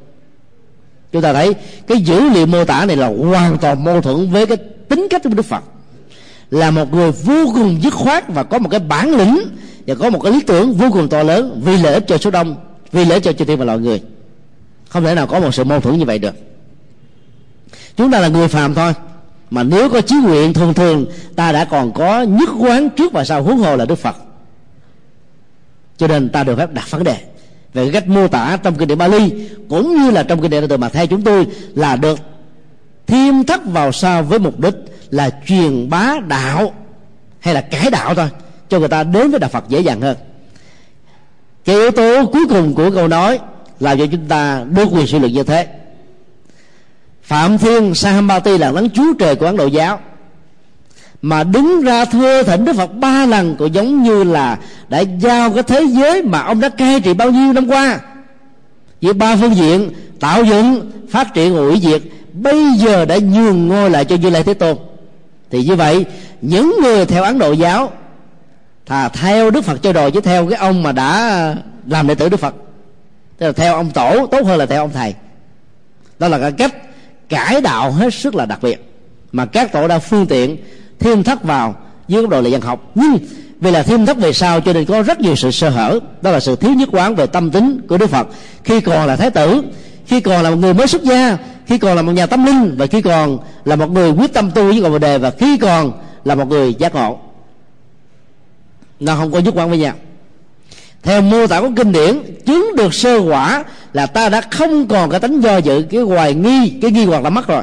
[1.13, 1.55] Chúng ta thấy,
[1.87, 4.57] cái dữ liệu mô tả này là hoàn toàn mâu thuẫn với cái
[4.89, 5.65] tính cách của đức phật.
[6.51, 9.41] Là một người vô cùng dứt khoát và có một cái bản lĩnh
[9.87, 12.31] và có một cái lý tưởng vô cùng to lớn vì lợi ích cho số
[12.31, 12.57] đông,
[12.93, 14.03] vì lợi ích cho chư thiên và loài người.
[14.89, 16.35] Không thể nào có một sự mâu thuẫn như vậy được.
[17.97, 18.93] Chúng ta là người phàm thôi,
[19.51, 21.07] mà nếu có chí nguyện thường thường,
[21.37, 24.17] ta đã còn có nhất quán trước và sau huống hồ là đức phật.
[25.97, 27.17] Cho nên ta được phép đặt vấn đề
[27.75, 30.77] về cách mô tả trong kinh điển Bali, cũng như là trong kinh điển từ
[30.77, 32.19] mà theo chúng tôi, là được
[33.07, 34.75] thêm thắt vào sau với mục đích
[35.11, 36.73] là truyền bá đạo
[37.41, 38.29] hay là cải đạo thôi,
[38.69, 40.17] cho người ta đến với đạo Phật dễ dàng hơn.
[41.65, 43.39] Cái yếu tố cuối cùng của câu nói
[43.81, 45.67] là cho chúng ta được quyền suy luận như thế.
[47.23, 50.01] Phạm thiên sahamati là đấng chúa trời của ấn độ giáo
[51.23, 54.59] mà đứng ra thưa thỉnh đức phật ba lần cũng giống như là
[54.89, 58.01] đã giao cái thế giới mà ông đã cai trị bao nhiêu năm qua.
[59.03, 59.91] Với ba phương diện,
[60.21, 64.43] tạo dựng, phát triển hủy diệt, bây giờ đã nhường ngôi lại cho như lai
[64.43, 64.77] thế tôn.
[65.51, 66.05] Thì như vậy,
[66.41, 67.93] những người theo ấn độ giáo
[68.87, 71.55] thà theo đức phật chơi đòi chứ theo cái ông mà đã
[71.87, 72.55] làm đệ tử đức phật.
[73.39, 75.15] Tức là theo ông tổ, tốt hơn là theo ông thầy.
[76.19, 76.75] Đó là cái cách
[77.29, 78.93] cải đạo hết sức là đặc biệt.
[79.33, 80.57] Mà các tổ đã phương tiện
[80.99, 81.75] thêm thắt vào
[82.09, 82.91] dưới góc độ là dân học.
[82.95, 83.19] Nhưng
[83.61, 86.01] vì là thêm thắt về sau cho nên có rất nhiều sự sơ hở.
[86.23, 88.27] Đó là sự thiếu nhất quán về tâm tính của đức phật.
[88.65, 89.63] Khi còn là thái tử,
[90.07, 92.75] khi còn là một người mới xuất gia, khi còn là một nhà tâm linh,
[92.77, 95.93] và khi còn là một người quyết tâm tu với ngọn đề, và khi còn
[96.25, 97.19] là một người giác ngộ.
[99.01, 99.95] Nó không có nhất quán với nhau.
[101.03, 105.11] Theo mô tả của kinh điển, chứng được sơ quả là ta đã không còn
[105.11, 107.63] cái tính do dự, cái hoài nghi, cái nghi hoặc là mất rồi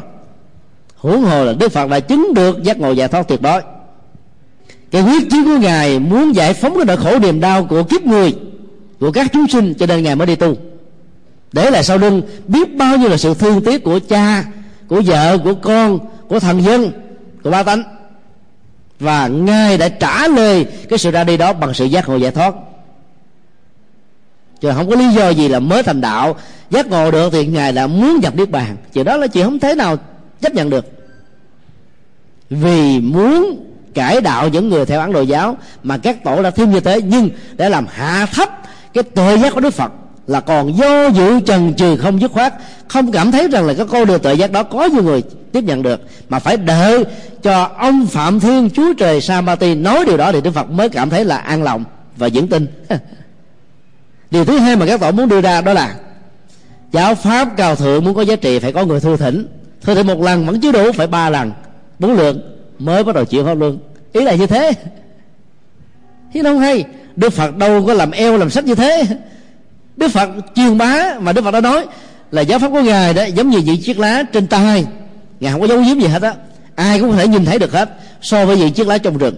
[1.05, 3.61] huống hồ là đức phật đã chứng được giác ngộ giải thoát tuyệt đối.
[4.91, 8.01] Cái quyết chí của ngài muốn giải phóng cái nỗi khổ niềm đau của kiếp
[8.01, 8.35] người,
[8.99, 10.55] của các chúng sinh cho nên ngài mới đi tu.
[11.51, 14.43] Để lại sau lưng biết bao nhiêu là sự thương tiếc của cha,
[14.87, 16.91] của vợ, của con, của thần dân,
[17.43, 17.83] của ba tánh.
[18.99, 22.31] Và ngài đã trả lời cái sự ra đi đó bằng sự giác ngộ giải
[22.31, 22.53] thoát.
[24.61, 26.35] Chứ không có lý do gì là mới thành đạo,
[26.69, 28.77] giác ngộ được thì ngài đã muốn nhập niết bàn.
[28.93, 29.97] Chuyện đó là chuyện không thể nào
[30.41, 30.94] chấp nhận được
[32.49, 36.71] vì muốn cải đạo những người theo ấn độ giáo mà các tổ đã thêm
[36.71, 38.49] như thế, nhưng để làm hạ thấp
[38.93, 39.91] cái tội giác của đức phật
[40.27, 42.53] là còn do dự trần trừ không dứt khoát.
[42.87, 45.63] Không cảm thấy rằng là cái con đường tự giác đó có nhiều người tiếp
[45.63, 47.05] nhận được, mà phải đợi
[47.43, 50.69] cho ông phạm thiên, chúa trời sa ma ti nói điều đó thì đức phật
[50.69, 51.83] mới cảm thấy là an lòng
[52.17, 52.67] và vững tin.
[54.31, 55.95] Điều thứ hai mà các tổ muốn đưa ra đó là
[56.91, 59.47] giáo pháp cao thượng muốn có giá trị phải có người thu thỉnh.
[59.81, 61.51] Thu thỉnh một lần vẫn chưa đủ, phải ba lần
[61.99, 62.35] bốn lượt
[62.79, 63.79] mới bắt đầu chịu pháp luân.
[64.13, 64.71] Ý là như thế.
[66.33, 66.85] Chứ không hay.
[67.15, 69.03] Đức phật đâu có làm eo làm sách như thế.
[69.97, 71.85] Đức phật truyền bá mà đức phật đã nói
[72.31, 74.85] là giáo pháp của ngài đó giống như những chiếc lá trên tay
[75.39, 76.33] ngài không có dấu giếm gì hết á.
[76.75, 77.89] Ai cũng có thể nhìn thấy được hết
[78.21, 79.35] so với những chiếc lá trong rừng.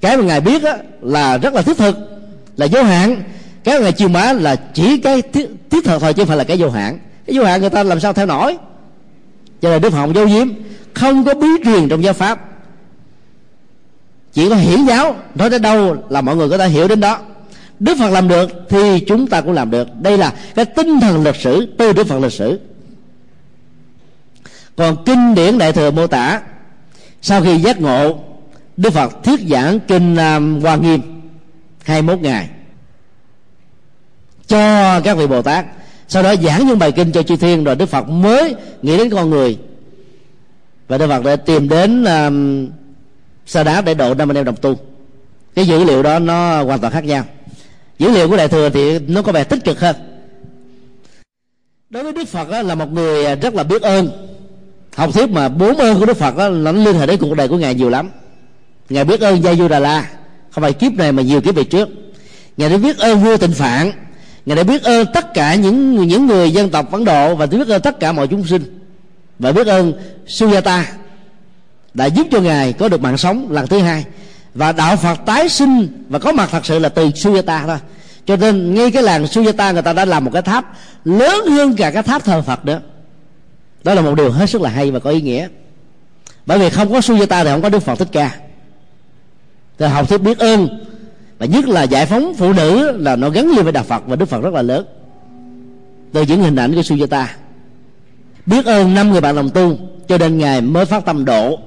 [0.00, 1.96] Cái mà ngài biết á là rất là thiết thực
[2.56, 3.22] là vô hạn.
[3.64, 6.36] Cái mà ngài truyền bá là chỉ cái thiết, thiết thực thôi chứ không phải
[6.36, 6.98] là cái vô hạn.
[7.26, 8.56] Cái vô hạn người ta làm sao theo nổi?
[9.62, 10.48] Cho nên đức phật không dấu giếm
[10.98, 12.40] không có bí truyền trong giáo pháp.
[14.32, 17.18] Chỉ có hiển giáo nói đến đâu là mọi người có thể hiểu đến đó.
[17.80, 19.88] Đức phật làm được thì chúng ta cũng làm được.
[20.00, 22.60] Đây là cái tinh thần lịch sử từ đức phật lịch sử.
[24.76, 26.40] Còn kinh điển đại thừa mô tả
[27.22, 28.18] sau khi giác ngộ
[28.76, 31.00] đức phật thuyết giảng kinh um, hoa nghiêm
[31.84, 32.48] 21 ngày
[34.46, 35.66] cho các vị bồ tát.
[36.08, 39.10] Sau đó giảng những bài kinh cho chư thiên rồi đức phật mới nghĩ đến
[39.10, 39.58] con người
[40.88, 42.68] và đức phật đã tìm đến um,
[43.46, 44.74] sa đá để độ năm anh em đồng tu.
[45.54, 47.24] Cái dữ liệu đó nó hoàn toàn khác nhau.
[47.98, 49.96] Dữ liệu của đại thừa thì nó có vẻ tích cực hơn.
[51.90, 54.10] Đối với đức phật đó, là một người rất là biết ơn.
[54.96, 57.48] Học thuyết mà bốn ơn của đức phật đó, nó liên hệ đến cuộc đời
[57.48, 58.10] của ngài nhiều lắm.
[58.88, 60.10] Ngài biết ơn gia du đà la
[60.50, 61.88] không phải kiếp này mà nhiều kiếp về trước.
[62.56, 63.92] Ngài đã biết ơn vua tịnh phạn.
[64.46, 67.68] Ngài đã biết ơn tất cả những những người dân tộc ấn độ và biết
[67.68, 68.77] ơn tất cả mọi chúng sinh
[69.38, 69.92] và biết ơn
[70.26, 70.82] Sujata
[71.94, 74.04] đã giúp cho ngài có được mạng sống lần thứ hai.
[74.54, 77.78] Và đạo phật tái sinh và có mặt thật sự là từ Sujata thôi.
[78.26, 81.76] Cho nên ngay cái làng Sujata người ta đã làm một cái tháp lớn hơn
[81.76, 82.80] cả cái tháp thờ phật nữa.
[83.84, 85.48] Đó là một điều hết sức là hay và có ý nghĩa.
[86.46, 88.36] Bởi vì không có Sujata thì không có đức phật thích ca.
[89.78, 90.68] Thì học thuyết biết ơn
[91.38, 94.16] và nhất là giải phóng phụ nữ là nó gắn liền với đạo phật và
[94.16, 94.86] đức phật rất là lớn.
[96.12, 97.24] Từ những hình ảnh của Sujata
[98.48, 101.58] biết ơn năm người bạn đồng tu, cho nên ngài mới phát tâm độ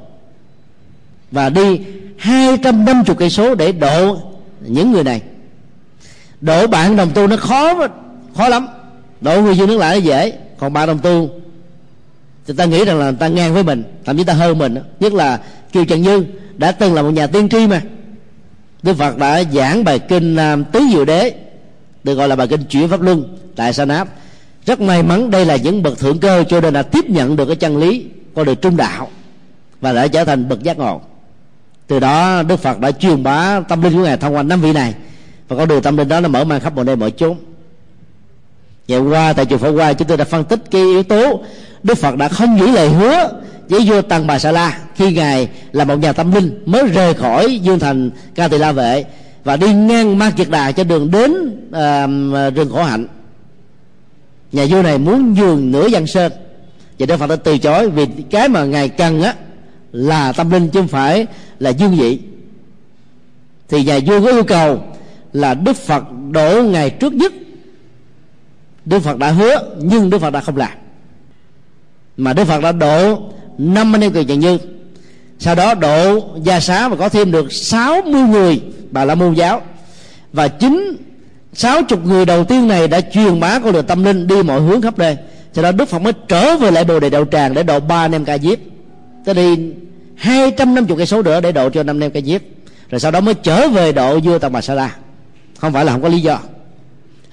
[1.32, 1.80] và đi
[2.18, 4.18] 250 cây số để độ
[4.62, 5.22] những người này.
[6.42, 7.88] Độ bạn đồng tu nó khó
[8.36, 8.68] khó lắm.
[9.22, 10.34] Độ người dương nước lại nó dễ.
[10.58, 11.30] Còn bạn đồng tu,
[12.48, 15.14] thì ta nghĩ rằng là ta ngang với mình, thậm chí ta hơn mình nhất
[15.14, 15.40] là
[15.72, 16.26] kiều trần như
[16.58, 17.82] đã từng là một nhà tiên tri mà.
[18.84, 21.34] Đức phật đã giảng bài kinh à, tứ diệu đế,
[22.04, 24.08] được gọi là bài kinh chuyển pháp luân tại sa náp
[24.66, 27.46] rất may mắn đây là những bậc thượng cơ cho nên là tiếp nhận được
[27.46, 28.06] cái chân lý
[28.36, 29.10] con đường trung đạo
[29.82, 31.02] và đã trở thành bậc giác ngộ.
[31.88, 34.74] Từ đó đức phật đã truyền bá tâm linh của ngài thông qua năm vị
[34.74, 34.94] này
[35.48, 37.38] và con đường tâm linh đó nó mở mang khắp mọi nơi mọi chốn.
[38.88, 41.44] Ngày qua tại chùa phổ qua chúng tôi đã phân tích cái yếu tố
[41.84, 45.50] đức phật đã không giữ lời hứa với vua tăng bà sa la khi ngài
[45.72, 49.06] là một nhà tâm linh mới rời khỏi dương thành ca tỳ la vệ
[49.44, 51.32] và đi ngang ma kiệt đà trên đường đến
[51.68, 53.08] uh, rừng khổ hạnh
[54.52, 56.32] nhà vua này muốn nhường nửa dân sơn.
[57.00, 59.36] Và đức phật đã từ chối vì cái mà ngài cần á,
[59.92, 61.28] là tâm linh chứ không phải
[61.60, 62.20] là dương vị.
[63.70, 64.84] Thì nhà vua có yêu cầu
[65.34, 67.34] là đức phật đổ ngày trước nhất.
[68.86, 70.72] Đức phật đã hứa, nhưng đức phật đã không làm.
[72.18, 73.22] Mà đức phật đã độ
[73.58, 74.58] năm mươi người kiều trần như.
[75.40, 78.62] Sau đó độ gia xá và có thêm được 60 người
[78.92, 79.62] bà la môn giáo.
[80.34, 80.98] Và chính
[81.54, 84.62] sáu chục người đầu tiên này đã truyền bá con đường tâm linh đi mọi
[84.62, 85.18] hướng khắp nơi.
[85.54, 88.06] Cho đó đức phật mới trở về lại bồ đề đạo tràng để độ ba
[88.06, 88.58] anh em ca diếp.
[89.26, 89.58] Tới đi
[90.16, 92.42] hai trăm năm chục cây số nữa để độ cho năm anh em ca diếp.
[92.90, 94.96] Rồi sau đó mới trở về độ vua Tăng bà sa la.
[95.60, 96.40] Không phải là không có lý do.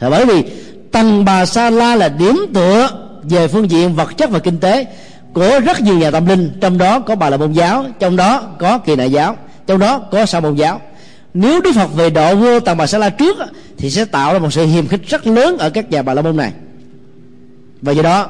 [0.01, 0.45] Là bởi vì
[0.93, 2.89] tầng bà sa la là điểm tựa
[3.23, 4.86] về phương diện vật chất và kinh tế
[5.32, 6.51] của rất nhiều nhà tâm linh.
[6.61, 9.36] Trong đó có bà là môn giáo, trong đó có kỳ đại giáo,
[9.66, 10.81] trong đó có sa môn giáo.
[11.35, 13.36] Nếu đức phật về độ vua tầng bà sa la trước
[13.78, 16.22] thì sẽ tạo ra một sự hiềm khích rất lớn ở các nhà bà la
[16.22, 16.52] môn này.
[17.82, 18.28] Và do đó,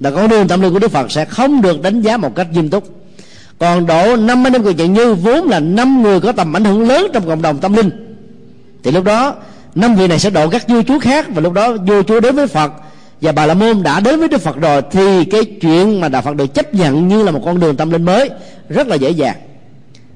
[0.00, 2.46] là con đường tâm linh của đức phật sẽ không được đánh giá một cách
[2.52, 2.84] nghiêm túc.
[3.58, 6.64] Còn độ năm anh em người trận như vốn là năm người có tầm ảnh
[6.64, 7.90] hưởng lớn trong cộng đồng tâm linh.
[8.82, 9.34] Thì lúc đó,
[9.74, 12.36] năm vị này sẽ độ các vua chúa khác và lúc đó vua chúa đến
[12.36, 12.72] với phật
[13.20, 16.22] và bà la môn đã đến với đức phật rồi thì cái chuyện mà đạo
[16.22, 18.30] phật được chấp nhận như là một con đường tâm linh mới
[18.68, 19.36] rất là dễ dàng.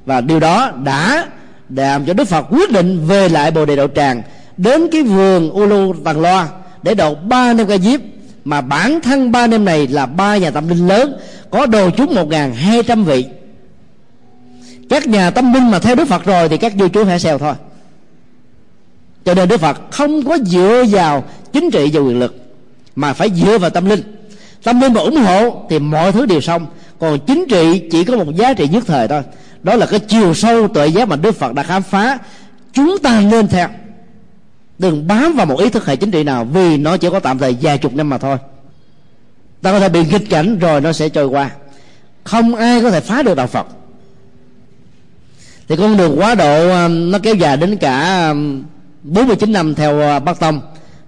[0.06, 1.26] Và điều đó đã
[1.68, 4.22] làm cho đức phật quyết định về lại bồ đề đạo tràng
[4.58, 6.48] đến cái vườn ulu Tàng loa
[6.82, 8.00] để độ ba năm ca diếp,
[8.44, 11.16] mà bản thân ba năm này là ba nhà tâm linh lớn,
[11.50, 13.24] có đồ chúng một ngàn hai trăm vị.
[14.90, 17.38] Các nhà tâm linh mà theo đức phật rồi thì các vua chúa phải xèo
[17.38, 17.54] thôi.
[19.24, 22.36] Cho nên đức phật không có dựa vào chính trị và quyền lực,
[22.96, 24.02] mà phải dựa vào tâm linh.
[24.62, 26.66] Tâm linh mà ủng hộ thì mọi thứ đều xong,
[26.98, 29.22] còn chính trị chỉ có một giá trị nhất thời thôi.
[29.62, 32.18] Đó là cái chiều sâu tuệ giác mà đức phật đã khám phá.
[32.72, 33.68] Chúng ta nên theo
[34.78, 37.38] đừng bám vào một ý thức hệ chính trị nào vì nó chỉ có tạm
[37.38, 38.36] thời vài chục năm mà thôi.
[39.62, 41.50] Ta có thể bị nghịch cảnh rồi nó sẽ trôi qua.
[42.24, 43.66] Không ai có thể phá được đạo phật.
[45.68, 48.64] Thì con đường quá độ um, nó kéo dài đến cả um,
[49.02, 50.60] 49 năm theo uh, Bắc Tông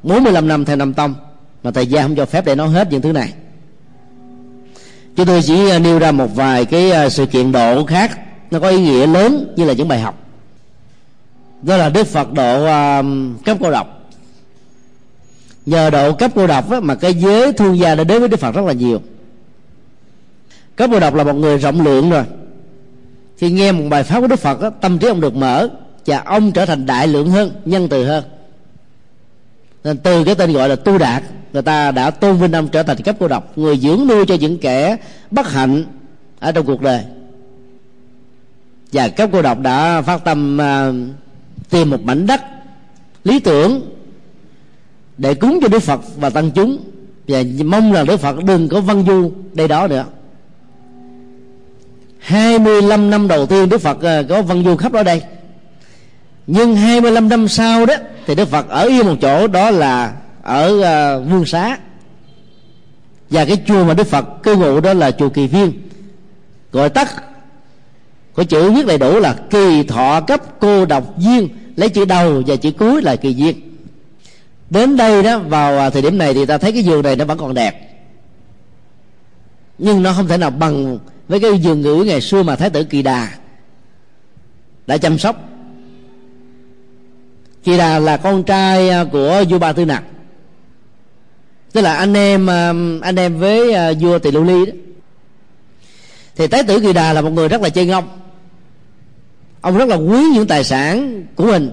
[0.02, 1.14] 45 năm theo Nam Tông,
[1.62, 3.32] mà thời gian không cho phép để nói hết những thứ này.
[5.16, 8.18] Chúng tôi chỉ uh, nêu ra một vài cái uh, sự kiện độ khác,
[8.50, 10.18] nó có ý nghĩa lớn như là những bài học
[11.62, 13.02] đó là Đức Phật độ à,
[13.44, 14.10] cấp cô độc.
[15.66, 18.40] Nhờ độ cấp cô độc á, mà cái giới thương gia đã đến với Đức
[18.40, 19.00] Phật rất là nhiều.
[20.76, 22.24] Cấp cô độc là một người rộng lượng rồi.
[23.40, 25.68] Khi nghe một bài pháp của đức phật đó, tâm trí ông được mở
[26.06, 28.24] và ông trở thành đại lượng hơn nhân từ hơn.
[29.84, 31.22] Nên từ cái tên gọi là tu đạt
[31.52, 34.34] người ta đã tôn vinh ông trở thành cấp cô độc người dưỡng nuôi cho
[34.34, 34.96] những kẻ
[35.30, 35.84] bất hạnh
[36.40, 37.04] ở trong cuộc đời.
[38.92, 40.94] Và cấp cô độc đã phát tâm uh,
[41.70, 42.40] tìm một mảnh đất
[43.24, 43.90] lý tưởng
[45.18, 46.78] để cúng cho đức phật và tăng chúng.
[47.28, 50.04] Và mong là đức phật đừng có văn du đây đó nữa.
[52.20, 55.22] 25 năm đầu tiên Đức Phật ờ, có văn du khắp ở đây.
[56.46, 57.94] Nhưng 25 năm sau đó
[58.26, 61.78] thì Đức Phật ở yên một chỗ đó là ở uh, Vương Xá.
[63.30, 65.72] Và cái chùa mà Đức Phật cư ngụ đó là chùa Kỳ Viên.
[66.72, 67.24] Gọi tắt
[68.34, 71.48] có chữ viết đầy đủ là kỳ thọ cấp cô độc viên
[71.80, 73.60] lấy chữ đầu và chữ cuối là kỳ duyên.
[74.70, 77.24] Đến đây đó, vào à, thời điểm này thì ta thấy cái giường này nó
[77.24, 78.00] vẫn còn đẹp.
[79.78, 80.98] Nhưng nó không thể nào bằng
[81.28, 83.28] với cái giường ngữ ngày xưa mà thái tử kỳ đà
[84.86, 85.36] đã chăm sóc.
[87.64, 90.04] Kỳ đà là con trai à, của vua ba tư nặc.
[91.72, 94.72] Tức là anh em à, anh em với vua tỳ lưu ly đó.
[96.36, 98.19] Thì thái tử kỳ đà là một người rất là chơi ngông
[99.60, 101.70] ông rất là quý những tài sản của mình.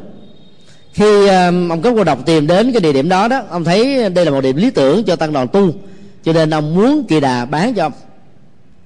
[0.93, 1.27] Khi
[1.69, 4.31] ông có cô độc tìm đến cái địa điểm đó đó ông thấy đây là
[4.31, 5.72] một điểm lý tưởng cho tăng đoàn tu.
[6.23, 7.91] Cho nên ông muốn kỳ đà bán cho ông.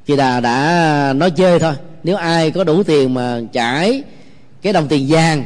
[0.05, 1.73] Kỳ đà đã nói chơi thôi.
[2.03, 4.03] Nếu ai có đủ tiền mà trải
[4.61, 5.43] cái đồng tiền vàng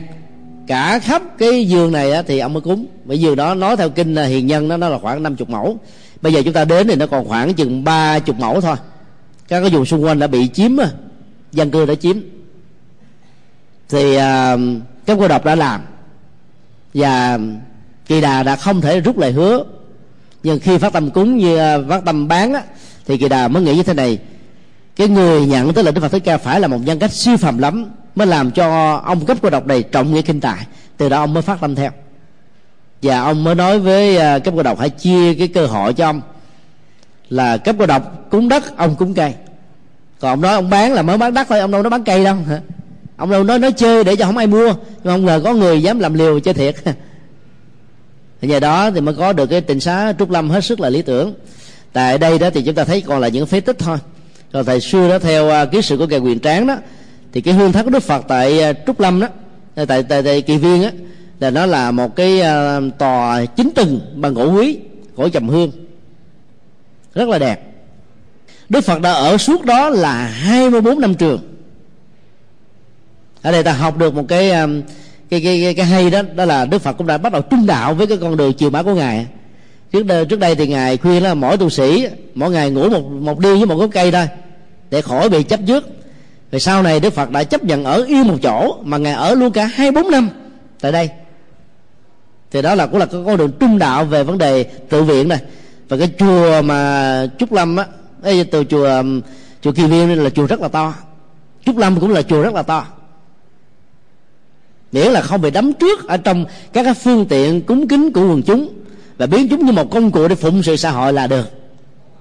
[0.68, 2.86] cả khắp cái giường này á, thì ông mới cúng.
[3.06, 5.78] Bởi giường đó nói theo kinh à, hiền nhân đó nó là khoảng 50 mẫu.
[6.22, 8.76] Bây giờ chúng ta đến thì nó còn khoảng chừng ba chục mẫu thôi.
[9.48, 10.72] Các cái vùng xung quanh đã bị chiếm
[11.52, 12.18] dân cư đã chiếm
[13.90, 14.58] thì à,
[15.06, 15.82] các cô độc đã làm.
[16.94, 17.40] Và
[18.06, 19.64] kỳ đà đã không thể rút lời hứa.
[20.44, 22.62] Nhưng khi phát tâm cúng như à, phát tâm bán á,
[23.06, 24.20] thì kỳ đà mới nghĩ như thế này.
[24.96, 27.38] Cái người nhận tới là đức phật thích ca phải là một nhân cách siêu
[27.38, 27.86] phàm lắm
[28.16, 30.66] mới làm cho ông cấp cô độc này trọng nghĩa kinh tài.
[30.98, 31.92] Từ đó ông mới phát tâm theo.
[33.02, 36.06] Và ông mới nói với à, cấp cô độc hãy chia cái cơ hội cho
[36.06, 36.22] ông.
[37.30, 39.34] Là cấp cô độc cúng đất ông cúng cây.
[40.20, 42.24] Còn ông nói ông bán là mới bán đất thôi ông đâu nó bán cây
[42.24, 42.36] đâu.
[42.36, 42.62] hả
[43.16, 44.74] ông đâu nói nói chơi để cho không ai mua.
[45.04, 46.76] Nhưng không ngờ có người dám làm liều chơi thiệt.
[48.42, 50.90] Thì nhờ đó thì mới có được cái tình xá trúc lâm hết sức là
[50.90, 51.34] lý tưởng.
[51.94, 53.98] Tại đây đó thì chúng ta thấy còn là những phế tích thôi.
[54.54, 56.76] Còn thầy xưa đó theo à, ký sự của ngài quyền tráng đó
[57.34, 59.28] thì cái hương thất của đức phật tại à, trúc lâm đó
[59.76, 60.92] tại tại, tại, tại kỳ viên á
[61.40, 64.78] là nó là một cái à, tòa chính tầng bằng gỗ quý
[65.16, 65.72] gỗ trầm hương.
[67.14, 67.62] Rất là đẹp.
[68.70, 71.55] Đức phật đã ở suốt đó là 24 năm trường
[73.46, 74.82] ở đây ta học được một cái um,
[75.30, 77.66] cái cái cái, cái hay đó đó là đức phật cũng đã bắt đầu trung
[77.66, 79.28] đạo với cái con đường chiều mã của ngài.
[79.92, 83.02] Trước đây, trước đây thì ngài khuyên là mỗi tu sĩ mỗi ngày ngủ một
[83.12, 84.28] một đi với một gốc cây thôi
[84.92, 85.88] để khỏi bị chấp trước.
[86.52, 89.36] Rồi sau này đức phật đã chấp nhận ở yên một chỗ mà ngài ở
[89.36, 90.30] luôn cả hai bốn năm
[90.82, 91.10] tại đây.
[92.52, 95.40] Thì đó là cũng là con đường trung đạo về vấn đề tự viện này.
[95.90, 97.86] Và cái chùa mà trúc lâm á
[98.52, 99.22] từ chùa um,
[99.62, 100.94] chùa kỳ viên là chùa rất là to.
[101.66, 102.86] Trúc lâm cũng là chùa rất là to
[104.92, 108.28] miễn là không bị đắm trước ở trong các cái phương tiện cúng kính của
[108.28, 108.70] quần chúng
[109.18, 111.52] và biến chúng như một công cụ để phụng sự xã hội là được.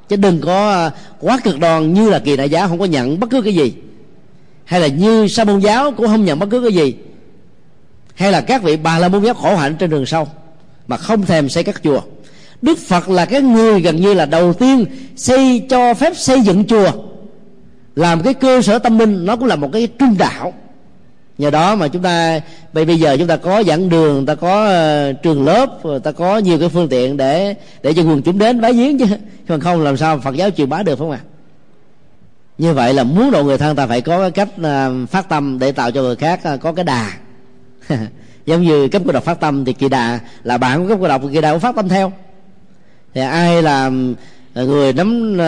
[0.08, 3.20] Chứ đừng có à, quá cực đoan như là kỳ đại giáo không có nhận
[3.20, 3.74] bất cứ cái gì.
[4.64, 6.94] Hay là như sa môn giáo cũng không nhận bất cứ cái gì.
[8.14, 10.28] Hay là các vị bà la môn giáo khổ hạnh trên đường sâu
[10.86, 12.00] mà không thèm xây các chùa.
[12.62, 14.84] Đức phật là cái người gần như là đầu tiên
[15.16, 16.90] xây, cho phép xây dựng chùa.
[17.96, 20.52] Làm cái cơ sở tâm linh nó cũng là một cái trung đạo
[21.38, 22.40] nhờ đó mà chúng ta
[22.72, 25.66] bây bây giờ chúng ta có giảng đường ta có uh, trường lớp
[26.02, 29.06] ta có nhiều cái phương tiện để để cho quần chúng đến bái giếng chứ.
[29.48, 31.20] Còn không làm sao phật giáo truyền bá được phải không ạ?
[31.22, 31.30] À?
[32.58, 35.58] như vậy là muốn độ người thân ta phải có cái cách uh, phát tâm
[35.58, 37.10] để tạo cho người khác uh, có cái đà.
[38.46, 41.08] Giống như cấp cô độc phát tâm thì kỳ đà là bạn của cấp cô
[41.08, 42.12] độc kỳ đà cũng phát tâm theo.
[43.14, 44.14] Thì ai làm
[44.54, 45.38] người nắm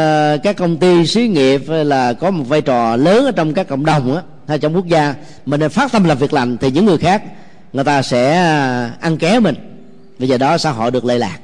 [0.42, 3.84] các công ty xí nghiệp là có một vai trò lớn ở trong các cộng
[3.84, 5.14] đồng á hay trong quốc gia
[5.46, 7.22] mình nên phát tâm làm việc lành thì những người khác
[7.72, 9.54] người ta sẽ à, ăn ké mình.
[10.18, 11.38] Bây giờ đó xã hội được lệ lạc.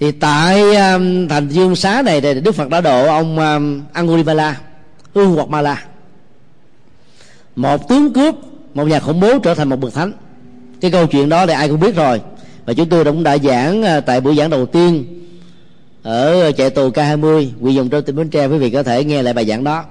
[0.00, 4.60] Thì tại um, thành dương xá này thì đức phật đã độ ông um, angulimala
[5.14, 5.84] ương hoặc ma la.
[7.56, 8.34] Một tướng cướp
[8.74, 10.12] một nhà khủng bố trở thành một bậc thánh.
[10.80, 12.20] Cái câu chuyện đó thì ai cũng biết rồi.
[12.64, 15.04] Và chúng tôi cũng đã giảng tại buổi giảng đầu tiên
[16.02, 19.22] ở chạy tù K20 quy dùng trong tỉnh Bến Tre quý vị có thể nghe
[19.22, 19.84] lại bài giảng đó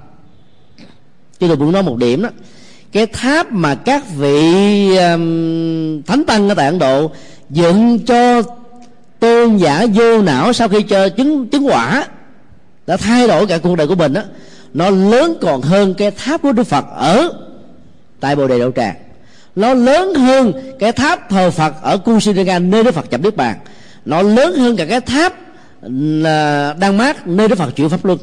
[1.40, 2.28] chúng tôi muốn nói một điểm đó
[2.92, 4.46] cái tháp mà các vị
[4.96, 7.10] um, thánh tăng ở tại Ấn Độ
[7.50, 8.42] dựng cho
[9.20, 12.06] tôn giả vô não sau khi cho chứng chứng quả
[12.86, 14.22] đã thay đổi cả cuộc đời của mình đó
[14.74, 17.32] nó lớn còn hơn cái tháp của Đức Phật ở
[18.20, 18.94] tại Bồ Đề Đậu Tràng.
[19.56, 23.56] Nó lớn hơn cái tháp thờ Phật ở kusinaga nơi Đức Phật chậm niết Bàn.
[24.04, 25.34] Nó lớn hơn cả cái tháp
[25.82, 28.18] là Đan Mát nơi Đức Phật chuyển pháp luân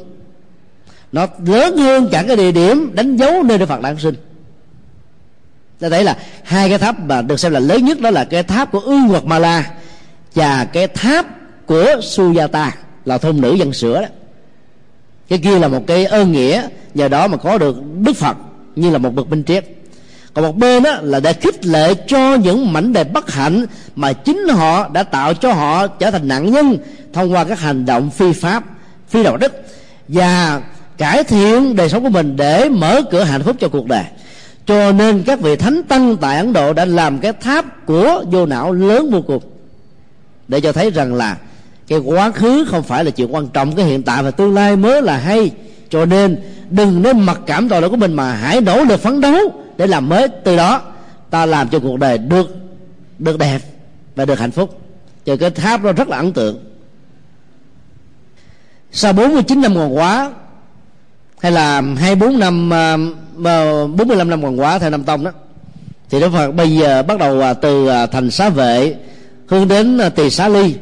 [1.12, 4.14] nó lớn hơn cả cái địa điểm đánh dấu nơi Đức Phật đang sinh.
[5.80, 8.42] Ta thấy là hai cái tháp mà được xem là lớn nhất đó là cái
[8.42, 9.70] tháp của ương hoặc ma la
[10.34, 11.26] và cái tháp
[11.66, 12.70] của sujata
[13.04, 14.08] là thôn nữ dân sữa đó.
[15.28, 18.36] Cái kia là một cái ơn nghĩa, nhờ đó mà có được đức phật
[18.76, 19.64] như là một bậc minh triết.
[20.34, 23.66] Còn một bên đó là để khích lệ cho những mảnh đề bất hạnh
[23.96, 26.78] mà chính họ đã tạo cho họ trở thành nạn nhân
[27.12, 28.64] thông qua các hành động phi pháp,
[29.08, 29.52] phi đạo đức
[30.08, 30.62] và
[30.98, 34.04] cải thiện đời sống của mình để mở cửa hạnh phúc cho cuộc đời.
[34.66, 38.46] Cho nên các vị thánh tăng tại ấn độ đã làm cái tháp của vô
[38.46, 39.42] não lớn vô cùng,
[40.48, 41.36] để cho thấy rằng là
[41.88, 44.76] cái quá khứ không phải là chuyện quan trọng, cái hiện tại và tương lai
[44.76, 45.50] mới là hay.
[45.90, 46.36] Cho nên
[46.70, 49.86] đừng nên mặc cảm tội lỗi của mình mà hãy nỗ lực phấn đấu để
[49.86, 50.28] làm mới.
[50.44, 50.82] Từ đó,
[51.30, 52.56] ta làm cho cuộc đời được
[53.18, 53.58] được đẹp
[54.16, 54.80] và được hạnh phúc.
[55.24, 56.64] Cho cái tháp đó rất là ấn tượng.
[58.92, 60.30] Sau 49 năm còn quá
[61.40, 62.96] hay là 24 năm à,
[63.96, 65.30] 45 năm còn quá theo năm tông đó.
[66.10, 68.94] Thì Đức Phật bây giờ bắt đầu à, từ à, thành xá vệ
[69.46, 70.74] hướng đến tỳ xá ly.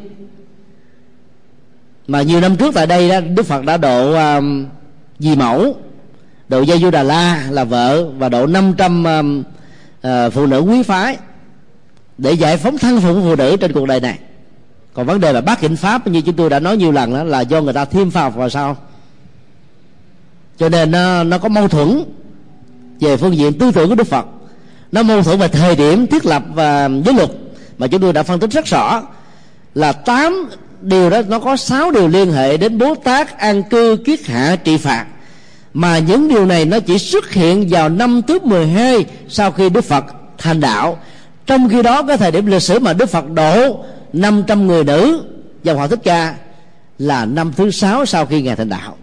[2.07, 4.67] Mà nhiều năm trước tại đây đó Đức Phật đã độ um,
[5.19, 5.77] dì mẫu
[6.49, 9.43] độ Gia Du Đà La là vợ và độ 500 um,
[10.07, 11.17] uh, phụ nữ quý phái
[12.19, 14.19] để giải phóng thân phận phụ nữ trên cuộc đời này.
[14.95, 17.25] Còn vấn đề là bác hạnh pháp như chúng tôi đã nói nhiều lần đó
[17.25, 18.77] là do người ta thêm vào vào sau
[20.59, 22.05] cho nên nó, nó có mâu thuẫn
[23.01, 24.27] về phương diện tư tưởng của đức phật.
[24.93, 27.31] Nó mâu thuẫn về thời điểm thiết lập và giới luật.
[27.79, 29.03] Mà chúng tôi đã phân tích rất rõ
[29.75, 30.49] là tám
[30.81, 34.57] điều đó nó có sáu điều liên hệ đến bố tác an cư kiết hạ
[34.65, 35.07] trị phạt.
[35.75, 39.85] Mà những điều này nó chỉ xuất hiện vào năm thứ 12 sau khi Đức
[39.85, 40.05] Phật
[40.39, 40.99] thành đạo.
[41.47, 45.25] Trong khi đó cái thời điểm lịch sử mà Đức Phật độ 500 người nữ
[45.63, 46.35] dòng họ Thích Ca
[46.99, 48.97] là năm thứ sáu sau khi ngài thành đạo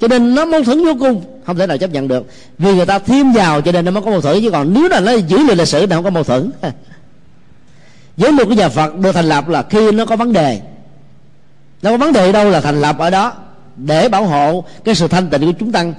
[0.00, 1.24] cho nên nó mâu thuẫn vô cùng.
[1.46, 2.26] Không thể nào chấp nhận được.
[2.58, 4.42] Vì người ta thêm vào, cho nên nó mới có mâu thuẫn.
[4.42, 6.50] Chứ còn nếu là nó giữ lại lịch sử thì không có mâu thuẫn.
[8.16, 10.60] Giới luật của nhà Phật được thành lập là khi nó có vấn đề.
[11.82, 13.32] Nó có vấn đề đâu là thành lập ở đó.
[13.76, 15.94] Để bảo hộ cái sự thanh tịnh của chúng tăng.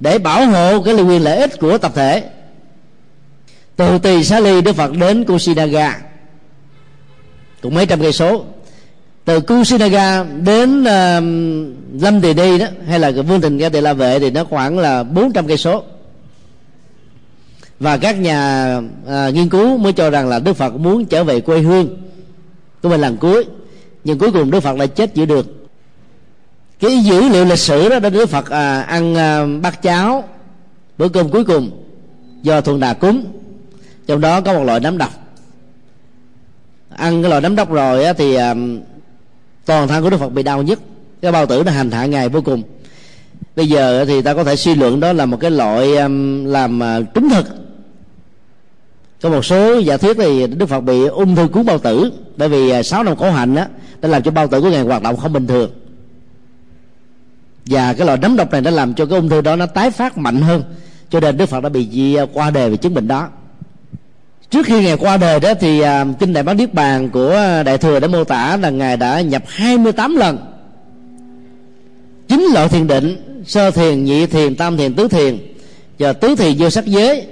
[0.00, 2.24] Để bảo hộ cái quyền lợi ích của tập thể.
[3.76, 6.00] Từ tỳ xá ly đức phật đến kusinaga
[7.62, 8.44] cũng mấy trăm cây số
[9.24, 13.92] từ kusinaga đến uh, lâm tỳ đi đó hay là vương Đình ga tỳ la
[13.92, 15.82] vệ thì nó khoảng là 400 cây số.
[17.80, 18.76] Và các nhà
[19.06, 21.96] uh, nghiên cứu mới cho rằng là đức phật muốn trở về quê hương
[22.82, 23.44] của mình lần cuối
[24.04, 25.68] nhưng cuối cùng đức phật lại chết giữa được
[26.80, 30.24] cái dữ liệu lịch sử đó đức phật à, ăn à, bát cháo
[30.98, 31.84] bữa cơm cuối cùng
[32.42, 33.24] do thuần đà cúng.
[34.06, 35.10] Trong đó có một loại nấm độc.
[36.88, 38.54] Ăn cái loại nấm độc rồi á, thì à,
[39.66, 40.78] toàn thân của đức phật bị đau nhất.
[41.22, 42.62] Cái bao tử nó hành hạ ngài vô cùng.
[43.56, 46.82] Bây giờ thì ta có thể suy luận đó là một cái loại um, làm
[46.82, 47.46] à, trúng thực.
[49.22, 52.48] Có một số giả thuyết thì đức phật bị ung thư cuốn bao tử, bởi
[52.48, 53.68] vì à, sáu năm khổ hạnh á,
[54.00, 55.70] đã làm cho bao tử của ngài hoạt động không bình thường.
[57.66, 59.90] Và cái loại nấm độc này đã làm cho cái ung thư đó nó tái
[59.90, 60.62] phát mạnh hơn,
[61.10, 63.28] cho nên đức phật đã bị à, qua đề về chứng bệnh đó
[64.54, 65.86] trước khi ngài qua đời đó thì uh,
[66.18, 69.42] kinh đại bát niết bàn của đại thừa đã mô tả là ngài đã nhập
[69.46, 70.38] 28 lần.
[72.28, 73.16] Chín loại thiền định
[73.46, 75.38] sơ thiền nhị thiền tam thiền tứ thiền
[75.98, 77.26] và tứ thiền vô sắc giới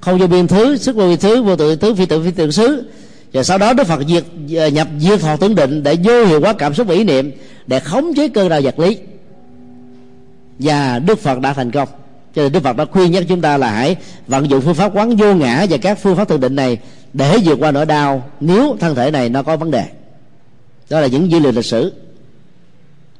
[0.00, 2.50] không vô biên thứ sức vô biên thứ vô tự thứ phi tự phi tự
[2.50, 2.90] xứ.
[3.32, 4.24] Và sau đó đức phật diệt
[4.58, 7.30] à, nhập diệt thọ tưởng định để vô hiệu hóa cảm xúc và ý niệm
[7.66, 8.98] để khống chế cơn đau vật lý.
[10.58, 11.88] Và đức phật đã thành công
[12.38, 13.96] cho nên đức phật đã khuyên nhắc chúng ta là hãy
[14.26, 16.78] vận dụng phương pháp quán vô ngã và các phương pháp thực định này
[17.12, 19.84] để vượt qua nỗi đau nếu thân thể này nó có vấn đề.
[20.90, 21.92] Đó là những dữ liệu lịch sử.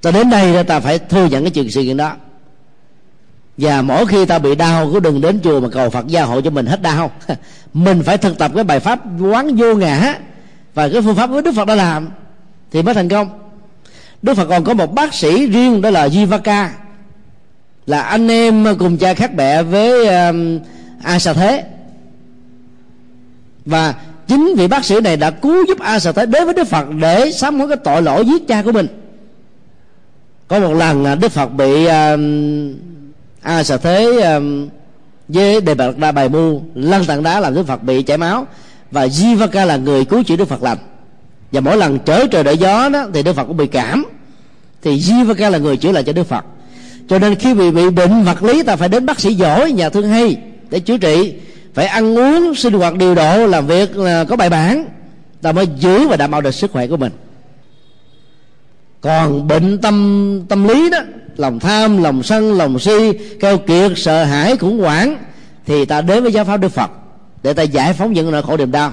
[0.02, 2.12] Ta đến đây ta phải thừa nhận cái chuyện sự kiện đó.
[3.56, 6.40] Và mỗi khi ta bị đau, cứ đừng đến chùa mà cầu phật gia hộ
[6.40, 7.10] cho mình hết đau.
[7.74, 10.18] Mình phải thực tập cái bài pháp quán vô ngã
[10.74, 12.08] và cái phương pháp của đức phật đã làm
[12.70, 13.28] thì mới thành công.
[14.22, 16.68] Đức phật còn có một bác sĩ riêng đó là jivaka
[17.88, 20.58] là anh em cùng cha khác mẹ với um,
[21.02, 21.64] a sa thế.
[23.64, 23.94] Và
[24.26, 26.86] chính vị bác sĩ này đã cứu giúp a sa thế đến với đức phật
[27.00, 28.86] để sám hối cái tội lỗi giết cha của mình.
[30.48, 32.74] Có một lần là đức phật bị um,
[33.42, 34.68] a sa thế um,
[35.28, 38.46] với đề bạc đa bài mu lăn tảng đá làm đức phật bị chảy máu
[38.90, 40.78] và jivaka là người cứu chữa đức phật lành.
[41.52, 44.04] Và mỗi lần trở trời đợi gió đó thì đức phật cũng bị cảm.
[44.82, 46.44] Thì jivaka là người chữa lại cho đức phật
[47.08, 49.88] cho nên khi bị bị bệnh vật lý, ta phải đến bác sĩ giỏi, nhà
[49.88, 50.36] thương hay,
[50.70, 51.34] để chữa trị.
[51.74, 54.84] Phải ăn uống, sinh hoạt điều độ, làm việc là có bài bản.
[55.42, 57.12] Ta mới giữ và đảm bảo được sức khỏe của mình.
[59.00, 60.98] Còn bệnh tâm tâm lý đó,
[61.36, 65.16] lòng tham, lòng sân, lòng si, keo kiệt, sợ hãi, khủng hoảng,
[65.66, 66.90] thì ta đến với giáo pháp đức phật,
[67.42, 68.92] để ta giải phóng những nỗi khổ niềm đau.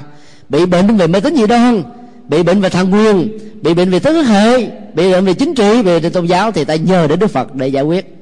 [0.49, 1.83] Bị bệnh về mê tín dị đoan
[2.27, 5.81] bị bệnh về thằng quyền, bị bệnh về tứ hệ bị bệnh về chính trị
[5.81, 8.15] về tôn giáo thì ta nhờ đến đức phật để giải quyết.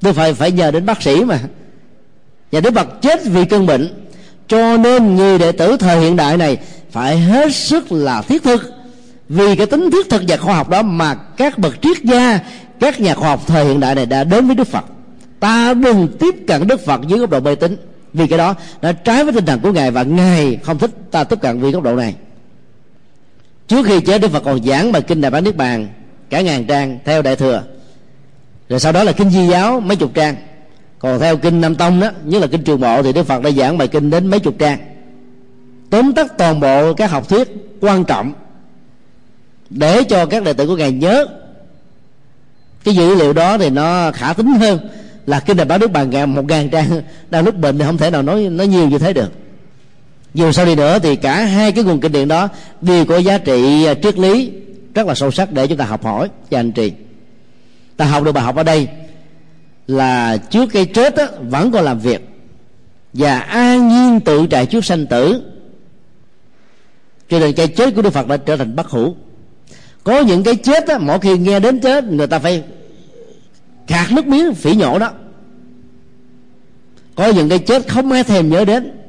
[0.00, 1.38] Đức phật phải nhờ đến bác sĩ mà.
[2.52, 4.06] Và đức phật chết vì cơn bệnh.
[4.48, 6.58] Cho nên người đệ tử thời hiện đại này
[6.90, 8.72] phải hết sức là thiết thực.
[9.28, 12.40] Vì cái tính thiết thực và khoa học đó mà các bậc triết gia,
[12.80, 14.84] các nhà khoa học thời hiện đại này đã đến với đức phật.
[15.40, 17.76] Ta đừng tiếp cận đức phật dưới góc độ mê tín.
[18.12, 21.24] Vì cái đó nó trái với tinh thần của ngài và ngài không thích ta
[21.24, 22.14] tiếp cận vì góc độ này
[23.70, 25.88] trước khi chết đức phật còn giảng bài kinh đại bán niết bàn,
[26.30, 27.62] cả ngàn trang theo đại thừa.
[28.68, 30.36] Rồi sau đó là kinh di giáo, mấy chục trang.
[30.98, 33.50] Còn theo kinh nam tông đó, nhất là kinh trường bộ, thì đức phật đã
[33.50, 34.78] giảng bài kinh đến mấy chục trang.
[35.90, 37.48] Tóm tắt toàn bộ các học thuyết
[37.80, 38.32] quan trọng
[39.70, 41.26] để cho các đệ tử của ngài nhớ.
[42.84, 44.78] Cái dữ liệu đó thì nó khả tính hơn
[45.26, 47.02] là kinh đại báo đức bàn ngàn, một ngàn trang.
[47.30, 49.32] Đang lúc bệnh thì không thể nào nói nói nhiều như thế được
[50.34, 52.48] dù sau đi nữa thì cả hai cái nguồn kinh điển đó
[52.80, 54.52] đều có giá trị à, triết lý
[54.94, 56.28] rất là sâu sắc để chúng ta học hỏi.
[56.50, 56.92] Và anh chị
[57.96, 58.88] ta học được bài học ở đây
[59.86, 62.28] là trước cái chết á, vẫn còn làm việc.
[63.12, 65.42] Và an nhiên tự trại trước sanh tử.
[67.28, 69.14] Cho nên cái chết của đức phật đã trở thành bất hủ.
[70.04, 72.62] Có những cái chết á, mỗi khi nghe đến chết người ta phải
[73.86, 75.10] khạc nước miếng phỉ nhổ đó.
[77.14, 78.99] Có những cái chết không ai thèm nhớ đến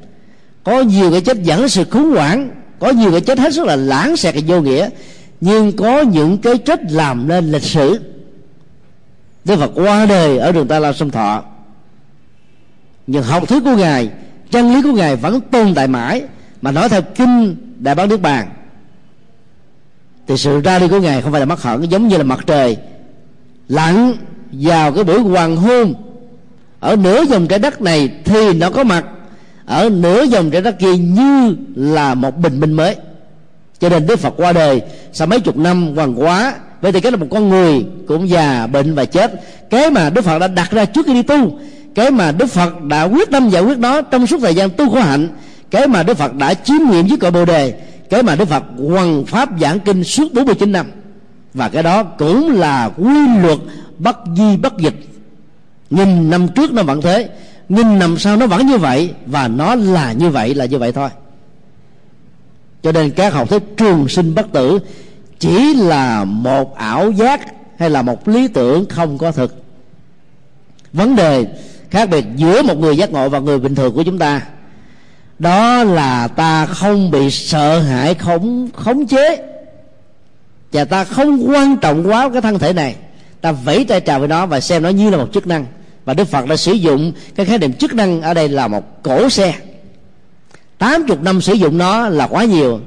[0.64, 3.76] có nhiều cái chết dẫn sự khủng hoảng, có nhiều cái chết hết sức là
[3.76, 4.88] lãng xẹt vô nghĩa,
[5.40, 8.00] nhưng có những cái chết làm nên lịch sử.
[9.44, 11.42] Đức Phật qua đời ở đường Ta La Sông Thọ.
[13.06, 14.10] Nhưng học thuyết của ngài,
[14.50, 16.22] chân lý của ngài vẫn tồn tại mãi,
[16.62, 18.48] mà nói theo kinh đại bán nước bàn.
[20.26, 22.40] Thì sự ra đi của ngài không phải là mất hận giống như là mặt
[22.46, 22.76] trời,
[23.68, 24.12] lặn
[24.52, 25.94] vào cái buổi hoàng hôn.
[26.80, 29.04] Ở nửa dòng trái đất này thì nó có mặt
[29.72, 32.96] ở nửa dòng trái đất kia như là một bình minh mới.
[33.78, 34.82] Cho nên đức phật qua đời
[35.12, 38.66] sau mấy chục năm hoàng quá vậy thì cái là một con người cũng già,
[38.66, 39.32] bệnh và chết.
[39.70, 41.58] Cái mà đức phật đã đặt ra trước khi đi tu,
[41.94, 44.90] cái mà đức phật đã quyết tâm giải quyết đó trong suốt thời gian tu
[44.90, 45.28] khổ hạnh,
[45.70, 47.74] cái mà đức phật đã chiếm nghiệm với cội bồ đề,
[48.10, 50.86] cái mà đức phật hoằng pháp giảng kinh suốt 49 năm.
[51.54, 53.58] Và cái đó cũng là quy luật
[53.98, 54.94] bất di bất dịch
[55.90, 57.28] nghìn năm trước nó vẫn thế
[57.72, 60.92] nghìn năm sau nó vẫn như vậy, và nó là như vậy, là như vậy
[60.92, 61.08] thôi.
[62.82, 64.78] Cho nên các học thuyết trường sinh bất tử
[65.38, 67.40] chỉ là một ảo giác
[67.78, 69.64] hay là một lý tưởng không có thực.
[70.92, 71.46] Vấn đề
[71.90, 74.42] khác biệt giữa một người giác ngộ và người bình thường của chúng ta,
[75.38, 79.48] đó là ta không bị sợ hãi, khống khống chế.
[80.72, 82.96] Và ta không quan trọng quá cái thân thể này.
[83.40, 85.66] Ta vẫy tay chào với nó và xem nó như là một chức năng
[86.04, 89.02] và đức phật đã sử dụng cái khái niệm chức năng ở đây là một
[89.02, 89.54] cổ xe.
[90.78, 92.80] 80 năm sử dụng nó là quá nhiều.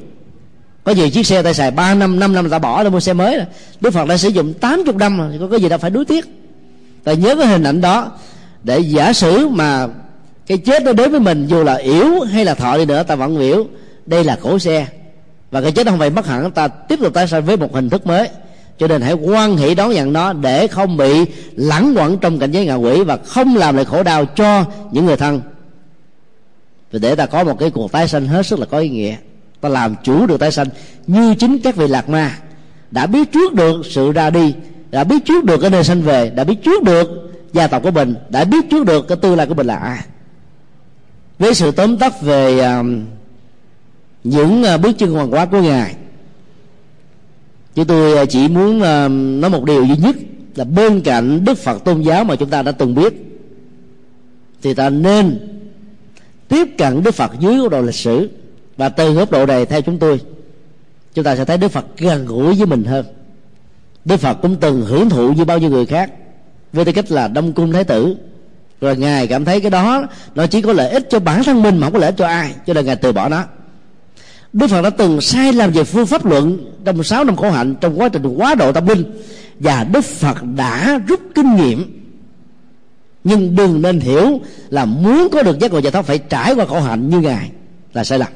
[0.84, 3.14] Có nhiều chiếc xe ta xài 3 năm 5 năm ta bỏ ra mua xe
[3.14, 3.46] mới rồi.
[3.82, 6.26] Đức Phật đã sử dụng 80 năm rồi có cái gì đâu phải đối tiếc.
[7.04, 8.12] Ta nhớ cái hình ảnh đó,
[8.64, 9.88] để giả sử mà
[10.48, 13.16] cái chết nó đến với mình, dù là yếu hay là thọ đi nữa, ta
[13.16, 13.68] vẫn hiểu
[14.06, 14.88] đây là cổ xe.
[15.52, 17.90] Và cái chết không phải mất hẳn ta tiếp tục tái sanh với một hình
[17.90, 18.30] thức mới
[18.78, 21.26] cho nên hãy quan hệ đón nhận nó để không bị
[21.56, 25.06] lẳng quẩn trong cảnh giới ngạ quỷ và không làm lại khổ đau cho những
[25.06, 25.42] người thân.
[26.92, 29.16] Và để ta có một cái cuộc tái sanh hết sức là có ý nghĩa.
[29.62, 30.68] Ta làm chủ được tái sanh
[31.08, 32.38] như chính các vị lạc ma
[32.92, 34.54] đã biết trước được sự ra đi
[34.92, 37.08] đã biết trước được cái nơi sanh về đã biết trước được
[37.54, 40.00] gia tộc của mình đã biết trước được cái tương lai của mình là ai.
[41.40, 42.86] Với sự tóm tắt về uh,
[44.24, 45.96] những uh, bước chân hoàn hóa của ngài
[47.76, 50.16] chứ tôi à, chỉ muốn à, nói một điều duy nhất
[50.56, 53.14] là bên cạnh đức phật tôn giáo mà chúng ta đã từng biết,
[54.62, 55.40] thì ta nên
[56.48, 58.30] tiếp cận đức phật dưới góc độ lịch sử
[58.78, 60.20] và từ góc độ này theo chúng tôi,
[61.14, 63.06] chúng ta sẽ thấy đức phật gần gũi với mình hơn.
[64.06, 66.12] Đức phật cũng từng hưởng thụ như bao nhiêu người khác
[66.74, 68.16] với tư cách là đông cung thái tử.
[68.82, 71.78] Rồi ngài cảm thấy cái đó nó chỉ có lợi ích cho bản thân mình
[71.78, 73.44] mà không có lợi ích cho ai, cho nên ngài từ bỏ nó
[74.56, 77.76] đức phật đã từng sai làm về phương pháp luận trong sáu năm khổ hạnh
[77.82, 79.04] trong quá trình quá độ tâm linh.
[79.60, 82.02] Và đức phật đã rút kinh nghiệm.
[83.24, 86.66] Nhưng đừng nên hiểu là muốn có được giác ngộ giải thoát phải trải qua
[86.66, 87.52] khổ hạnh như ngài
[87.94, 88.28] là sai lầm.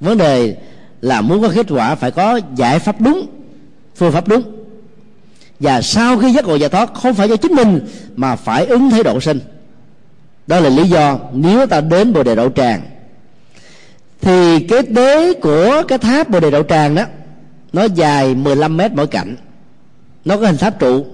[0.00, 0.56] Vấn đề
[1.00, 3.26] là muốn có kết quả phải có giải pháp đúng,
[3.96, 4.42] phương pháp đúng.
[5.60, 7.80] Và sau khi giác ngộ giải thoát không phải do chính mình
[8.16, 9.40] mà phải ứng thế độ sinh.
[10.46, 12.80] Đó là lý do nếu ta đến bồ đề đậu tràng
[14.20, 17.02] thì cái đế của cái tháp bồ đề đậu tràng đó,
[17.72, 19.36] nó dài 15 mét mỗi cạnh.
[20.24, 21.06] Nó có hình tháp trụ.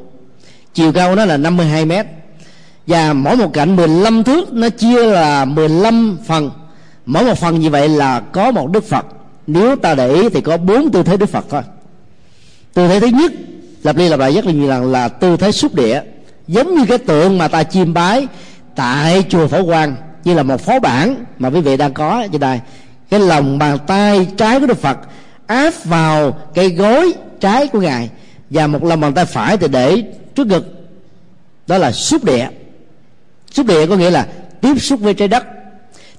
[0.75, 2.07] Chiều cao nó là 52 mét.
[2.87, 6.51] Và mỗi một cạnh 15 thước, nó chia là 15 phần.
[7.07, 9.07] Mỗi một phần như vậy là có một đức phật.
[9.47, 11.63] Nếu ta để ý thì có bốn tư thế đức phật thôi.
[12.75, 13.33] Tư thế thứ nhất
[13.83, 16.03] lặp đi lặp lại rất là nhiều lần là tư thế xúc địa.
[16.49, 18.27] Giống như cái tượng mà ta chiêm bái
[18.75, 22.41] tại chùa phổ quang, như là một phó bản mà quý vị đang có trên
[22.41, 22.61] đây
[23.13, 24.99] cái lòng bàn tay trái của đức phật
[25.47, 28.11] áp vào cây gối trái của ngài.
[28.51, 30.03] Và một lòng bàn tay phải thì để
[30.35, 30.65] trước ngực.
[31.67, 32.49] Đó là xúc địa.
[33.51, 34.27] Xúc địa có nghĩa là
[34.61, 35.45] tiếp xúc với trái đất,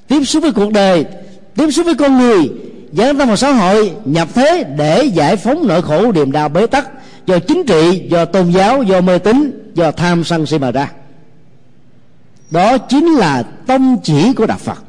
[0.07, 1.05] tiếp xúc với cuộc đời,
[1.55, 2.51] tiếp xúc với con người
[2.91, 6.67] dẫn tâm một xã hội, nhập thế để giải phóng nỗi khổ, điềm đau, bế
[6.67, 6.89] tắc
[7.25, 10.91] do chính trị, do tôn giáo, do mê tín, do tham sân si mà ra.
[12.51, 14.83] Đó chính là tông chỉ của đạo phật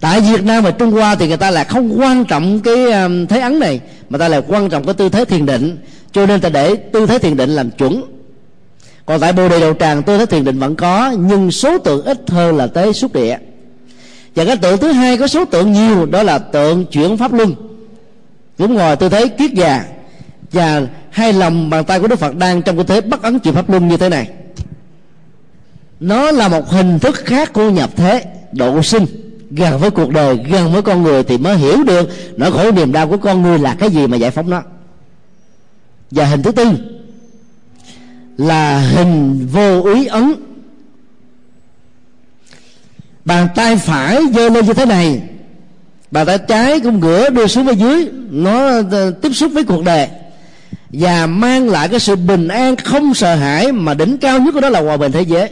[0.00, 3.26] tại việt nam và trung hoa thì người ta là không quan trọng cái um,
[3.26, 5.76] thế ấn này, mà ta là quan trọng cái tư thế thiền định.
[6.12, 8.02] Cho nên ta để tư thế thiền định làm chuẩn.
[9.06, 12.04] Còn tại bồ đề đầu tràng, tư thế thiền định vẫn có, nhưng số tượng
[12.04, 13.38] ít hơn là tế xúc địa.
[14.34, 17.54] Và cái tượng thứ hai có số tượng nhiều, đó là tượng chuyển pháp luân.
[18.58, 19.84] Đúng ngồi tư thế kiết già.
[20.52, 23.54] Và hai lòng bàn tay của đức phật đang trong tư thế bắt ấn chuyển
[23.54, 24.28] pháp luân như thế này.
[26.00, 29.06] Nó là một hình thức khác của nhập thế độ sinh
[29.50, 32.92] gần với cuộc đời, gần với con người thì mới hiểu được nỗi khổ niềm
[32.92, 34.62] đau của con người là cái gì mà giải phóng nó.
[36.10, 36.64] Và hình thứ tư
[38.36, 40.34] là hình vô ý ấn.
[43.24, 45.22] Bàn tay phải giơ lên như thế này,
[46.10, 49.84] bàn tay trái cũng ngửa đưa xuống phía dưới, nó ờ, tiếp xúc với cuộc
[49.84, 50.08] đời
[50.92, 54.60] và mang lại cái sự bình an không sợ hãi mà đỉnh cao nhất của
[54.60, 55.50] đó là hòa bình thế giới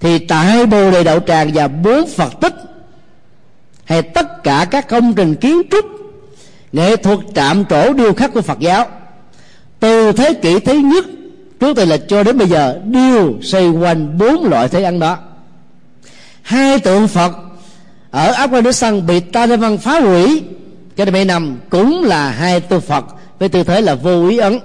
[0.00, 2.54] thì tại bồ đề đậu tràng và bốn phật tích,
[3.84, 5.84] hay tất cả các công trình kiến trúc,
[6.72, 8.86] nghệ thuật trạm trổ điêu khắc của phật giáo,
[9.80, 11.04] từ thế kỷ thứ nhất
[11.60, 15.18] trước từ lịch cho đến bây giờ đều xoay quanh bốn loại thế ăn đó.
[16.42, 17.32] Hai tượng phật
[18.10, 20.42] ở afghanistan bị taliban phá hủy,
[20.96, 23.04] cái này mấy năm cũng là hai tượng phật
[23.38, 24.58] với tư thế là vô ý ấn.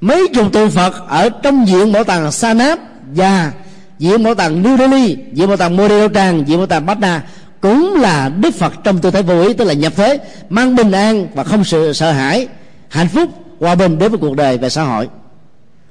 [0.00, 2.78] Mấy chục tượng phật ở trong diện bảo tàng sanat
[3.14, 3.52] và
[3.98, 7.22] diện bảo tàng new delhi diện bảo tàng Modelo tràng diện bảo tàng patna
[7.60, 10.18] cũng là đức phật trong tư thế vô ý, tức là nhập thế,
[10.48, 12.48] mang bình an và không sự sợ hãi,
[12.88, 13.30] hạnh phúc,
[13.60, 15.08] hòa bình đến với cuộc đời và xã hội.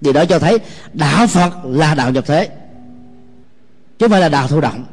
[0.01, 0.57] Điều đó cho thấy
[0.93, 2.49] đạo phật là đạo nhập thế,
[3.99, 4.85] chứ không phải là đạo thụ động.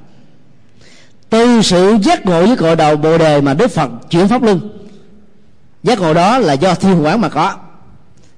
[1.30, 4.60] Từ sự giác ngộ với cội đầu bồ đề mà đức phật chuyển pháp luân,
[5.82, 7.54] giác ngộ đó là do thiên quán mà có.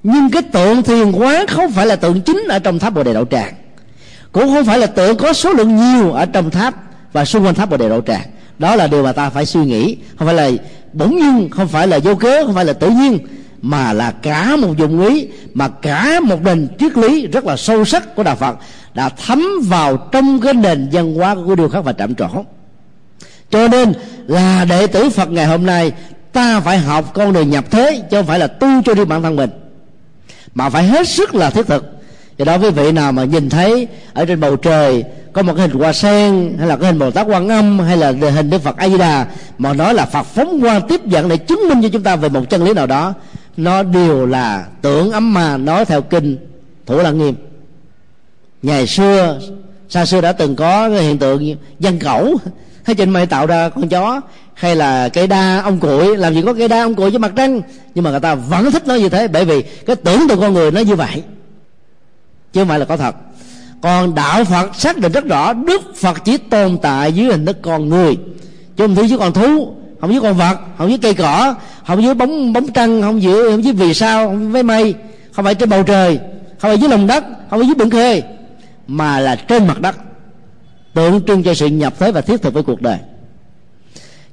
[0.02, 3.14] Nhưng cái tượng thiền quán không phải là tượng chính ở trong tháp bồ đề
[3.14, 3.54] đậu tràng
[4.36, 6.74] cũng không phải là tượng có số lượng nhiều ở trong tháp
[7.12, 8.22] và xung quanh tháp bồ đề đậu tràng.
[8.58, 9.96] Đó là điều mà ta phải suy nghĩ.
[10.18, 10.50] Không phải là
[10.92, 13.18] bỗng nhiên, không phải là vô cớ, không phải là tự nhiên,
[13.62, 17.84] mà là cả một dụng ý, mà cả một nền triết lý rất là sâu
[17.84, 18.56] sắc của đạo phật
[18.94, 22.28] đã thấm vào trong cái nền văn hóa của điều khác và trạm trổ.
[23.50, 23.92] Cho nên
[24.26, 25.92] là đệ tử phật ngày hôm nay,
[26.32, 29.22] ta phải học con đường nhập thế, chứ không phải là tu cho riêng bản
[29.22, 29.50] thân mình,
[30.54, 31.95] mà phải hết sức là thiết thực
[32.38, 35.68] do đó quý vị nào mà nhìn thấy ở trên bầu trời có một cái
[35.68, 38.62] hình hoa sen, hay là cái hình bồ tát quan âm, hay là hình đức
[38.62, 39.26] phật a di đà
[39.58, 42.28] mà nói là phật phóng quang tiếp dẫn để chứng minh cho chúng ta về
[42.28, 43.14] một chân lý nào đó,
[43.56, 46.36] nó đều là tưởng ấm mà nói theo kinh
[46.86, 47.34] thủ lăng nghiêm.
[48.62, 49.40] Ngày xưa,
[49.88, 52.34] xa xưa đã từng có cái hiện tượng dân cẩu
[52.84, 54.20] thế trên mây tạo ra con chó,
[54.54, 57.32] hay là cây đa ông cuội làm gì có cây đa ông cuội với mặt
[57.36, 57.60] trăng,
[57.94, 60.54] nhưng mà người ta vẫn thích nó như thế, bởi vì cái tưởng tượng con
[60.54, 61.22] người nó như vậy
[62.56, 63.16] chứ không phải là có thật.
[63.80, 67.56] Còn đạo phật xác định rất rõ, đức phật chỉ tồn tại dưới hình thức
[67.62, 68.16] con người.
[68.76, 71.54] Chứ không thấy dưới con thú, không với con vật, không với cây cỏ,
[71.86, 74.94] không với bóng bóng trăng, không dưới, không với vì sao, không với mây,
[75.32, 76.18] không phải trên bầu trời,
[76.58, 78.22] không phải dưới lòng đất, không phải dưới biển khơi,
[78.86, 79.96] mà là trên mặt đất,
[80.94, 82.98] tượng trưng cho sự nhập thế và thiết thực với cuộc đời.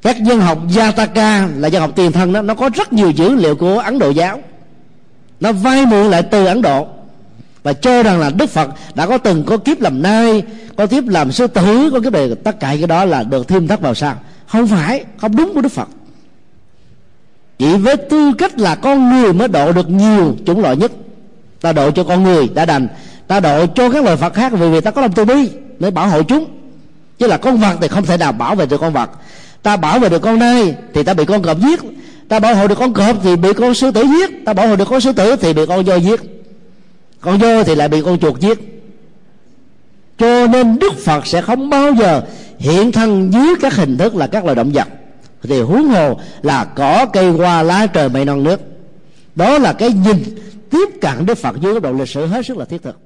[0.01, 3.35] Các dân học Jataka là dân học tiền thân đó, nó có rất nhiều dữ
[3.35, 4.41] liệu của Ấn Độ giáo.
[5.39, 6.87] Nó vay mượn lại từ Ấn Độ
[7.64, 10.44] và cho rằng là Đức Phật đã có từng có kiếp làm nai,
[10.76, 13.68] có kiếp làm sư tử, có kiếp này, tất cả cái đó là được thêm
[13.68, 14.15] thắt vào sao?
[14.48, 15.88] Không phải, không đúng của Đức Phật.
[17.60, 20.91] Chỉ với tư cách là con người mới độ được nhiều chủng loại nhất.
[21.61, 22.88] Ta độ cho con người đã đành.
[23.27, 25.49] Ta độ cho các loài Phật khác, vì vì ta có lòng từ bi
[25.80, 26.45] để bảo hộ chúng.
[27.19, 29.10] Chứ là con vật thì không thể nào bảo vệ được con vật.
[29.61, 31.80] Ta bảo vệ được con nai thì ta bị con cọp giết.
[32.30, 34.45] Ta bảo hộ được con cọp thì bị con sư tử giết.
[34.45, 36.32] Ta bảo hộ được con sư tử thì bị con voi giết
[37.23, 38.59] con voi thì lại bị con chuột giết.
[40.17, 42.21] Cho nên đức phật sẽ không bao giờ
[42.59, 44.87] hiện thân dưới các hình thức là các loài động vật.
[45.43, 48.61] Thì huống hồ là cỏ, cây, hoa, lá, trời, mây, non, nước.
[49.35, 50.17] Đó là cái nhìn
[50.69, 52.97] tiếp cận đức phật dưới góc độ lịch sử hết sức là thiết thực.